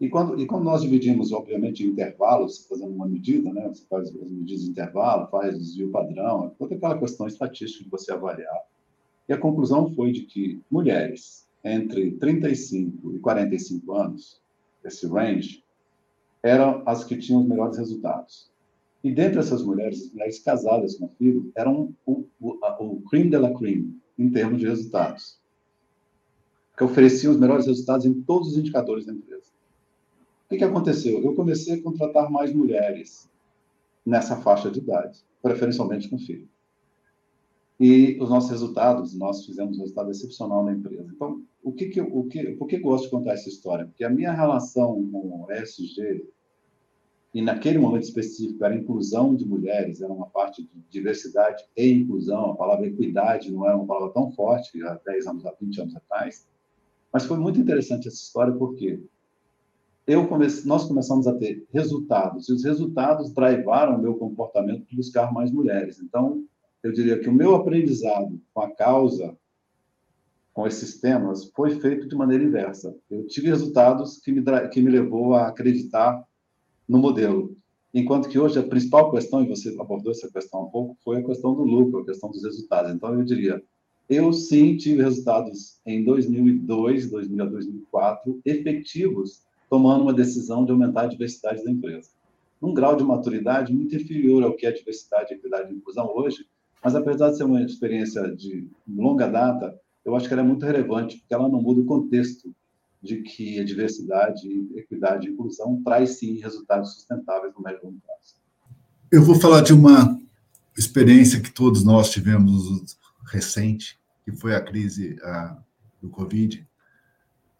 E 0.00 0.08
quando, 0.08 0.40
e 0.40 0.46
quando 0.46 0.64
nós 0.64 0.82
dividimos, 0.82 1.32
obviamente, 1.32 1.84
em 1.84 1.88
intervalos, 1.88 2.66
fazendo 2.66 2.92
uma 2.92 3.06
medida, 3.06 3.52
né? 3.52 3.68
você 3.68 3.84
faz 3.88 4.08
as 4.08 4.30
medidas 4.30 4.64
de 4.64 4.70
intervalo, 4.70 5.28
faz 5.28 5.56
desvio 5.56 5.90
padrão, 5.90 6.52
toda 6.58 6.74
aquela 6.74 6.98
questão 6.98 7.26
estatística 7.26 7.84
de 7.84 7.90
você 7.90 8.12
avaliar. 8.12 8.62
E 9.28 9.32
a 9.32 9.38
conclusão 9.38 9.94
foi 9.94 10.10
de 10.10 10.22
que 10.22 10.60
mulheres 10.70 11.46
entre 11.64 12.10
35 12.12 13.14
e 13.14 13.18
45 13.20 13.92
anos, 13.94 14.42
esse 14.84 15.06
range, 15.06 15.64
eram 16.42 16.82
as 16.84 17.04
que 17.04 17.16
tinham 17.16 17.40
os 17.40 17.48
melhores 17.48 17.78
resultados. 17.78 18.51
E 19.02 19.10
dentre 19.12 19.40
essas 19.40 19.62
mulheres, 19.62 20.02
as 20.02 20.12
mulheres 20.12 20.38
casadas 20.38 20.96
com 20.96 21.08
filho, 21.08 21.50
eram 21.56 21.94
o, 22.06 22.24
o, 22.40 22.58
o 22.78 23.02
cream 23.02 23.28
de 23.28 23.36
la 23.36 23.52
cream, 23.52 23.94
em 24.18 24.30
termos 24.30 24.60
de 24.60 24.66
resultados. 24.66 25.40
Que 26.76 26.84
ofereciam 26.84 27.32
os 27.32 27.40
melhores 27.40 27.66
resultados 27.66 28.06
em 28.06 28.22
todos 28.22 28.48
os 28.48 28.58
indicadores 28.58 29.04
da 29.04 29.12
empresa. 29.12 29.50
O 30.46 30.48
que, 30.50 30.58
que 30.58 30.64
aconteceu? 30.64 31.22
Eu 31.22 31.34
comecei 31.34 31.74
a 31.74 31.82
contratar 31.82 32.30
mais 32.30 32.52
mulheres 32.52 33.28
nessa 34.04 34.36
faixa 34.36 34.70
de 34.70 34.78
idade, 34.78 35.18
preferencialmente 35.42 36.08
com 36.08 36.18
filho. 36.18 36.48
E 37.80 38.16
os 38.20 38.30
nossos 38.30 38.50
resultados, 38.50 39.14
nós 39.14 39.44
fizemos 39.44 39.76
um 39.76 39.80
resultado 39.80 40.10
excepcional 40.10 40.64
na 40.64 40.72
empresa. 40.72 41.10
Então, 41.12 41.42
o 41.64 41.72
que 41.72 41.86
que, 41.88 42.00
o 42.00 42.24
que, 42.24 42.52
por 42.52 42.68
que 42.68 42.78
gosto 42.78 43.04
de 43.04 43.10
contar 43.10 43.32
essa 43.32 43.48
história? 43.48 43.86
Porque 43.86 44.04
a 44.04 44.10
minha 44.10 44.32
relação 44.32 45.08
com 45.10 45.44
o 45.44 45.52
ESG, 45.52 46.24
e 47.34 47.40
naquele 47.40 47.78
momento 47.78 48.02
específico 48.02 48.62
era 48.64 48.76
inclusão 48.76 49.34
de 49.34 49.46
mulheres, 49.46 50.02
era 50.02 50.12
uma 50.12 50.26
parte 50.26 50.62
de 50.62 50.70
diversidade 50.90 51.64
e 51.76 51.90
inclusão, 51.90 52.50
a 52.50 52.56
palavra 52.56 52.86
equidade 52.86 53.50
não 53.50 53.66
era 53.66 53.76
uma 53.76 53.86
palavra 53.86 54.12
tão 54.12 54.30
forte 54.32 54.82
há 54.82 55.00
10 55.06 55.26
anos, 55.26 55.46
há 55.46 55.54
20 55.58 55.80
anos 55.80 55.96
atrás, 55.96 56.46
mas 57.12 57.24
foi 57.24 57.38
muito 57.38 57.58
interessante 57.58 58.08
essa 58.08 58.16
história 58.16 58.52
porque 58.52 59.00
eu 60.06 60.26
comece, 60.26 60.66
nós 60.66 60.84
começamos 60.84 61.26
a 61.26 61.34
ter 61.34 61.64
resultados, 61.72 62.48
e 62.48 62.52
os 62.52 62.64
resultados 62.64 63.32
drivaram 63.32 63.96
o 63.96 64.02
meu 64.02 64.16
comportamento 64.16 64.86
de 64.86 64.96
buscar 64.96 65.32
mais 65.32 65.50
mulheres. 65.50 66.00
Então, 66.00 66.44
eu 66.82 66.92
diria 66.92 67.18
que 67.18 67.28
o 67.28 67.32
meu 67.32 67.54
aprendizado 67.54 68.40
com 68.52 68.60
a 68.60 68.70
causa, 68.74 69.36
com 70.52 70.66
esses 70.66 71.00
temas, 71.00 71.44
foi 71.54 71.78
feito 71.78 72.08
de 72.08 72.16
maneira 72.16 72.42
inversa. 72.42 72.94
Eu 73.08 73.26
tive 73.28 73.46
resultados 73.46 74.18
que 74.18 74.32
me, 74.32 74.42
que 74.70 74.82
me 74.82 74.90
levou 74.90 75.34
a 75.34 75.46
acreditar 75.46 76.22
no 76.92 76.98
modelo. 76.98 77.56
Enquanto 77.94 78.28
que 78.28 78.38
hoje 78.38 78.58
a 78.58 78.62
principal 78.62 79.10
questão, 79.10 79.42
e 79.42 79.48
você 79.48 79.74
abordou 79.80 80.12
essa 80.12 80.30
questão 80.30 80.64
um 80.64 80.70
pouco, 80.70 80.96
foi 81.02 81.18
a 81.18 81.24
questão 81.24 81.54
do 81.54 81.62
lucro, 81.62 82.00
a 82.00 82.04
questão 82.04 82.30
dos 82.30 82.44
resultados. 82.44 82.92
Então, 82.92 83.14
eu 83.14 83.24
diria, 83.24 83.62
eu 84.10 84.30
sim 84.30 84.76
tive 84.76 85.02
resultados 85.02 85.80
em 85.86 86.04
2002, 86.04 87.10
2000 87.10 87.44
a 87.44 87.48
2004, 87.48 88.40
efetivos, 88.44 89.42
tomando 89.70 90.02
uma 90.02 90.12
decisão 90.12 90.66
de 90.66 90.70
aumentar 90.70 91.04
a 91.04 91.06
diversidade 91.06 91.64
da 91.64 91.70
empresa. 91.70 92.10
Num 92.60 92.74
grau 92.74 92.94
de 92.94 93.04
maturidade 93.04 93.72
muito 93.72 93.96
inferior 93.96 94.42
ao 94.42 94.54
que 94.54 94.66
é 94.66 94.70
diversidade, 94.70 95.32
equidade 95.32 95.72
e 95.72 95.76
inclusão 95.76 96.14
hoje, 96.14 96.44
mas 96.84 96.94
apesar 96.94 97.30
de 97.30 97.38
ser 97.38 97.44
uma 97.44 97.62
experiência 97.62 98.22
de 98.36 98.68
longa 98.86 99.26
data, 99.28 99.74
eu 100.04 100.14
acho 100.14 100.28
que 100.28 100.34
ela 100.34 100.42
é 100.42 100.46
muito 100.46 100.66
relevante, 100.66 101.16
porque 101.18 101.32
ela 101.32 101.48
não 101.48 101.62
muda 101.62 101.80
o 101.80 101.86
contexto 101.86 102.54
de 103.02 103.22
que 103.22 103.58
a 103.58 103.64
diversidade, 103.64 104.48
equidade 104.76 105.26
e 105.26 105.32
inclusão 105.32 105.82
traz 105.82 106.18
sim 106.18 106.38
resultados 106.38 106.94
sustentáveis 106.94 107.52
no 107.54 107.62
médio 107.62 107.80
e 107.82 107.86
longo 107.86 108.00
prazo. 108.00 108.36
Eu 109.10 109.22
vou 109.22 109.34
falar 109.34 109.62
de 109.62 109.72
uma 109.72 110.18
experiência 110.78 111.40
que 111.40 111.50
todos 111.50 111.84
nós 111.84 112.10
tivemos 112.10 112.96
recente, 113.24 113.98
que 114.24 114.32
foi 114.32 114.54
a 114.54 114.60
crise 114.60 115.18
ah, 115.22 115.58
do 116.00 116.08
Covid, 116.08 116.66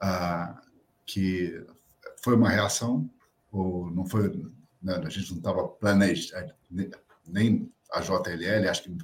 ah, 0.01 0.63
que 1.05 1.61
foi 2.23 2.37
uma 2.37 2.49
reação, 2.49 3.11
ou 3.51 3.91
não 3.91 4.07
foi, 4.07 4.29
né, 4.81 4.95
a 4.95 5.09
gente 5.09 5.31
não 5.33 5.39
estava 5.39 5.67
planejando, 5.67 6.53
nem 7.27 7.71
a 7.93 8.01
JLL, 8.01 8.69
acho 8.71 8.85
que, 8.85 8.97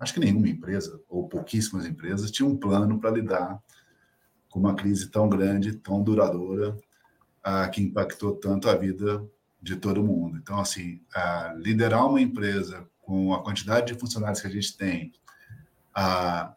acho 0.00 0.14
que 0.14 0.20
nenhuma 0.20 0.48
empresa, 0.48 1.00
ou 1.08 1.28
pouquíssimas 1.28 1.86
empresas, 1.86 2.30
tinha 2.30 2.48
um 2.48 2.56
plano 2.56 2.98
para 2.98 3.10
lidar 3.10 3.62
com 4.56 4.60
uma 4.60 4.74
crise 4.74 5.10
tão 5.10 5.28
grande, 5.28 5.76
tão 5.76 6.02
duradoura, 6.02 6.74
ah, 7.44 7.68
que 7.68 7.82
impactou 7.82 8.34
tanto 8.36 8.70
a 8.70 8.74
vida 8.74 9.22
de 9.60 9.76
todo 9.76 10.02
mundo. 10.02 10.38
Então, 10.38 10.58
assim, 10.58 11.02
ah, 11.14 11.54
liderar 11.58 12.06
uma 12.08 12.22
empresa 12.22 12.88
com 13.02 13.34
a 13.34 13.42
quantidade 13.42 13.92
de 13.92 14.00
funcionários 14.00 14.40
que 14.40 14.46
a 14.46 14.50
gente 14.50 14.74
tem, 14.74 15.12
ah, 15.94 16.56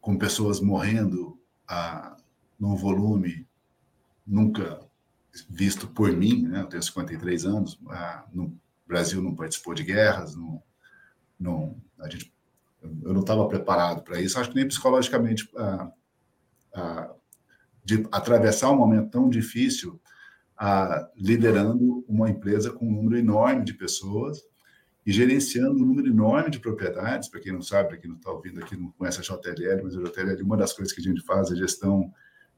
com 0.00 0.18
pessoas 0.18 0.58
morrendo 0.58 1.40
ah, 1.68 2.16
num 2.58 2.74
volume 2.74 3.46
nunca 4.26 4.80
visto 5.48 5.86
por 5.86 6.10
mim, 6.10 6.48
né? 6.48 6.62
eu 6.62 6.66
tenho 6.66 6.82
53 6.82 7.44
anos, 7.44 7.78
ah, 7.90 8.24
no 8.34 8.58
Brasil 8.88 9.22
não 9.22 9.36
participou 9.36 9.72
de 9.72 9.84
guerras, 9.84 10.34
não, 10.34 10.60
não, 11.38 11.76
a 12.00 12.08
gente, 12.08 12.34
eu 12.82 13.14
não 13.14 13.20
estava 13.20 13.46
preparado 13.46 14.02
para 14.02 14.20
isso, 14.20 14.36
acho 14.36 14.50
que 14.50 14.56
nem 14.56 14.66
psicologicamente, 14.66 15.48
ah, 15.56 15.92
ah, 16.78 17.10
de 17.84 18.06
atravessar 18.12 18.70
um 18.70 18.76
momento 18.76 19.10
tão 19.10 19.28
difícil 19.28 20.00
ah, 20.56 21.08
liderando 21.16 22.04
uma 22.08 22.30
empresa 22.30 22.70
com 22.70 22.86
um 22.86 22.92
número 22.92 23.18
enorme 23.18 23.64
de 23.64 23.74
pessoas 23.74 24.42
e 25.04 25.12
gerenciando 25.12 25.82
um 25.82 25.86
número 25.86 26.08
enorme 26.08 26.50
de 26.50 26.60
propriedades. 26.60 27.28
Para 27.28 27.40
quem 27.40 27.52
não 27.52 27.62
sabe, 27.62 27.88
para 27.88 27.98
quem 27.98 28.10
não 28.10 28.16
está 28.16 28.30
ouvindo 28.30 28.60
aqui, 28.60 28.76
não 28.76 28.92
conhece 28.92 29.20
a 29.20 29.22
JLL, 29.22 29.82
mas 29.82 29.96
a 29.96 30.02
JLL, 30.02 30.44
uma 30.44 30.56
das 30.56 30.72
coisas 30.72 30.94
que 30.94 31.00
a 31.00 31.04
gente 31.04 31.22
faz 31.22 31.50
é 31.50 31.56
gestão 31.56 32.12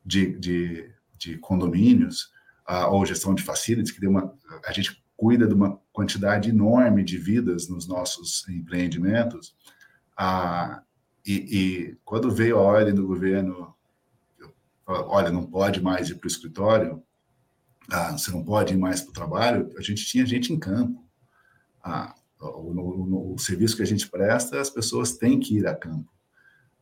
de, 0.05 0.39
de, 0.39 0.91
de 1.17 1.39
condomínios 1.39 2.31
ah, 2.67 2.89
ou 2.89 3.07
gestão 3.07 3.35
de 3.35 3.43
facilities, 3.43 3.93
que 3.93 4.01
deu 4.01 4.11
uma, 4.11 4.35
a 4.67 4.73
gente 4.73 5.03
cuida 5.17 5.47
de 5.47 5.55
uma 5.55 5.81
quantidade 5.93 6.51
enorme 6.51 7.05
de 7.05 7.17
vidas 7.17 7.69
nos 7.69 7.87
nossos 7.87 8.47
empreendimentos. 8.49 9.55
E, 11.27 11.35
e, 11.35 11.99
quando 12.05 12.31
veio 12.31 12.59
a 12.59 12.63
ordem 12.63 12.95
do 12.95 13.07
governo, 13.07 13.75
olha, 14.91 15.31
não 15.31 15.45
pode 15.45 15.83
mais 15.83 16.09
ir 16.09 16.17
para 16.17 16.27
o 16.27 16.31
escritório, 16.31 17.03
ah, 17.91 18.13
você 18.13 18.31
não 18.31 18.45
pode 18.45 18.75
ir 18.75 18.77
mais 18.77 19.01
para 19.01 19.11
o 19.11 19.15
trabalho, 19.15 19.71
a 19.77 19.83
gente 19.83 20.05
tinha 20.05 20.25
gente 20.25 20.53
em 20.53 20.59
campo. 20.59 21.05
Ah, 21.83 22.15
no, 22.41 22.73
no, 22.73 23.07
no, 23.33 23.39
serviço 23.39 23.77
que 23.77 23.83
a 23.83 23.87
gente 23.87 24.09
presta, 24.09 24.61
as 24.61 24.71
pessoas 24.71 25.17
têm 25.17 25.39
que 25.39 25.59
ir 25.59 25.67
a 25.67 25.75
campo. 25.75 26.11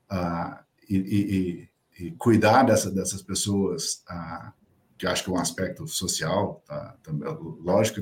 Ah, 0.09 0.63
e, 0.89 0.97
e, 0.97 2.05
e, 2.05 2.11
cuidar 2.13 2.63
dessa, 2.63 2.91
dessas 2.91 3.23
pessoas 3.23 4.03
ah, 4.09 4.53
que 4.97 5.07
acho 5.07 5.25
que 5.25 5.31
é 5.31 5.33
um 5.33 5.39
aspecto 5.39 5.87
social, 5.87 6.63
tá, 6.67 6.97
também, 7.03 7.29
lógico, 7.61 8.01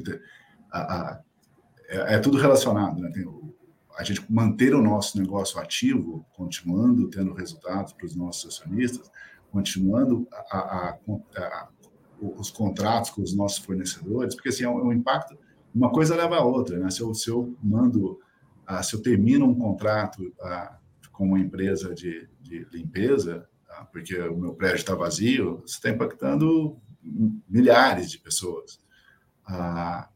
a, 0.71 0.79
a, 0.79 1.21
é, 1.89 2.15
é, 2.15 2.19
tudo 2.19 2.39
relacionado, 2.39 3.01
né? 3.01 3.13
A 3.99 4.05
gente 4.05 4.31
manter 4.31 4.75
o 4.75 4.83
nosso 4.83 5.19
negócio 5.19 5.59
ativo, 5.59 6.27
continuando 6.35 7.09
tendo 7.09 7.33
resultados 7.33 7.93
para 7.93 8.07
os 8.07 8.15
nossos 8.15 8.55
acionistas, 8.55 9.11
continuando 9.57 10.29
a, 10.51 10.99
os 12.21 12.51
contratos 12.51 13.11
com 13.11 13.23
os 13.23 13.35
nossos 13.35 13.65
fornecedores, 13.65 14.35
porque 14.35 14.51
assim, 14.51 14.65
é 14.65 14.69
um, 14.69 14.81
é 14.81 14.85
um, 14.85 14.93
impacto, 14.93 15.39
uma 15.75 15.91
coisa 15.91 16.15
leva 16.15 16.37
a 16.37 16.45
outra, 16.45 16.79
né? 16.79 16.91
Se 16.91 17.01
eu, 17.01 17.15
se 17.15 17.31
eu 17.31 17.57
mando, 17.63 18.21
se 18.83 18.95
eu 18.95 19.03
termino 19.03 19.47
um 19.47 19.55
contrato 19.55 20.31
com 21.11 21.25
uma 21.25 21.39
empresa 21.39 21.95
de, 21.95 22.29
de 22.39 22.67
limpeza, 22.71 23.49
porque 23.91 24.19
o 24.19 24.37
meu 24.37 24.53
prédio 24.53 24.77
está 24.77 24.95
vazio, 24.95 25.63
você 25.67 25.77
está 25.77 25.89
impactando 25.89 26.77
milhares 27.49 28.11
de 28.11 28.19
pessoas. 28.19 28.79
Ah, 29.47 30.11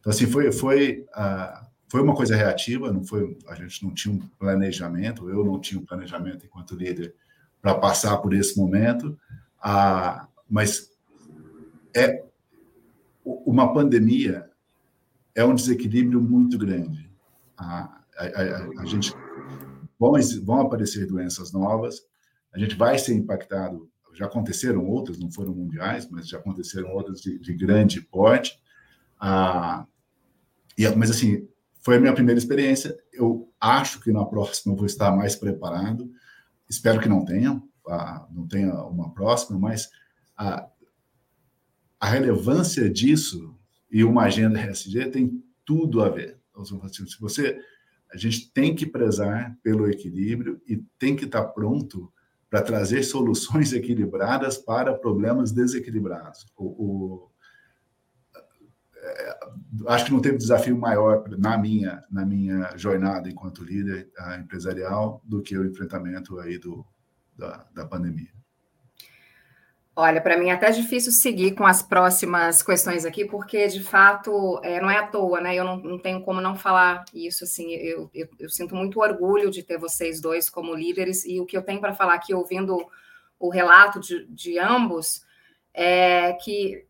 então, 0.00 0.10
assim, 0.10 0.26
foi, 0.26 0.50
foi, 0.50 1.06
ah, 1.14 1.68
foi 1.88 2.02
uma 2.02 2.14
coisa 2.14 2.34
reativa, 2.34 2.92
não 2.92 3.04
foi, 3.04 3.38
a 3.46 3.54
gente 3.54 3.84
não 3.84 3.94
tinha 3.94 4.14
um 4.14 4.18
planejamento, 4.38 5.28
eu 5.28 5.44
não 5.44 5.60
tinha 5.60 5.80
um 5.80 5.84
planejamento 5.84 6.44
enquanto 6.44 6.74
líder 6.74 7.14
para 7.60 7.74
passar 7.74 8.18
por 8.18 8.32
esse 8.32 8.56
momento, 8.58 9.18
ah, 9.62 10.26
mas 10.48 10.90
é 11.94 12.24
uma 13.24 13.72
pandemia 13.72 14.48
é 15.34 15.44
um 15.44 15.54
desequilíbrio 15.54 16.20
muito 16.20 16.58
grande. 16.58 17.10
A, 17.56 18.00
a, 18.16 18.80
a, 18.80 18.84
gente 18.84 19.12
vão, 19.98 20.12
vão 20.42 20.60
aparecer 20.60 21.06
doenças 21.06 21.52
novas, 21.52 22.02
a 22.52 22.58
gente 22.58 22.74
vai 22.74 22.98
ser 22.98 23.14
impactado 23.14 23.90
já 24.20 24.26
aconteceram 24.26 24.86
outras, 24.86 25.18
não 25.18 25.30
foram 25.30 25.54
mundiais, 25.54 26.08
mas 26.10 26.28
já 26.28 26.38
aconteceram 26.38 26.90
outras 26.92 27.20
de, 27.20 27.38
de 27.38 27.54
grande 27.54 28.00
porte. 28.00 28.60
Ah, 29.18 29.86
e, 30.76 30.88
mas, 30.90 31.10
assim, 31.10 31.48
foi 31.80 31.96
a 31.96 32.00
minha 32.00 32.12
primeira 32.12 32.38
experiência. 32.38 32.96
Eu 33.12 33.50
acho 33.60 34.00
que 34.00 34.12
na 34.12 34.24
próxima 34.24 34.72
eu 34.72 34.76
vou 34.76 34.86
estar 34.86 35.14
mais 35.16 35.36
preparado. 35.36 36.10
Espero 36.70 37.00
que 37.00 37.08
não 37.08 37.24
tenha, 37.24 37.60
ah, 37.88 38.28
não 38.30 38.46
tenha 38.46 38.72
uma 38.84 39.12
próxima, 39.12 39.58
mas 39.58 39.90
a, 40.36 40.70
a 41.98 42.06
relevância 42.08 42.88
disso 42.88 43.58
e 43.90 44.04
uma 44.04 44.22
agenda 44.22 44.60
RSG 44.60 45.10
tem 45.10 45.42
tudo 45.64 46.00
a 46.00 46.08
ver. 46.08 46.38
Então, 46.50 46.64
se 46.64 47.20
você, 47.20 47.60
a 48.12 48.16
gente 48.16 48.52
tem 48.52 48.72
que 48.72 48.86
prezar 48.86 49.58
pelo 49.64 49.90
equilíbrio 49.90 50.62
e 50.64 50.76
tem 50.96 51.16
que 51.16 51.24
estar 51.24 51.44
pronto 51.46 52.12
para 52.48 52.62
trazer 52.62 53.02
soluções 53.02 53.72
equilibradas 53.74 54.56
para 54.56 54.94
problemas 54.94 55.50
desequilibrados. 55.50 56.46
O, 56.56 56.66
o, 56.66 57.29
acho 59.86 60.04
que 60.06 60.12
não 60.12 60.20
teve 60.20 60.38
desafio 60.38 60.76
maior 60.76 61.24
na 61.38 61.56
minha 61.56 62.02
na 62.10 62.24
minha 62.24 62.76
jornada 62.76 63.28
enquanto 63.28 63.64
líder 63.64 64.10
empresarial 64.40 65.22
do 65.24 65.42
que 65.42 65.56
o 65.56 65.64
enfrentamento 65.64 66.38
aí 66.38 66.58
do, 66.58 66.84
da, 67.36 67.66
da 67.74 67.86
pandemia. 67.86 68.28
Olha, 69.96 70.20
para 70.20 70.38
mim 70.38 70.48
é 70.48 70.52
até 70.52 70.70
difícil 70.70 71.12
seguir 71.12 71.54
com 71.54 71.66
as 71.66 71.82
próximas 71.82 72.62
questões 72.62 73.04
aqui, 73.04 73.24
porque 73.24 73.66
de 73.66 73.82
fato 73.82 74.60
é, 74.62 74.80
não 74.80 74.90
é 74.90 74.96
à 74.96 75.06
toa, 75.06 75.40
né? 75.40 75.54
Eu 75.54 75.64
não, 75.64 75.76
não 75.76 75.98
tenho 75.98 76.22
como 76.22 76.40
não 76.40 76.56
falar 76.56 77.04
isso. 77.12 77.44
Assim, 77.44 77.70
eu, 77.72 78.08
eu, 78.14 78.28
eu, 78.38 78.48
sinto 78.48 78.74
muito 78.74 79.00
orgulho 79.00 79.50
de 79.50 79.62
ter 79.62 79.76
vocês 79.76 80.20
dois 80.20 80.48
como 80.48 80.74
líderes, 80.74 81.26
e 81.26 81.40
o 81.40 81.44
que 81.44 81.56
eu 81.56 81.62
tenho 81.62 81.80
para 81.80 81.92
falar 81.92 82.14
aqui, 82.14 82.32
ouvindo 82.32 82.78
o 83.38 83.50
relato 83.50 84.00
de, 84.00 84.26
de 84.28 84.58
ambos, 84.58 85.22
é 85.74 86.32
que 86.34 86.86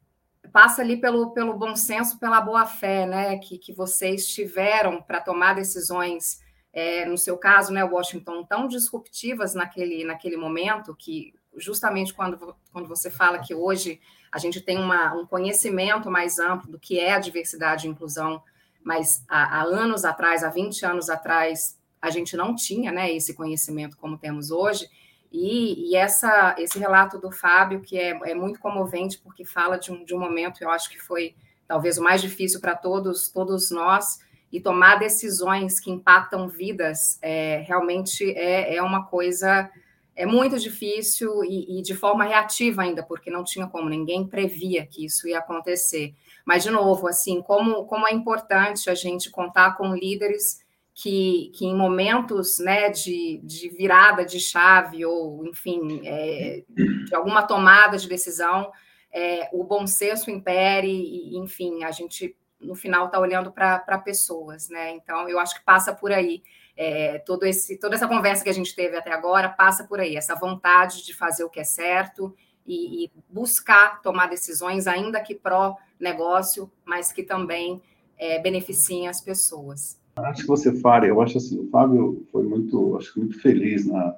passa 0.53 0.83
ali 0.83 0.97
pelo, 0.97 1.31
pelo 1.33 1.55
bom 1.55 1.77
senso, 1.77 2.19
pela 2.19 2.41
boa 2.41 2.67
fé, 2.67 3.07
né? 3.07 3.39
Que, 3.39 3.59
que 3.59 3.73
vocês 3.73 4.27
tiveram 4.29 5.03
para 5.03 5.21
tomar 5.21 5.55
decisões. 5.55 6.41
É, 6.73 7.05
no 7.05 7.19
seu 7.19 7.37
caso, 7.37 7.73
né, 7.73 7.83
Washington, 7.83 8.45
tão 8.45 8.69
disruptivas 8.69 9.55
naquele, 9.55 10.05
naquele 10.05 10.37
momento 10.37 10.95
que 10.95 11.35
justamente 11.57 12.15
quando, 12.15 12.55
quando 12.73 12.89
você 12.89 13.11
fala 13.11 13.41
que 13.41 13.55
hoje 13.55 14.01
a 14.31 14.39
gente 14.39 14.61
tem 14.61 14.79
uma, 14.79 15.13
um 15.15 15.27
conhecimento 15.27 16.11
mais 16.11 16.39
amplo 16.39 16.71
do 16.71 16.79
que 16.79 16.99
é 16.99 17.13
a 17.13 17.19
diversidade 17.19 17.87
e 17.87 17.91
inclusão, 17.91 18.43
mas 18.83 19.25
há, 19.29 19.61
há, 19.61 19.63
anos 19.63 20.05
atrás, 20.05 20.45
há 20.45 20.49
20 20.49 20.87
anos 20.87 21.11
atrás, 21.11 21.79
a 22.01 22.11
gente 22.11 22.37
não 22.37 22.55
tinha 22.55 22.93
né, 22.93 23.13
esse 23.13 23.35
conhecimento 23.35 23.97
como 23.97 24.17
temos 24.17 24.51
hoje. 24.51 24.89
E, 25.33 25.91
e 25.91 25.97
essa, 25.97 26.57
esse 26.59 26.79
relato 26.79 27.19
do 27.19 27.31
Fábio, 27.31 27.81
que 27.81 27.99
é, 27.99 28.19
é 28.31 28.35
muito 28.35 28.59
comovente, 28.59 29.19
porque 29.19 29.45
fala 29.45 29.79
de 29.79 29.93
um, 29.93 30.05
de 30.05 30.15
um 30.15 30.19
momento, 30.19 30.63
eu 30.63 30.71
acho 30.71 30.91
que 30.91 31.01
foi 31.01 31.35
talvez 31.69 31.99
o 31.99 32.03
mais 32.03 32.21
difícil 32.21 32.61
para 32.61 32.75
todos, 32.75 33.29
todos 33.29 33.71
nós, 33.71 34.19
e 34.53 34.61
tomar 34.61 34.97
decisões 34.97 35.79
que 35.79 35.91
impactam 35.91 36.49
vidas 36.49 37.19
é, 37.23 37.63
realmente 37.67 38.29
é, 38.33 38.75
é 38.75 38.83
uma 38.83 39.05
coisa 39.07 39.71
é 40.17 40.27
muito 40.27 40.59
difícil 40.59 41.43
e, 41.45 41.79
e, 41.79 41.83
de 41.83 41.95
forma 41.95 42.25
reativa 42.25 42.83
ainda, 42.83 43.03
porque 43.03 43.31
não 43.31 43.43
tinha 43.43 43.67
como, 43.67 43.89
ninguém 43.89 44.27
previa 44.27 44.85
que 44.85 45.07
isso 45.07 45.27
ia 45.27 45.39
acontecer. 45.39 46.15
Mas, 46.45 46.63
de 46.63 46.71
novo, 46.71 47.09
assim, 47.09 47.41
como, 47.41 47.87
como 47.87 48.07
é 48.07 48.13
importante 48.13 48.91
a 48.91 48.95
gente 48.95 49.31
contar 49.31 49.79
com 49.79 49.95
líderes 49.95 50.61
que, 51.01 51.51
que 51.55 51.65
em 51.65 51.75
momentos 51.75 52.59
né, 52.59 52.91
de, 52.91 53.41
de 53.43 53.71
virada 53.71 54.23
de 54.23 54.39
chave 54.39 55.07
ou, 55.07 55.47
enfim, 55.47 56.03
é, 56.05 56.63
de 56.69 57.15
alguma 57.15 57.43
tomada 57.43 57.97
de 57.97 58.07
decisão, 58.07 58.71
é, 59.11 59.49
o 59.51 59.65
bom 59.65 59.87
senso 59.87 60.31
impere 60.31 60.91
e, 60.91 61.39
enfim, 61.39 61.85
a 61.85 61.91
gente, 61.91 62.37
no 62.61 62.75
final, 62.75 63.07
está 63.07 63.19
olhando 63.19 63.51
para 63.51 63.99
pessoas, 64.05 64.69
né? 64.69 64.91
Então, 64.91 65.27
eu 65.27 65.39
acho 65.39 65.55
que 65.55 65.65
passa 65.65 65.95
por 65.95 66.13
aí 66.13 66.43
é, 66.77 67.19
todo 67.21 67.47
esse, 67.47 67.79
toda 67.79 67.95
essa 67.95 68.07
conversa 68.07 68.45
que 68.45 68.51
a 68.51 68.55
gente 68.55 68.77
teve 68.77 68.95
até 68.95 69.11
agora 69.11 69.49
passa 69.49 69.85
por 69.85 70.01
aí, 70.01 70.17
essa 70.17 70.35
vontade 70.35 71.03
de 71.07 71.15
fazer 71.15 71.45
o 71.45 71.51
que 71.51 71.61
é 71.61 71.65
certo 71.65 72.37
e, 72.67 73.07
e 73.07 73.13
buscar 73.27 74.03
tomar 74.03 74.27
decisões, 74.27 74.87
ainda 74.87 75.19
que 75.23 75.35
pró-negócio, 75.35 76.71
mas 76.85 77.11
que 77.11 77.23
também 77.23 77.81
é, 78.19 78.39
beneficiem 78.39 79.09
as 79.09 79.23
pessoas. 79.23 79.99
Acho 80.17 80.43
que 80.43 80.49
você 80.49 80.75
fala, 80.81 81.07
eu 81.07 81.21
acho 81.21 81.39
assim, 81.39 81.59
o 81.59 81.69
Fábio 81.69 82.27
foi 82.31 82.43
muito, 82.43 82.97
acho 82.97 83.19
muito 83.19 83.41
feliz 83.41 83.87
na, 83.87 84.17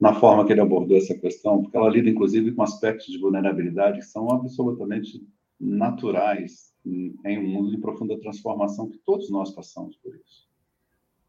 na 0.00 0.14
forma 0.14 0.44
que 0.44 0.52
ele 0.52 0.60
abordou 0.60 0.96
essa 0.96 1.16
questão, 1.16 1.62
porque 1.62 1.76
ela 1.76 1.88
lida, 1.88 2.08
inclusive, 2.08 2.52
com 2.52 2.62
aspectos 2.62 3.06
de 3.06 3.18
vulnerabilidade 3.18 3.98
que 3.98 4.06
são 4.06 4.30
absolutamente 4.30 5.24
naturais 5.60 6.72
em, 6.84 7.14
em 7.24 7.38
um 7.38 7.48
mundo 7.48 7.70
de 7.70 7.78
profunda 7.78 8.18
transformação 8.18 8.90
que 8.90 8.98
todos 8.98 9.30
nós 9.30 9.52
passamos 9.52 9.96
por 9.96 10.14
isso. 10.16 10.50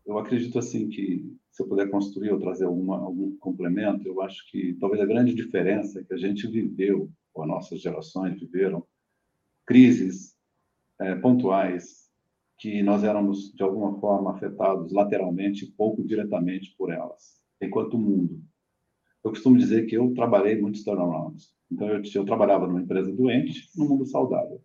Eu 0.05 0.17
acredito 0.17 0.57
assim 0.57 0.89
que 0.89 1.37
se 1.51 1.61
eu 1.61 1.67
puder 1.67 1.89
construir 1.89 2.31
ou 2.31 2.39
trazer 2.39 2.65
alguma, 2.65 2.97
algum 2.97 3.37
complemento, 3.37 4.07
eu 4.07 4.21
acho 4.21 4.49
que 4.49 4.73
talvez 4.79 5.01
a 5.01 5.05
grande 5.05 5.33
diferença 5.33 5.99
é 5.99 6.03
que 6.03 6.13
a 6.13 6.17
gente 6.17 6.47
viveu, 6.47 7.09
ou 7.33 7.45
nossas 7.45 7.79
gerações 7.79 8.39
viveram, 8.39 8.83
crises 9.65 10.35
é, 10.99 11.15
pontuais 11.15 12.02
que 12.63 12.81
nós 12.81 13.03
éramos 13.03 13.51
de 13.53 13.61
alguma 13.61 13.99
forma 13.99 14.31
afetados 14.31 14.93
lateralmente, 14.93 15.65
pouco 15.65 16.01
diretamente 16.01 16.73
por 16.77 16.93
elas, 16.93 17.43
enquanto 17.61 17.97
mundo. 17.97 18.41
Eu 19.21 19.31
costumo 19.31 19.57
dizer 19.57 19.85
que 19.85 19.97
eu 19.97 20.13
trabalhei 20.13 20.61
muitos 20.61 20.81
turnarounds. 20.81 21.53
Então 21.69 21.89
eu, 21.89 22.01
eu 22.15 22.23
trabalhava 22.23 22.65
numa 22.65 22.81
empresa 22.81 23.11
doente, 23.11 23.69
num 23.75 23.89
mundo 23.89 24.05
saudável. 24.05 24.61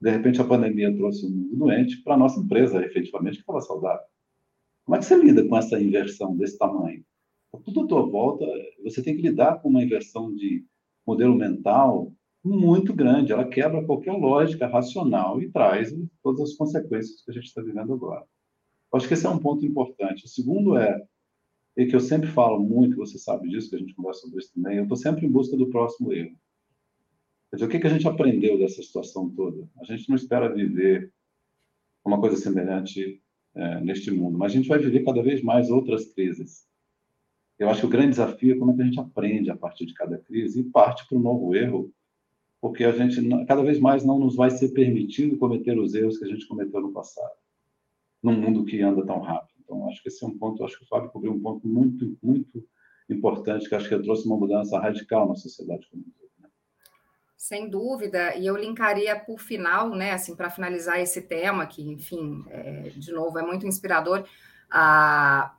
De 0.00 0.10
repente 0.10 0.40
a 0.40 0.44
pandemia 0.44 0.96
trouxe 0.96 1.26
um 1.26 1.30
mundo 1.30 1.56
doente 1.56 2.00
para 2.04 2.14
a 2.14 2.16
nossa 2.16 2.38
empresa, 2.38 2.80
efetivamente, 2.86 3.34
que 3.34 3.40
estava 3.40 3.60
saudável. 3.60 4.06
Como 4.84 4.94
é 4.94 5.00
que 5.00 5.04
você 5.04 5.16
lida 5.16 5.44
com 5.44 5.56
essa 5.56 5.80
inversão 5.80 6.36
desse 6.36 6.56
tamanho? 6.56 7.04
Tudo 7.64 7.80
à 7.80 7.86
tua 7.88 8.06
volta, 8.08 8.46
você 8.84 9.02
tem 9.02 9.16
que 9.16 9.22
lidar 9.22 9.60
com 9.60 9.70
uma 9.70 9.82
inversão 9.82 10.32
de 10.32 10.64
modelo 11.04 11.34
mental 11.34 12.12
muito 12.44 12.92
grande. 12.92 13.32
Ela 13.32 13.46
quebra 13.46 13.84
qualquer 13.84 14.12
lógica 14.12 14.66
racional 14.66 15.40
e 15.40 15.50
traz 15.50 15.94
todas 16.22 16.40
as 16.40 16.56
consequências 16.56 17.22
que 17.22 17.30
a 17.30 17.34
gente 17.34 17.46
está 17.46 17.62
vivendo 17.62 17.92
agora. 17.92 18.24
Acho 18.92 19.08
que 19.08 19.14
esse 19.14 19.26
é 19.26 19.30
um 19.30 19.38
ponto 19.38 19.64
importante. 19.64 20.24
O 20.24 20.28
segundo 20.28 20.76
é, 20.76 21.02
e 21.76 21.86
que 21.86 21.96
eu 21.96 22.00
sempre 22.00 22.28
falo 22.28 22.60
muito, 22.60 22.96
você 22.96 23.18
sabe 23.18 23.48
disso, 23.48 23.70
que 23.70 23.76
a 23.76 23.78
gente 23.78 23.94
conversa 23.94 24.20
sobre 24.20 24.40
isso 24.40 24.52
também, 24.54 24.76
eu 24.76 24.82
estou 24.82 24.96
sempre 24.96 25.26
em 25.26 25.30
busca 25.30 25.56
do 25.56 25.70
próximo 25.70 26.12
erro. 26.12 26.36
Quer 27.50 27.56
dizer, 27.56 27.66
o 27.66 27.68
que, 27.68 27.80
que 27.80 27.86
a 27.86 27.90
gente 27.90 28.08
aprendeu 28.08 28.58
dessa 28.58 28.82
situação 28.82 29.30
toda? 29.30 29.68
A 29.80 29.84
gente 29.84 30.08
não 30.08 30.16
espera 30.16 30.52
viver 30.52 31.12
uma 32.04 32.20
coisa 32.20 32.36
semelhante 32.36 33.22
é, 33.54 33.80
neste 33.80 34.10
mundo. 34.10 34.38
Mas 34.38 34.52
a 34.52 34.56
gente 34.56 34.68
vai 34.68 34.78
viver 34.78 35.04
cada 35.04 35.22
vez 35.22 35.42
mais 35.42 35.70
outras 35.70 36.06
crises. 36.12 36.66
Eu 37.58 37.68
acho 37.68 37.80
que 37.80 37.86
o 37.86 37.90
grande 37.90 38.10
desafio 38.10 38.54
é 38.54 38.58
como 38.58 38.72
é 38.72 38.74
que 38.74 38.82
a 38.82 38.84
gente 38.84 39.00
aprende 39.00 39.50
a 39.50 39.56
partir 39.56 39.86
de 39.86 39.94
cada 39.94 40.18
crise 40.18 40.60
e 40.60 40.64
parte 40.64 41.06
para 41.06 41.16
um 41.16 41.20
novo 41.20 41.54
erro, 41.54 41.92
porque 42.62 42.84
a 42.84 42.92
gente 42.92 43.20
cada 43.44 43.60
vez 43.64 43.80
mais 43.80 44.04
não 44.04 44.20
nos 44.20 44.36
vai 44.36 44.48
ser 44.48 44.68
permitido 44.68 45.36
cometer 45.36 45.76
os 45.76 45.94
erros 45.94 46.16
que 46.16 46.24
a 46.24 46.28
gente 46.28 46.46
cometeu 46.46 46.80
no 46.80 46.92
passado, 46.92 47.34
num 48.22 48.40
mundo 48.40 48.64
que 48.64 48.80
anda 48.80 49.04
tão 49.04 49.18
rápido. 49.18 49.58
Então, 49.64 49.88
acho 49.88 50.00
que 50.00 50.08
esse 50.08 50.24
é 50.24 50.28
um 50.28 50.38
ponto, 50.38 50.64
acho 50.64 50.78
que 50.78 50.84
o 50.84 50.86
Fábio 50.86 51.10
cobriu 51.10 51.32
um 51.32 51.40
ponto 51.40 51.66
muito, 51.66 52.16
muito 52.22 52.64
importante, 53.10 53.68
que 53.68 53.74
acho 53.74 53.88
que 53.88 53.98
trouxe 53.98 54.26
uma 54.26 54.36
mudança 54.36 54.78
radical 54.78 55.28
na 55.28 55.34
sociedade 55.34 55.88
como 55.90 56.04
sem 57.36 57.68
dúvida, 57.68 58.36
e 58.36 58.46
eu 58.46 58.56
linkaria 58.56 59.18
por 59.18 59.40
final, 59.40 59.90
né, 59.90 60.12
assim, 60.12 60.36
para 60.36 60.48
finalizar 60.48 61.00
esse 61.00 61.22
tema, 61.22 61.66
que, 61.66 61.82
enfim, 61.82 62.44
é, 62.48 62.90
de 62.90 63.10
novo, 63.10 63.36
é 63.36 63.42
muito 63.42 63.66
inspirador, 63.66 64.24
a, 64.70 65.52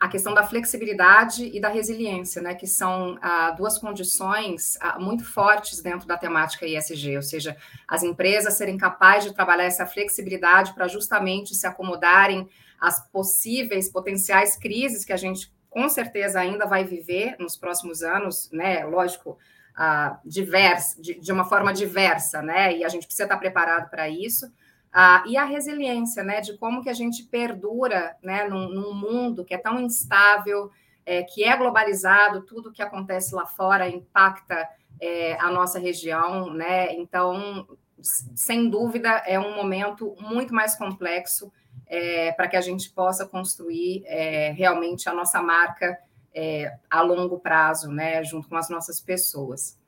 a 0.00 0.08
questão 0.08 0.32
da 0.32 0.42
flexibilidade 0.42 1.44
e 1.54 1.60
da 1.60 1.68
resiliência, 1.68 2.40
né, 2.40 2.54
que 2.54 2.66
são 2.66 3.18
ah, 3.20 3.50
duas 3.50 3.76
condições 3.76 4.78
ah, 4.80 4.98
muito 4.98 5.24
fortes 5.24 5.82
dentro 5.82 6.08
da 6.08 6.16
temática 6.16 6.66
ISG, 6.66 7.16
ou 7.16 7.22
seja, 7.22 7.54
as 7.86 8.02
empresas 8.02 8.54
serem 8.54 8.78
capazes 8.78 9.28
de 9.28 9.34
trabalhar 9.34 9.64
essa 9.64 9.84
flexibilidade 9.86 10.72
para 10.72 10.88
justamente 10.88 11.54
se 11.54 11.66
acomodarem 11.66 12.48
às 12.80 13.06
possíveis, 13.10 13.90
potenciais 13.90 14.56
crises 14.56 15.04
que 15.04 15.12
a 15.12 15.18
gente 15.18 15.52
com 15.68 15.86
certeza 15.86 16.40
ainda 16.40 16.64
vai 16.64 16.82
viver 16.82 17.36
nos 17.38 17.54
próximos 17.56 18.02
anos, 18.02 18.50
né, 18.50 18.84
lógico, 18.86 19.38
uh, 19.76 20.16
diversa, 20.24 21.00
de, 21.00 21.20
de, 21.20 21.30
uma 21.30 21.44
forma 21.44 21.72
diversa, 21.72 22.42
né? 22.42 22.76
E 22.76 22.84
a 22.84 22.88
gente 22.88 23.04
precisa 23.04 23.24
estar 23.24 23.36
preparado 23.36 23.88
para 23.88 24.08
isso. 24.08 24.50
Uh, 24.92 25.28
e 25.28 25.36
a 25.36 25.44
resiliência, 25.44 26.22
né? 26.24 26.40
De 26.40 26.56
como 26.58 26.82
que 26.82 26.90
a 26.90 26.94
gente 26.94 27.24
perdura, 27.24 28.16
né? 28.22 28.48
Num, 28.48 28.68
num 28.68 28.94
mundo 28.94 29.44
que 29.44 29.54
é 29.54 29.58
tão 29.58 29.80
instável, 29.80 30.70
é, 31.06 31.22
que 31.22 31.44
é 31.44 31.56
globalizado, 31.56 32.42
tudo 32.42 32.72
que 32.72 32.82
acontece 32.82 33.34
lá 33.34 33.46
fora 33.46 33.88
impacta 33.88 34.68
é, 35.00 35.38
a 35.40 35.50
nossa 35.50 35.78
região, 35.78 36.52
né? 36.52 36.92
Então, 36.94 37.66
sem 38.02 38.68
dúvida, 38.68 39.22
é 39.26 39.38
um 39.38 39.54
momento 39.54 40.14
muito 40.20 40.54
mais 40.54 40.74
complexo 40.74 41.52
é, 41.86 42.32
para 42.32 42.48
que 42.48 42.56
a 42.56 42.60
gente 42.60 42.90
possa 42.90 43.26
construir 43.26 44.04
é, 44.06 44.52
realmente 44.52 45.08
a 45.08 45.14
nossa 45.14 45.42
marca 45.42 45.98
é, 46.34 46.72
a 46.88 47.02
longo 47.02 47.38
prazo, 47.38 47.90
né, 47.90 48.22
junto 48.22 48.48
com 48.48 48.56
as 48.56 48.68
nossas 48.68 49.00
pessoas. 49.00 49.78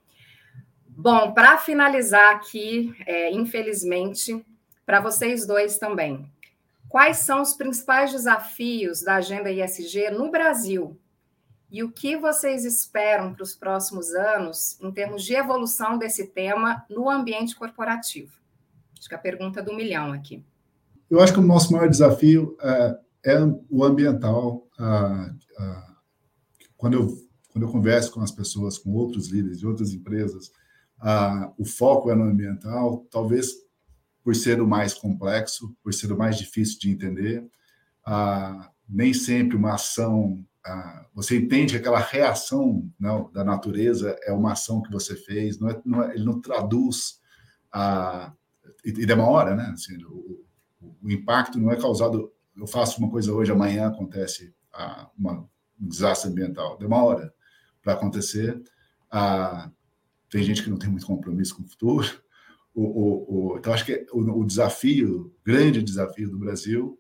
Bom, 0.89 1.33
para 1.33 1.57
finalizar 1.59 2.35
aqui, 2.35 2.95
é, 3.07 3.31
infelizmente, 3.31 4.45
para 4.93 5.01
vocês 5.01 5.47
dois 5.47 5.79
também, 5.79 6.31
quais 6.87 7.17
são 7.17 7.41
os 7.41 7.55
principais 7.55 8.13
desafios 8.13 9.01
da 9.01 9.15
agenda 9.15 9.51
ISG 9.51 10.11
no 10.11 10.31
Brasil? 10.31 11.01
E 11.71 11.83
o 11.83 11.91
que 11.91 12.15
vocês 12.15 12.67
esperam 12.67 13.33
para 13.33 13.43
os 13.43 13.55
próximos 13.55 14.11
anos 14.11 14.79
em 14.83 14.93
termos 14.93 15.25
de 15.25 15.33
evolução 15.33 15.97
desse 15.97 16.27
tema 16.27 16.85
no 16.91 17.09
ambiente 17.09 17.57
corporativo? 17.57 18.33
Acho 18.99 19.09
que 19.09 19.15
é 19.15 19.17
a 19.17 19.21
pergunta 19.23 19.63
do 19.63 19.73
milhão 19.73 20.13
aqui. 20.13 20.45
Eu 21.09 21.23
acho 21.23 21.33
que 21.33 21.41
o 21.41 21.43
nosso 21.43 21.73
maior 21.73 21.89
desafio 21.89 22.55
é, 22.61 22.99
é 23.25 23.39
o 23.71 23.83
ambiental. 23.83 24.69
Quando 26.77 26.99
eu, 26.99 27.17
quando 27.49 27.65
eu 27.65 27.73
converso 27.73 28.13
com 28.13 28.21
as 28.21 28.31
pessoas, 28.31 28.77
com 28.77 28.93
outros 28.93 29.31
líderes 29.31 29.59
de 29.59 29.67
outras 29.67 29.95
empresas, 29.95 30.53
o 31.57 31.65
foco 31.65 32.11
é 32.11 32.15
no 32.15 32.25
ambiental, 32.25 33.07
talvez 33.11 33.62
por 34.23 34.35
ser 34.35 34.61
o 34.61 34.67
mais 34.67 34.95
complexo, 34.95 35.75
por 35.83 35.93
ser 35.93 36.13
o 36.13 36.19
mais 36.19 36.37
difícil 36.39 36.79
de 36.79 36.91
entender. 36.91 37.45
Ah, 38.05 38.71
nem 38.89 39.13
sempre 39.15 39.57
uma 39.57 39.75
ação 39.75 40.45
ah, 40.65 41.07
você 41.13 41.37
entende 41.37 41.73
que 41.73 41.79
aquela 41.79 41.99
reação 41.99 42.89
não, 42.99 43.31
da 43.33 43.43
natureza 43.43 44.17
é 44.23 44.33
uma 44.33 44.53
ação 44.53 44.81
que 44.81 44.93
você 44.93 45.17
fez, 45.17 45.59
não 45.59 45.69
é, 45.69 45.83
não 45.85 46.03
é, 46.03 46.15
ele 46.15 46.25
não 46.25 46.41
traduz 46.41 47.21
a 47.73 48.33
e, 48.85 48.91
e 48.91 49.07
demora, 49.07 49.55
né? 49.57 49.71
Assim, 49.73 49.97
o, 50.05 50.45
o, 51.03 51.11
impacto 51.11 51.59
não 51.59 51.71
é 51.71 51.77
causado. 51.77 52.33
Eu 52.57 52.67
faço 52.67 53.01
uma 53.01 53.11
coisa 53.11 53.33
hoje, 53.33 53.51
amanhã 53.51 53.89
acontece 53.89 54.55
ah, 54.73 55.09
uma, 55.19 55.49
um 55.81 55.89
desastre 55.89 56.31
ambiental. 56.31 56.79
Demora 56.79 57.33
para 57.83 57.95
acontecer. 57.95 58.61
Ah, 59.11 59.71
tem 60.31 60.43
gente 60.43 60.63
que 60.63 60.71
não 60.71 60.79
tem 60.79 60.91
muito 60.91 61.07
compromisso 61.07 61.57
com 61.57 61.63
o 61.63 61.69
futuro. 61.69 62.23
O, 62.75 62.83
o, 62.83 63.53
o, 63.53 63.59
então, 63.59 63.73
acho 63.73 63.85
que 63.85 64.07
o, 64.13 64.45
desafio, 64.45 65.35
grande 65.45 65.83
desafio 65.83 66.31
do 66.31 66.39
Brasil, 66.39 66.99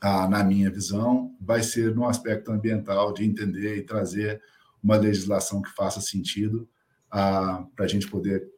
ah, 0.00 0.28
na 0.28 0.42
minha 0.42 0.70
visão, 0.70 1.36
vai 1.40 1.62
ser 1.62 1.94
no 1.94 2.06
aspecto 2.06 2.50
ambiental, 2.50 3.12
de 3.12 3.24
entender 3.24 3.76
e 3.76 3.82
trazer 3.82 4.42
uma 4.82 4.96
legislação 4.96 5.62
que 5.62 5.70
faça 5.70 6.00
sentido 6.00 6.68
para 7.08 7.66
a 7.78 7.86
gente 7.86 8.08
poder 8.08 8.48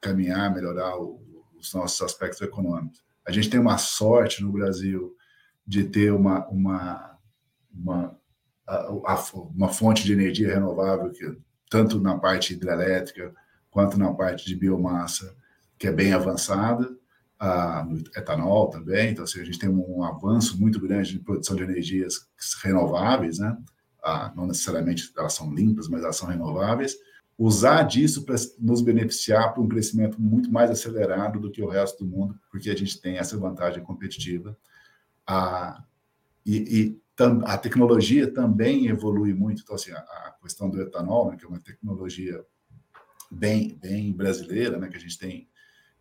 caminhar, 0.00 0.54
melhorar 0.54 0.96
os 0.98 1.72
nossos 1.74 2.00
aspectos 2.02 2.40
econômicos. 2.40 3.04
A 3.26 3.32
gente 3.32 3.50
tem 3.50 3.58
uma 3.58 3.78
sorte 3.78 4.42
no 4.42 4.52
Brasil 4.52 5.14
de 5.66 5.84
ter 5.84 6.12
uma, 6.12 6.46
uma, 6.48 7.18
uma, 7.74 8.18
uma 9.54 9.68
fonte 9.68 10.04
de 10.04 10.12
energia 10.12 10.54
renovável, 10.54 11.10
que, 11.10 11.36
tanto 11.68 12.00
na 12.00 12.16
parte 12.16 12.54
hidrelétrica 12.54 13.34
quanto 13.68 13.98
na 13.98 14.14
parte 14.14 14.46
de 14.46 14.54
biomassa, 14.54 15.36
que 15.78 15.86
é 15.86 15.92
bem 15.92 16.12
avançada, 16.12 16.96
ah, 17.38 17.84
no 17.86 17.98
etanol 17.98 18.68
também. 18.68 19.10
Então, 19.10 19.24
assim, 19.24 19.40
a 19.40 19.44
gente 19.44 19.58
tem 19.58 19.68
um 19.68 20.02
avanço 20.02 20.58
muito 20.60 20.80
grande 20.80 21.12
de 21.12 21.18
produção 21.18 21.56
de 21.56 21.62
energias 21.62 22.26
renováveis, 22.62 23.38
né? 23.38 23.56
Ah, 24.02 24.32
não 24.34 24.46
necessariamente 24.46 25.12
elas 25.16 25.34
são 25.34 25.52
limpas, 25.52 25.88
mas 25.88 26.02
elas 26.02 26.16
são 26.16 26.28
renováveis. 26.28 26.96
Usar 27.38 27.82
disso 27.82 28.24
para 28.24 28.36
nos 28.58 28.80
beneficiar 28.80 29.52
para 29.52 29.62
um 29.62 29.68
crescimento 29.68 30.20
muito 30.20 30.50
mais 30.50 30.70
acelerado 30.70 31.38
do 31.38 31.50
que 31.50 31.60
o 31.60 31.68
resto 31.68 32.02
do 32.02 32.10
mundo, 32.10 32.38
porque 32.50 32.70
a 32.70 32.76
gente 32.76 33.00
tem 33.00 33.18
essa 33.18 33.36
vantagem 33.36 33.82
competitiva. 33.82 34.56
Ah, 35.26 35.82
e, 36.44 36.56
e 36.56 37.00
a 37.44 37.58
tecnologia 37.58 38.32
também 38.32 38.86
evolui 38.86 39.34
muito. 39.34 39.62
Então, 39.62 39.74
assim, 39.74 39.90
a, 39.92 39.98
a 39.98 40.36
questão 40.42 40.70
do 40.70 40.80
etanol, 40.80 41.30
né, 41.30 41.36
que 41.36 41.44
é 41.44 41.48
uma 41.48 41.60
tecnologia 41.60 42.42
bem, 43.30 43.76
bem 43.76 44.12
brasileira, 44.12 44.78
né, 44.78 44.88
que 44.88 44.96
a 44.96 45.00
gente 45.00 45.18
tem 45.18 45.48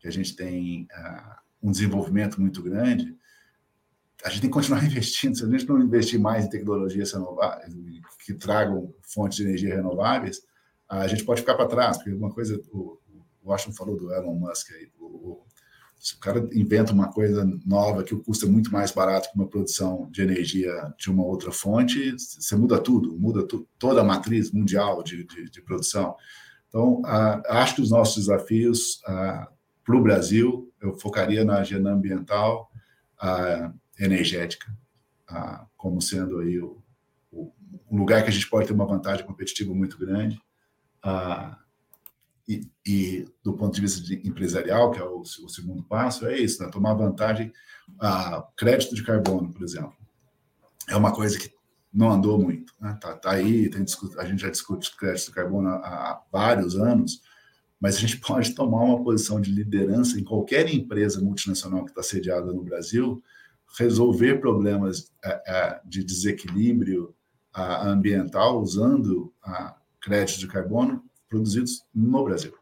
que 0.06 0.10
a 0.10 0.12
gente 0.12 0.36
tem 0.36 0.84
uh, 0.84 1.36
um 1.64 1.72
desenvolvimento 1.72 2.40
muito 2.40 2.62
grande, 2.62 3.18
a 4.24 4.30
gente 4.30 4.42
tem 4.42 4.50
que 4.52 4.54
continuar 4.54 4.84
investindo. 4.86 5.36
Se 5.36 5.44
a 5.44 5.50
gente 5.50 5.68
não 5.68 5.82
investir 5.82 6.20
mais 6.20 6.46
em 6.46 6.50
tecnologias 6.50 7.12
renováveis, 7.12 7.74
que 8.24 8.36
tragam 8.36 8.94
fontes 9.02 9.38
de 9.38 9.46
energia 9.46 9.76
renováveis, 9.76 10.42
a 10.88 11.08
gente 11.08 11.26
pode 11.26 11.42
ficar 11.42 11.56
para 11.56 11.66
trás, 11.66 11.98
porque 11.98 12.14
uma 12.14 12.32
coisa, 12.32 12.62
o, 12.72 13.00
o 13.42 13.50
Washington 13.50 13.76
falou 13.76 13.98
do 13.98 14.14
Elon 14.14 14.36
Musk 14.36 14.72
aí, 14.74 14.92
o, 15.00 15.44
se 15.98 16.16
o 16.16 16.20
cara 16.20 16.48
inventa 16.54 16.94
uma 16.94 17.12
coisa 17.12 17.44
nova 17.66 18.04
que 18.04 18.16
custa 18.16 18.46
muito 18.46 18.72
mais 18.72 18.92
barato 18.92 19.32
que 19.32 19.36
uma 19.36 19.48
produção 19.48 20.08
de 20.12 20.22
energia 20.22 20.72
de 21.00 21.10
uma 21.10 21.26
outra 21.26 21.52
fonte, 21.52 22.12
você 22.12 22.56
muda 22.56 22.78
tudo, 22.78 23.18
muda 23.18 23.42
tu, 23.42 23.68
toda 23.80 24.02
a 24.02 24.04
matriz 24.04 24.52
mundial 24.52 25.02
de, 25.02 25.24
de, 25.24 25.50
de 25.50 25.62
produção. 25.64 26.16
Então, 26.68 27.02
uh, 27.02 27.42
acho 27.48 27.76
que 27.76 27.82
os 27.82 27.90
nossos 27.90 28.26
desafios 28.26 29.02
uh, 29.08 29.55
para 29.86 29.96
o 29.96 30.02
Brasil, 30.02 30.74
eu 30.82 30.98
focaria 31.00 31.46
na 31.46 31.60
agenda 31.60 31.92
ambiental, 31.92 32.72
a 33.22 33.72
energética, 34.00 34.76
a, 35.28 35.66
como 35.78 36.02
sendo 36.02 36.40
aí 36.40 36.60
o, 36.60 36.82
o, 37.32 37.54
um 37.90 37.98
lugar 37.98 38.24
que 38.24 38.30
a 38.30 38.34
gente 38.34 38.50
pode 38.50 38.68
ter 38.68 38.74
uma 38.74 38.88
vantagem 38.88 39.26
competitiva 39.26 39.74
muito 39.74 39.98
grande. 39.98 40.42
A, 41.04 41.60
e, 42.48 42.68
e, 42.86 43.26
do 43.44 43.54
ponto 43.54 43.74
de 43.74 43.82
vista 43.82 44.02
de 44.02 44.28
empresarial, 44.28 44.92
que 44.92 45.00
é 45.00 45.04
o, 45.04 45.22
o, 45.22 45.50
segundo 45.50 45.84
passo, 45.84 46.28
é 46.28 46.38
isso, 46.38 46.64
né? 46.64 46.70
tomar 46.70 46.94
vantagem. 46.96 47.54
A 48.00 48.44
crédito 48.58 48.96
de 48.96 49.04
carbono, 49.04 49.54
por 49.54 49.64
exemplo, 49.64 49.96
é 50.88 50.96
uma 50.96 51.14
coisa 51.14 51.38
que 51.38 51.52
não 51.94 52.12
andou 52.12 52.40
muito. 52.40 52.74
Né? 52.80 52.98
Tá, 53.00 53.16
tá 53.16 53.32
aí, 53.32 53.70
tem, 53.70 53.86
a 54.18 54.26
gente 54.26 54.42
já 54.42 54.50
discute 54.50 54.96
crédito 54.98 55.28
de 55.28 55.32
carbono 55.32 55.70
há, 55.70 55.78
há 55.78 56.22
vários 56.32 56.76
anos, 56.76 57.22
mas 57.86 57.98
a 57.98 58.00
gente 58.00 58.18
pode 58.26 58.56
tomar 58.56 58.84
uma 58.84 59.04
posição 59.04 59.40
de 59.40 59.52
liderança 59.52 60.20
em 60.20 60.24
qualquer 60.24 60.74
empresa 60.74 61.22
multinacional 61.22 61.84
que 61.84 61.92
está 61.92 62.02
sediada 62.02 62.52
no 62.52 62.64
Brasil, 62.64 63.22
resolver 63.78 64.40
problemas 64.40 65.14
é, 65.24 65.44
é, 65.46 65.82
de 65.86 66.04
desequilíbrio 66.04 67.14
ambiental 67.56 68.60
usando 68.60 69.32
créditos 70.02 70.42
de 70.42 70.48
carbono 70.48 71.04
produzidos 71.30 71.86
no 71.94 72.24
Brasil. 72.24 72.54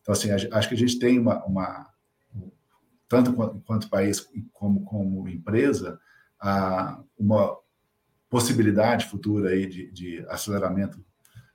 Então, 0.00 0.12
assim, 0.12 0.30
acho 0.30 0.68
que 0.68 0.74
a 0.74 0.78
gente 0.78 0.98
tem 0.98 1.18
uma, 1.18 1.42
uma 1.46 1.88
tanto 3.08 3.32
quanto 3.32 3.88
país 3.88 4.28
como, 4.52 4.84
como 4.84 5.28
empresa, 5.28 5.98
uma 7.16 7.56
possibilidade 8.28 9.06
futura 9.06 9.50
aí 9.50 9.66
de, 9.66 9.90
de 9.90 10.26
aceleramento 10.28 11.02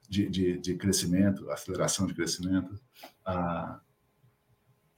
de, 0.08 0.30
de, 0.30 0.58
de 0.58 0.76
crescimento, 0.76 1.50
aceleração 1.50 2.08
de 2.08 2.14
crescimento 2.14 2.80
ah, 3.26 3.80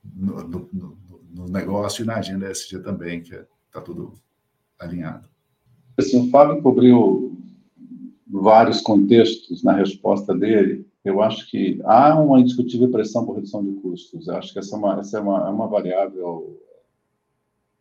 no, 0.04 0.48
no, 0.48 0.70
no, 1.32 1.46
negócio 1.50 2.04
e 2.04 2.06
na 2.06 2.18
agenda 2.18 2.50
SG 2.52 2.80
também, 2.80 3.22
que 3.22 3.36
está 3.68 3.82
tudo 3.82 4.14
alinhado. 4.78 5.28
Assim, 5.98 6.28
o 6.28 6.30
Fábio 6.30 6.62
cobriu 6.62 7.38
vários 8.28 8.82
contextos 8.82 9.64
na 9.64 9.74
resposta 9.74 10.36
dele. 10.36 10.88
Eu 11.04 11.22
acho 11.22 11.50
que 11.50 11.82
há 11.84 12.18
uma 12.20 12.40
indiscutível 12.40 12.90
pressão 12.92 13.26
por 13.26 13.36
redução 13.36 13.64
de 13.64 13.72
custos. 13.82 14.28
Eu 14.28 14.36
acho 14.36 14.54
que 14.54 14.60
essa 14.60 14.76
é 14.76 14.80
uma, 14.80 15.00
essa 15.00 15.18
é 15.18 15.22
uma, 15.22 15.48
é 15.48 15.50
uma 15.50 15.68
variável 15.68 16.62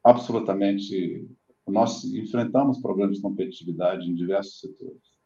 absolutamente. 0.03 1.29
Nós 1.67 2.05
enfrentamos 2.05 2.79
problemas 2.79 3.17
de 3.17 3.23
competitividade 3.23 4.09
em 4.09 4.15
diversos 4.15 4.61
setores. 4.61 5.18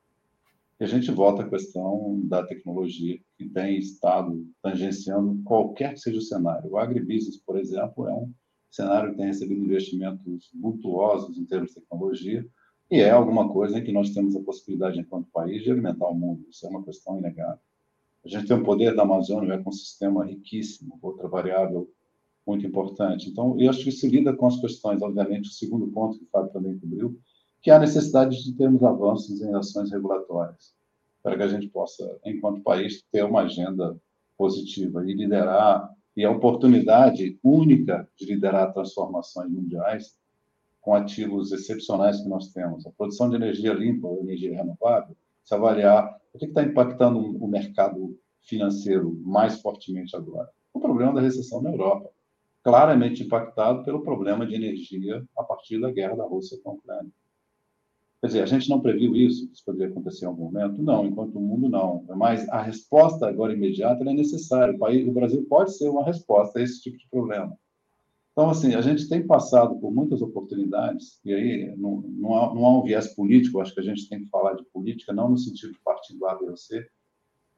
E 0.80 0.84
a 0.84 0.86
gente 0.86 1.10
volta 1.10 1.42
à 1.42 1.48
questão 1.48 2.20
da 2.24 2.44
tecnologia, 2.44 3.20
que 3.36 3.48
tem 3.48 3.78
estado 3.78 4.46
tangenciando 4.62 5.40
qualquer 5.44 5.94
que 5.94 6.00
seja 6.00 6.18
o 6.18 6.22
cenário. 6.22 6.70
O 6.70 6.78
agribusiness, 6.78 7.36
por 7.36 7.58
exemplo, 7.58 8.08
é 8.08 8.14
um 8.14 8.32
cenário 8.70 9.10
que 9.10 9.18
tem 9.18 9.26
recebido 9.26 9.64
investimentos 9.64 10.50
vultuosos 10.60 11.38
em 11.38 11.44
termos 11.44 11.70
de 11.70 11.76
tecnologia, 11.76 12.46
e 12.90 13.00
é 13.00 13.10
alguma 13.10 13.48
coisa 13.50 13.78
em 13.78 13.84
que 13.84 13.92
nós 13.92 14.10
temos 14.10 14.36
a 14.36 14.40
possibilidade, 14.40 15.00
enquanto 15.00 15.30
país, 15.30 15.62
de 15.62 15.70
alimentar 15.70 16.08
o 16.08 16.14
mundo. 16.14 16.44
Isso 16.50 16.66
é 16.66 16.68
uma 16.68 16.82
questão 16.82 17.18
inegável. 17.18 17.60
A 18.24 18.28
gente 18.28 18.46
tem 18.46 18.56
o 18.56 18.64
poder 18.64 18.94
da 18.94 19.02
Amazônia, 19.02 19.48
um 19.48 19.58
ecossistema 19.58 20.24
riquíssimo, 20.24 20.98
outra 21.00 21.26
variável 21.26 21.90
muito 22.46 22.66
importante. 22.66 23.30
Então, 23.30 23.58
eu 23.58 23.70
acho 23.70 23.82
que 23.82 23.88
isso 23.88 24.06
lida 24.06 24.34
com 24.34 24.46
as 24.46 24.60
questões, 24.60 25.00
obviamente, 25.00 25.48
o 25.48 25.52
segundo 25.52 25.88
ponto 25.88 26.18
que 26.18 26.24
o 26.24 26.28
Fábio 26.28 26.52
também 26.52 26.78
cobriu, 26.78 27.18
que 27.62 27.70
há 27.70 27.78
necessidade 27.78 28.42
de 28.42 28.52
termos 28.54 28.82
avanços 28.82 29.40
em 29.40 29.54
ações 29.54 29.90
regulatórias, 29.90 30.74
para 31.22 31.36
que 31.36 31.42
a 31.44 31.48
gente 31.48 31.68
possa, 31.68 32.18
enquanto 32.24 32.60
país, 32.60 33.04
ter 33.12 33.24
uma 33.24 33.42
agenda 33.42 33.96
positiva 34.36 35.08
e 35.08 35.14
liderar, 35.14 35.88
e 36.16 36.24
a 36.24 36.30
oportunidade 36.30 37.38
única 37.42 38.06
de 38.18 38.26
liderar 38.26 38.72
transformações 38.72 39.48
mundiais 39.48 40.16
com 40.80 40.92
ativos 40.94 41.52
excepcionais 41.52 42.20
que 42.20 42.28
nós 42.28 42.52
temos. 42.52 42.84
A 42.84 42.90
produção 42.90 43.30
de 43.30 43.36
energia 43.36 43.72
limpa 43.72 44.08
ou 44.08 44.20
energia 44.20 44.56
renovável, 44.56 45.16
se 45.44 45.54
avaliar 45.54 46.20
o 46.34 46.38
que 46.38 46.46
está 46.46 46.62
impactando 46.62 47.20
o 47.20 47.46
mercado 47.46 48.18
financeiro 48.42 49.16
mais 49.22 49.60
fortemente 49.60 50.16
agora. 50.16 50.50
O 50.74 50.80
problema 50.80 51.14
da 51.14 51.20
recessão 51.20 51.62
na 51.62 51.70
Europa, 51.70 52.10
claramente 52.64 53.22
impactado 53.22 53.84
pelo 53.84 54.02
problema 54.02 54.44
de 54.44 54.54
energia 54.56 55.24
a 55.36 55.44
partir 55.44 55.80
da 55.80 55.92
guerra 55.92 56.16
da 56.16 56.24
Rússia 56.24 56.58
com 56.62 56.70
a 56.70 56.74
Ucrânia. 56.74 57.12
Quer 58.22 58.28
dizer, 58.28 58.42
a 58.44 58.46
gente 58.46 58.70
não 58.70 58.80
previu 58.80 59.16
isso, 59.16 59.50
isso 59.52 59.64
poderia 59.64 59.88
acontecer 59.88 60.24
em 60.24 60.28
algum 60.28 60.44
momento? 60.44 60.80
Não, 60.80 61.04
enquanto 61.04 61.34
o 61.34 61.40
mundo 61.40 61.68
não. 61.68 62.04
Mas 62.16 62.48
a 62.50 62.62
resposta 62.62 63.26
agora 63.26 63.52
imediata 63.52 64.08
é 64.08 64.14
necessária. 64.14 64.72
O, 64.72 64.78
país, 64.78 65.08
o 65.08 65.10
Brasil 65.10 65.44
pode 65.48 65.76
ser 65.76 65.88
uma 65.88 66.04
resposta 66.04 66.60
a 66.60 66.62
esse 66.62 66.80
tipo 66.80 66.96
de 66.96 67.08
problema. 67.10 67.58
Então, 68.30 68.48
assim, 68.48 68.76
a 68.76 68.80
gente 68.80 69.08
tem 69.08 69.26
passado 69.26 69.74
por 69.80 69.92
muitas 69.92 70.22
oportunidades, 70.22 71.18
e 71.24 71.34
aí 71.34 71.76
não, 71.76 72.00
não, 72.00 72.34
há, 72.36 72.54
não 72.54 72.64
há 72.64 72.78
um 72.78 72.84
viés 72.84 73.12
político, 73.12 73.60
acho 73.60 73.74
que 73.74 73.80
a 73.80 73.84
gente 73.84 74.08
tem 74.08 74.20
que 74.20 74.30
falar 74.30 74.54
de 74.54 74.64
política, 74.66 75.12
não 75.12 75.28
no 75.28 75.36
sentido 75.36 75.72
de 75.72 75.80
partido 75.80 76.24
A, 76.26 76.36
B 76.36 76.48
ou 76.48 76.56
C, 76.56 76.86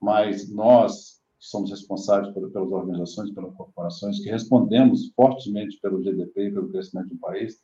mas 0.01 0.51
nós, 0.51 1.21
que 1.39 1.47
somos 1.47 1.71
responsáveis 1.71 2.33
pelas 2.33 2.55
organizações, 2.57 3.31
pelas 3.33 3.55
corporações, 3.55 4.19
que 4.19 4.31
respondemos 4.31 5.13
fortemente 5.15 5.79
pelo 5.81 6.03
GDP 6.03 6.49
e 6.49 6.53
pelo 6.53 6.71
crescimento 6.71 7.11
do 7.11 7.19
país, 7.19 7.63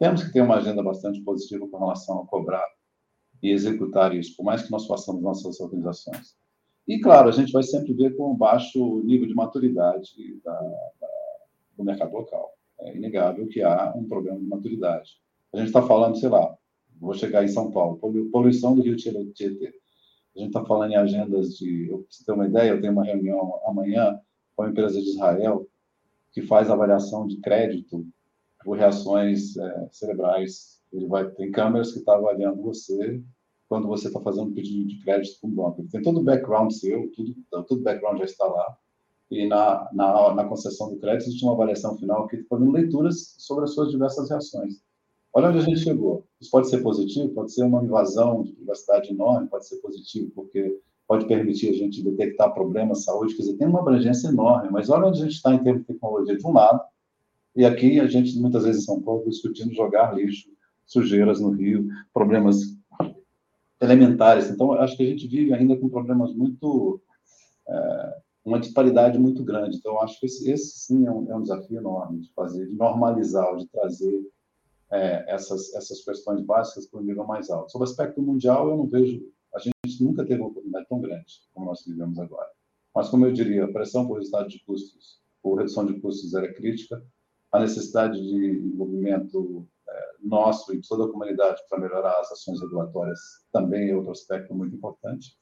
temos 0.00 0.24
que 0.24 0.32
ter 0.32 0.40
uma 0.40 0.56
agenda 0.56 0.82
bastante 0.82 1.20
positiva 1.20 1.68
com 1.68 1.78
relação 1.78 2.20
a 2.20 2.26
cobrar 2.26 2.64
e 3.40 3.50
executar 3.50 4.12
isso, 4.14 4.36
por 4.36 4.42
mais 4.42 4.62
que 4.62 4.72
nós 4.72 4.86
façamos 4.86 5.22
nossas 5.22 5.60
organizações. 5.60 6.34
E, 6.88 6.98
claro, 6.98 7.28
a 7.28 7.32
gente 7.32 7.52
vai 7.52 7.62
sempre 7.62 7.92
ver 7.92 8.16
com 8.16 8.34
baixo 8.34 9.00
nível 9.04 9.28
de 9.28 9.34
maturidade 9.34 10.40
da, 10.44 10.52
da, 10.52 11.08
do 11.76 11.84
mercado 11.84 12.12
local. 12.12 12.52
É 12.80 12.96
inegável 12.96 13.46
que 13.46 13.62
há 13.62 13.92
um 13.94 14.08
problema 14.08 14.40
de 14.40 14.46
maturidade. 14.46 15.20
A 15.52 15.58
gente 15.58 15.68
está 15.68 15.82
falando, 15.82 16.18
sei 16.18 16.28
lá, 16.28 16.56
Vou 17.00 17.14
chegar 17.14 17.42
em 17.42 17.48
São 17.48 17.70
Paulo. 17.70 17.98
Poluição 18.30 18.76
do 18.76 18.82
Rio 18.82 18.94
Tietê. 18.94 19.74
A 20.36 20.38
gente 20.38 20.48
está 20.48 20.64
falando 20.64 20.92
em 20.92 20.96
agendas 20.96 21.56
de. 21.56 21.86
Para 21.88 21.96
você 22.08 22.24
ter 22.24 22.32
uma 22.32 22.46
ideia, 22.46 22.70
eu 22.70 22.80
tenho 22.80 22.92
uma 22.92 23.04
reunião 23.04 23.58
amanhã 23.64 24.20
com 24.54 24.64
a 24.64 24.68
empresa 24.68 25.00
de 25.00 25.08
Israel 25.08 25.66
que 26.32 26.42
faz 26.42 26.70
avaliação 26.70 27.26
de 27.26 27.38
crédito 27.38 28.06
por 28.64 28.76
reações 28.76 29.56
é, 29.56 29.88
cerebrais. 29.90 30.80
Ele 30.92 31.06
vai 31.06 31.28
tem 31.30 31.50
câmeras 31.50 31.92
que 31.92 31.98
estão 31.98 32.14
tá 32.14 32.20
avaliando 32.20 32.62
você 32.62 33.22
quando 33.68 33.86
você 33.86 34.08
está 34.08 34.20
fazendo 34.20 34.48
um 34.48 34.52
pedido 34.52 34.84
de 34.84 34.98
crédito 34.98 35.40
com 35.40 35.46
o 35.46 35.50
banco. 35.50 35.86
Tem 35.90 36.02
todo 36.02 36.18
o 36.18 36.24
background 36.24 36.72
seu, 36.72 37.10
tudo, 37.12 37.36
todo 37.50 37.80
o 37.80 37.82
background 37.82 38.18
já 38.18 38.24
está 38.24 38.44
lá. 38.44 38.76
E 39.30 39.46
na, 39.46 39.88
na, 39.92 40.34
na 40.34 40.44
concessão 40.44 40.90
do 40.90 40.98
crédito 40.98 41.28
existe 41.28 41.44
uma 41.44 41.52
avaliação 41.52 41.96
final 41.96 42.26
que 42.26 42.42
fazendo 42.44 42.72
leituras 42.72 43.36
sobre 43.38 43.64
as 43.64 43.72
suas 43.72 43.90
diversas 43.90 44.28
reações. 44.28 44.82
Olha 45.32 45.48
onde 45.48 45.58
a 45.58 45.62
gente 45.62 45.78
chegou. 45.78 46.26
Isso 46.40 46.50
pode 46.50 46.68
ser 46.68 46.82
positivo, 46.82 47.32
pode 47.32 47.52
ser 47.52 47.62
uma 47.62 47.84
invasão 47.84 48.42
de 48.42 48.52
privacidade 48.52 49.10
enorme, 49.10 49.48
pode 49.48 49.68
ser 49.68 49.76
positivo, 49.76 50.32
porque 50.34 50.80
pode 51.06 51.26
permitir 51.26 51.70
a 51.70 51.72
gente 51.72 52.02
detectar 52.02 52.52
problemas 52.52 52.98
de 52.98 53.04
saúde, 53.04 53.34
quer 53.34 53.42
dizer, 53.42 53.56
tem 53.56 53.68
uma 53.68 53.80
abrangência 53.80 54.28
enorme, 54.28 54.68
mas 54.70 54.90
olha 54.90 55.06
onde 55.06 55.20
a 55.20 55.24
gente 55.24 55.34
está 55.34 55.54
em 55.54 55.62
termos 55.62 55.82
de 55.82 55.88
tecnologia 55.88 56.36
de 56.36 56.46
um 56.46 56.52
lado, 56.52 56.80
e 57.56 57.64
aqui 57.64 58.00
a 58.00 58.06
gente, 58.06 58.38
muitas 58.38 58.64
vezes 58.64 58.82
em 58.82 58.86
São 58.86 59.02
Paulo, 59.02 59.28
discutindo 59.28 59.74
jogar 59.74 60.14
lixo, 60.14 60.48
sujeiras 60.86 61.40
no 61.40 61.50
rio, 61.50 61.88
problemas 62.12 62.58
elementares. 63.80 64.50
Então, 64.50 64.72
acho 64.72 64.96
que 64.96 65.02
a 65.02 65.06
gente 65.06 65.26
vive 65.26 65.52
ainda 65.52 65.76
com 65.76 65.88
problemas 65.88 66.34
muito. 66.34 67.00
É, 67.68 68.20
uma 68.44 68.58
disparidade 68.58 69.18
muito 69.18 69.44
grande. 69.44 69.76
Então, 69.76 70.00
acho 70.00 70.18
que 70.18 70.26
esse, 70.26 70.50
esse 70.50 70.78
sim 70.80 71.06
é 71.06 71.10
um, 71.10 71.30
é 71.30 71.36
um 71.36 71.42
desafio 71.42 71.78
enorme 71.78 72.20
de 72.20 72.32
fazer, 72.32 72.66
de 72.66 72.74
normalizar, 72.74 73.54
de 73.56 73.66
trazer 73.68 74.30
é, 74.90 75.32
essas, 75.32 75.72
essas 75.74 76.02
questões 76.02 76.40
básicas 76.40 76.86
para 76.86 77.00
o 77.00 77.04
nível 77.04 77.24
mais 77.24 77.50
alto. 77.50 77.70
Sobre 77.70 77.86
o 77.86 77.90
aspecto 77.90 78.22
mundial, 78.22 78.70
eu 78.70 78.76
não 78.76 78.86
vejo, 78.86 79.22
a 79.54 79.58
gente 79.58 80.02
nunca 80.02 80.24
teve 80.24 80.40
uma 80.40 80.48
oportunidade 80.48 80.86
tão 80.88 81.00
grande 81.00 81.42
como 81.52 81.66
nós 81.66 81.84
vivemos 81.86 82.18
agora. 82.18 82.48
Mas, 82.94 83.08
como 83.08 83.26
eu 83.26 83.32
diria, 83.32 83.64
a 83.64 83.72
pressão 83.72 84.06
por 84.06 84.18
resultado 84.18 84.48
de 84.48 84.58
custos, 84.64 85.20
por 85.42 85.58
redução 85.58 85.86
de 85.86 86.00
custos 86.00 86.34
era 86.34 86.52
crítica, 86.52 87.02
a 87.52 87.60
necessidade 87.60 88.20
de 88.20 88.58
envolvimento 88.72 89.66
é, 89.88 90.10
nosso 90.22 90.72
e 90.72 90.78
de 90.78 90.88
toda 90.88 91.04
a 91.04 91.08
comunidade 91.08 91.60
para 91.68 91.80
melhorar 91.80 92.18
as 92.20 92.30
ações 92.30 92.60
regulatórias 92.60 93.18
também 93.52 93.90
é 93.90 93.96
outro 93.96 94.12
aspecto 94.12 94.54
muito 94.54 94.74
importante. 94.74 95.38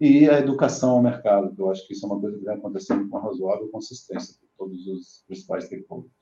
E 0.00 0.28
a 0.28 0.38
educação 0.38 0.90
ao 0.90 1.02
mercado, 1.02 1.54
que 1.54 1.60
eu 1.60 1.70
acho 1.70 1.86
que 1.86 1.92
isso 1.92 2.04
é 2.04 2.08
uma 2.08 2.20
coisa 2.20 2.36
que 2.36 2.44
vem 2.44 2.54
acontecendo 2.54 3.08
com 3.08 3.18
razoável 3.18 3.68
consistência 3.68 4.34
por 4.40 4.66
todos 4.66 4.86
os 4.86 5.24
principais 5.26 5.64
stakeholders. 5.64 6.12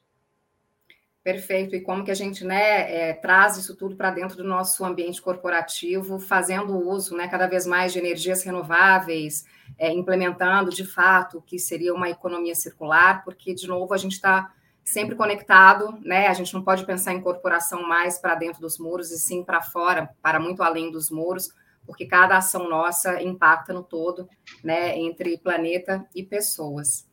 Perfeito. 1.23 1.77
E 1.77 1.81
como 1.81 2.03
que 2.03 2.11
a 2.11 2.15
gente 2.15 2.45
né, 2.45 3.11
é, 3.11 3.13
traz 3.13 3.59
isso 3.59 3.77
tudo 3.77 3.95
para 3.95 4.11
dentro 4.11 4.39
do 4.39 4.45
nosso 4.45 4.85
ambiente 4.85 5.21
corporativo, 5.21 6.19
fazendo 6.19 6.79
uso 6.79 7.15
né, 7.15 7.29
cada 7.29 7.47
vez 7.47 7.67
mais 7.67 7.93
de 7.93 7.99
energias 7.99 8.43
renováveis, 8.43 9.45
é, 9.79 9.93
implementando 9.93 10.71
de 10.71 10.85
fato 10.85 11.39
o 11.39 11.43
que 11.43 11.59
seria 11.59 11.95
uma 11.95 12.09
economia 12.09 12.55
circular, 12.55 13.23
porque, 13.23 13.55
de 13.55 13.67
novo, 13.67 13.93
a 13.93 13.99
gente 13.99 14.13
está 14.13 14.53
sempre 14.93 15.15
conectado, 15.15 15.99
né? 16.03 16.27
A 16.27 16.35
gente 16.35 16.53
não 16.55 16.63
pode 16.63 16.85
pensar 16.85 17.13
em 17.13 17.21
corporação 17.21 17.87
mais 17.87 18.19
para 18.19 18.35
dentro 18.35 18.61
dos 18.61 18.79
muros, 18.79 19.11
e 19.11 19.19
sim 19.19 19.45
para 19.45 19.63
fora, 19.63 20.11
para 20.23 20.41
muito 20.41 20.63
além 20.63 20.91
dos 20.91 21.11
muros, 21.11 21.51
porque 21.87 22.07
cada 22.07 22.37
ação 22.37 22.69
nossa 22.69 23.23
impacta 23.23 23.73
no 23.73 23.83
todo, 23.83 24.29
né, 24.63 24.99
entre 24.99 25.39
planeta 25.39 26.07
e 26.15 26.23
pessoas 26.23 27.09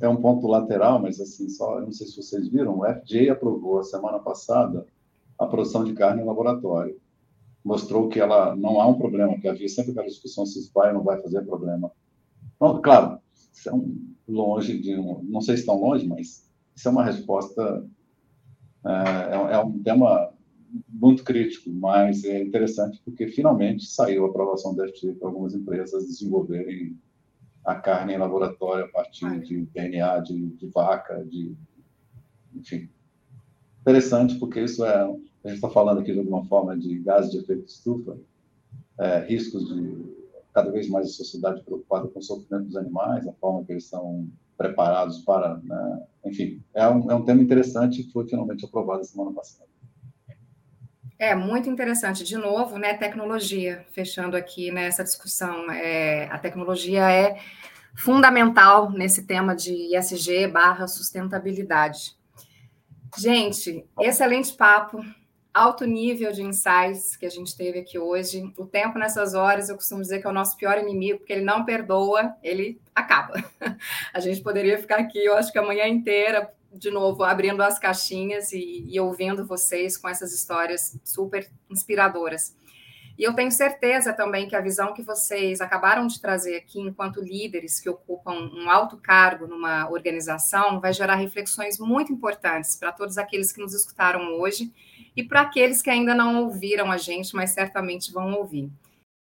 é 0.00 0.08
um 0.08 0.16
ponto 0.16 0.46
lateral, 0.46 1.00
mas 1.00 1.20
assim, 1.20 1.48
só, 1.48 1.80
não 1.80 1.92
sei 1.92 2.06
se 2.06 2.16
vocês 2.16 2.48
viram, 2.48 2.78
o 2.78 2.84
FDA 2.84 3.32
aprovou 3.32 3.78
a 3.78 3.84
semana 3.84 4.18
passada 4.18 4.86
a 5.38 5.46
produção 5.46 5.84
de 5.84 5.94
carne 5.94 6.22
em 6.22 6.26
laboratório. 6.26 6.98
Mostrou 7.64 8.08
que 8.08 8.20
ela 8.20 8.54
não 8.54 8.80
há 8.80 8.86
um 8.86 8.98
problema, 8.98 9.38
que 9.38 9.48
havia 9.48 9.68
sempre 9.68 9.92
aquela 9.92 10.06
discussão 10.06 10.46
se 10.46 10.70
vai 10.72 10.88
ou 10.88 10.94
não 10.94 11.02
vai 11.02 11.20
fazer 11.20 11.42
problema. 11.42 11.90
Bom, 12.60 12.80
claro, 12.80 13.18
são 13.52 13.92
longe 14.28 14.78
de, 14.78 14.96
não 14.96 15.40
sei 15.40 15.56
se 15.56 15.62
estão 15.62 15.80
longe, 15.80 16.06
mas 16.06 16.45
isso 16.76 16.88
é 16.88 16.90
uma 16.90 17.04
resposta, 17.04 17.84
é, 18.84 18.90
é, 18.90 19.54
é 19.54 19.58
um 19.58 19.82
tema 19.82 20.30
muito 20.88 21.24
crítico, 21.24 21.70
mas 21.70 22.22
é 22.24 22.42
interessante 22.42 23.00
porque 23.02 23.28
finalmente 23.28 23.86
saiu 23.86 24.26
a 24.26 24.28
aprovação 24.28 24.74
da 24.74 24.86
FDA 24.86 25.14
para 25.18 25.28
algumas 25.28 25.54
empresas 25.54 26.06
desenvolverem 26.06 26.98
a 27.64 27.74
carne 27.74 28.14
em 28.14 28.18
laboratório 28.18 28.84
a 28.84 28.88
partir 28.88 29.40
de 29.40 29.62
DNA 29.66 30.20
de, 30.20 30.48
de 30.50 30.66
vaca, 30.66 31.24
de, 31.24 31.56
enfim. 32.54 32.88
Interessante, 33.80 34.38
porque 34.38 34.60
isso 34.60 34.84
é, 34.84 35.02
a 35.02 35.08
gente 35.48 35.54
está 35.54 35.70
falando 35.70 36.00
aqui 36.00 36.12
de 36.12 36.18
alguma 36.18 36.44
forma 36.44 36.76
de 36.76 36.98
gases 36.98 37.30
de 37.30 37.38
efeito 37.38 37.66
estufa, 37.66 38.18
é, 38.98 39.20
riscos 39.20 39.66
de 39.66 40.14
cada 40.52 40.70
vez 40.70 40.88
mais 40.88 41.06
a 41.06 41.10
sociedade 41.10 41.62
preocupada 41.62 42.08
com 42.08 42.18
o 42.18 42.22
sofrimento 42.22 42.66
dos 42.66 42.76
animais, 42.76 43.26
a 43.26 43.32
forma 43.32 43.64
que 43.64 43.72
eles 43.72 43.84
são 43.84 44.28
preparados 44.56 45.18
para, 45.18 45.58
né? 45.62 46.02
enfim, 46.24 46.62
é 46.74 46.88
um, 46.88 47.10
é 47.10 47.14
um 47.14 47.24
tema 47.24 47.42
interessante 47.42 48.02
que 48.02 48.12
foi 48.12 48.26
finalmente 48.26 48.64
aprovado 48.64 49.04
semana 49.04 49.32
passada. 49.32 49.68
É 51.18 51.34
muito 51.34 51.70
interessante. 51.70 52.24
De 52.24 52.36
novo, 52.36 52.78
né? 52.78 52.94
Tecnologia, 52.94 53.86
fechando 53.92 54.36
aqui 54.36 54.70
nessa 54.70 55.02
discussão. 55.02 55.70
É, 55.70 56.26
a 56.30 56.38
tecnologia 56.38 57.10
é 57.10 57.38
fundamental 57.96 58.90
nesse 58.90 59.26
tema 59.26 59.56
de 59.56 59.96
ESG 59.96 60.46
barra 60.48 60.86
sustentabilidade. 60.86 62.14
Gente, 63.18 63.86
excelente 63.98 64.52
papo, 64.52 65.02
alto 65.56 65.86
nível 65.86 66.30
de 66.32 66.42
insights 66.42 67.16
que 67.16 67.24
a 67.24 67.30
gente 67.30 67.56
teve 67.56 67.78
aqui 67.78 67.98
hoje. 67.98 68.52
O 68.58 68.66
tempo 68.66 68.98
nessas 68.98 69.32
horas, 69.32 69.70
eu 69.70 69.74
costumo 69.76 70.02
dizer 70.02 70.20
que 70.20 70.26
é 70.26 70.30
o 70.30 70.32
nosso 70.32 70.54
pior 70.54 70.78
inimigo, 70.78 71.18
porque 71.18 71.32
ele 71.32 71.44
não 71.44 71.64
perdoa, 71.64 72.36
ele 72.42 72.78
acaba. 72.94 73.42
A 74.12 74.20
gente 74.20 74.42
poderia 74.42 74.78
ficar 74.78 74.98
aqui, 74.98 75.18
eu 75.18 75.34
acho 75.34 75.50
que 75.50 75.58
a 75.58 75.62
manhã 75.62 75.86
inteira, 75.86 76.52
de 76.70 76.90
novo, 76.90 77.24
abrindo 77.24 77.62
as 77.62 77.78
caixinhas 77.78 78.52
e, 78.52 78.84
e 78.86 79.00
ouvindo 79.00 79.46
vocês 79.46 79.96
com 79.96 80.08
essas 80.08 80.34
histórias 80.34 80.98
super 81.02 81.48
inspiradoras. 81.70 82.54
E 83.18 83.24
eu 83.24 83.34
tenho 83.34 83.50
certeza 83.50 84.12
também 84.12 84.46
que 84.46 84.54
a 84.54 84.60
visão 84.60 84.92
que 84.92 85.02
vocês 85.02 85.60
acabaram 85.60 86.06
de 86.06 86.20
trazer 86.20 86.56
aqui, 86.56 86.78
enquanto 86.80 87.22
líderes 87.22 87.80
que 87.80 87.88
ocupam 87.88 88.50
um 88.52 88.68
alto 88.68 88.98
cargo 88.98 89.46
numa 89.46 89.88
organização, 89.90 90.80
vai 90.80 90.92
gerar 90.92 91.14
reflexões 91.14 91.78
muito 91.78 92.12
importantes 92.12 92.76
para 92.76 92.92
todos 92.92 93.16
aqueles 93.16 93.52
que 93.52 93.60
nos 93.60 93.74
escutaram 93.74 94.38
hoje 94.38 94.70
e 95.16 95.24
para 95.24 95.40
aqueles 95.40 95.80
que 95.80 95.88
ainda 95.88 96.14
não 96.14 96.44
ouviram 96.44 96.92
a 96.92 96.98
gente, 96.98 97.34
mas 97.34 97.50
certamente 97.50 98.12
vão 98.12 98.34
ouvir. 98.34 98.70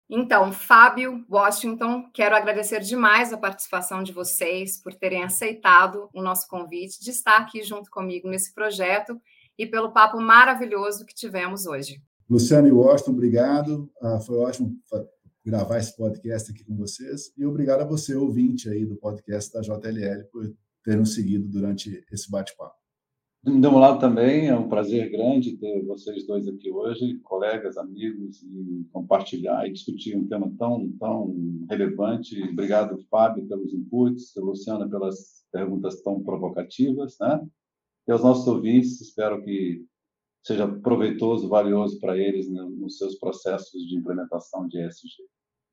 Então, 0.10 0.52
Fábio, 0.52 1.24
Washington, 1.30 2.10
quero 2.12 2.36
agradecer 2.36 2.82
demais 2.82 3.32
a 3.32 3.38
participação 3.38 4.04
de 4.04 4.12
vocês 4.12 4.78
por 4.82 4.94
terem 4.94 5.24
aceitado 5.24 6.10
o 6.14 6.22
nosso 6.22 6.48
convite 6.48 7.00
de 7.00 7.12
estar 7.12 7.38
aqui 7.38 7.64
junto 7.64 7.89
comigo 7.89 8.28
nesse 8.28 8.54
projeto 8.54 9.20
e 9.58 9.66
pelo 9.66 9.91
papo 9.91 10.20
maravilhoso 10.20 11.06
que 11.06 11.14
tivemos 11.14 11.66
hoje. 11.66 12.02
Luciano 12.30 12.68
e 12.68 12.72
Washington, 12.72 13.12
obrigado. 13.12 13.92
Ah, 14.02 14.20
foi 14.20 14.38
ótimo 14.38 14.78
gravar 15.46 15.78
esse 15.78 15.96
podcast 15.96 16.52
aqui 16.52 16.64
com 16.64 16.76
vocês. 16.76 17.34
E 17.38 17.46
obrigado 17.46 17.82
a 17.82 17.86
você, 17.86 18.16
ouvinte 18.16 18.70
aí 18.70 18.86
do 18.86 18.96
podcast 18.96 19.52
da 19.54 19.62
JLL, 19.62 20.24
por 20.32 20.54
ter 20.84 20.98
nos 20.98 21.14
seguido 21.14 21.48
durante 21.50 22.04
esse 22.12 22.32
bate-papo. 22.32 22.76
Do 23.44 23.52
meu 23.52 23.78
lado 23.78 24.00
também, 24.00 24.48
é 24.48 24.56
um 24.56 24.70
prazer 24.70 25.12
grande 25.12 25.58
ter 25.58 25.86
vocês 25.86 26.26
dois 26.26 26.48
aqui 26.48 26.72
hoje, 26.72 27.20
colegas, 27.20 27.76
amigos, 27.78 28.42
e 28.42 28.88
compartilhar 28.90 29.68
e 29.68 29.74
discutir 29.74 30.16
um 30.16 30.26
tema 30.26 30.50
tão, 30.58 30.90
tão 30.98 31.36
relevante. 31.70 32.42
Obrigado, 32.42 33.04
Fábio, 33.12 33.46
pelos 33.46 33.74
inputs, 33.74 34.34
Luciana, 34.38 34.88
pelas 34.88 35.44
perguntas 35.52 36.02
tão 36.02 36.24
provocativas, 36.24 37.18
né? 37.20 37.46
E 38.08 38.14
aos 38.14 38.24
nossos 38.24 38.48
ouvintes, 38.48 39.02
espero 39.02 39.44
que 39.44 39.86
seja 40.44 40.68
proveitoso, 40.68 41.48
valioso 41.48 42.00
para 42.00 42.18
eles 42.18 42.50
né, 42.50 42.62
nos 42.62 42.98
seus 42.98 43.16
processos 43.16 43.82
de 43.88 43.98
implementação 43.98 44.68
de 44.68 44.86
ESG. 44.86 45.24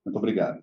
Muito 0.05 0.17
obrigado. 0.17 0.63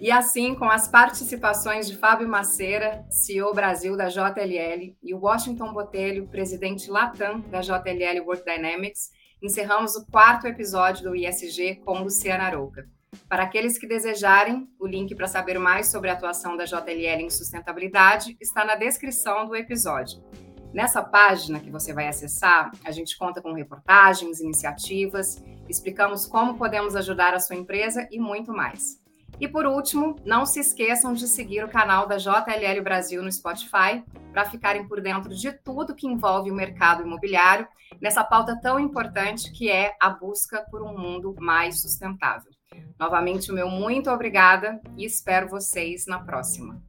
E 0.00 0.10
assim, 0.10 0.54
com 0.54 0.64
as 0.64 0.88
participações 0.88 1.86
de 1.86 1.96
Fábio 1.96 2.28
Maceira, 2.28 3.06
CEO 3.10 3.54
Brasil 3.54 3.96
da 3.96 4.08
JLL, 4.08 4.96
e 5.02 5.14
Washington 5.14 5.72
Botelho, 5.72 6.26
presidente 6.26 6.90
Latam 6.90 7.40
da 7.42 7.60
JLL 7.60 8.24
Work 8.26 8.44
Dynamics, 8.44 9.10
encerramos 9.40 9.94
o 9.94 10.04
quarto 10.06 10.48
episódio 10.48 11.04
do 11.04 11.14
ISG 11.14 11.76
com 11.84 12.02
Luciana 12.02 12.44
Arouca. 12.44 12.88
Para 13.28 13.44
aqueles 13.44 13.78
que 13.78 13.86
desejarem, 13.86 14.68
o 14.80 14.86
link 14.86 15.14
para 15.14 15.28
saber 15.28 15.58
mais 15.58 15.90
sobre 15.90 16.10
a 16.10 16.14
atuação 16.14 16.56
da 16.56 16.64
JLL 16.64 17.22
em 17.22 17.30
sustentabilidade 17.30 18.36
está 18.40 18.64
na 18.64 18.74
descrição 18.74 19.46
do 19.46 19.54
episódio. 19.54 20.20
Nessa 20.74 21.00
página 21.00 21.60
que 21.60 21.70
você 21.70 21.92
vai 21.92 22.08
acessar, 22.08 22.72
a 22.84 22.90
gente 22.90 23.16
conta 23.16 23.40
com 23.40 23.52
reportagens, 23.52 24.40
iniciativas, 24.40 25.40
explicamos 25.68 26.26
como 26.26 26.58
podemos 26.58 26.96
ajudar 26.96 27.32
a 27.32 27.38
sua 27.38 27.54
empresa 27.54 28.08
e 28.10 28.18
muito 28.18 28.52
mais. 28.52 29.00
E 29.38 29.46
por 29.46 29.66
último, 29.66 30.16
não 30.24 30.44
se 30.44 30.58
esqueçam 30.58 31.12
de 31.12 31.28
seguir 31.28 31.62
o 31.64 31.68
canal 31.68 32.08
da 32.08 32.16
JLL 32.16 32.82
Brasil 32.82 33.22
no 33.22 33.30
Spotify 33.30 34.02
para 34.32 34.50
ficarem 34.50 34.88
por 34.88 35.00
dentro 35.00 35.32
de 35.32 35.52
tudo 35.52 35.94
que 35.94 36.08
envolve 36.08 36.50
o 36.50 36.54
mercado 36.54 37.04
imobiliário 37.04 37.68
nessa 38.00 38.24
pauta 38.24 38.58
tão 38.60 38.80
importante 38.80 39.52
que 39.52 39.70
é 39.70 39.94
a 40.00 40.10
busca 40.10 40.66
por 40.72 40.82
um 40.82 40.98
mundo 40.98 41.36
mais 41.38 41.80
sustentável. 41.82 42.50
Novamente, 42.98 43.52
o 43.52 43.54
meu 43.54 43.70
muito 43.70 44.10
obrigada 44.10 44.80
e 44.96 45.04
espero 45.04 45.48
vocês 45.48 46.04
na 46.06 46.18
próxima. 46.18 46.82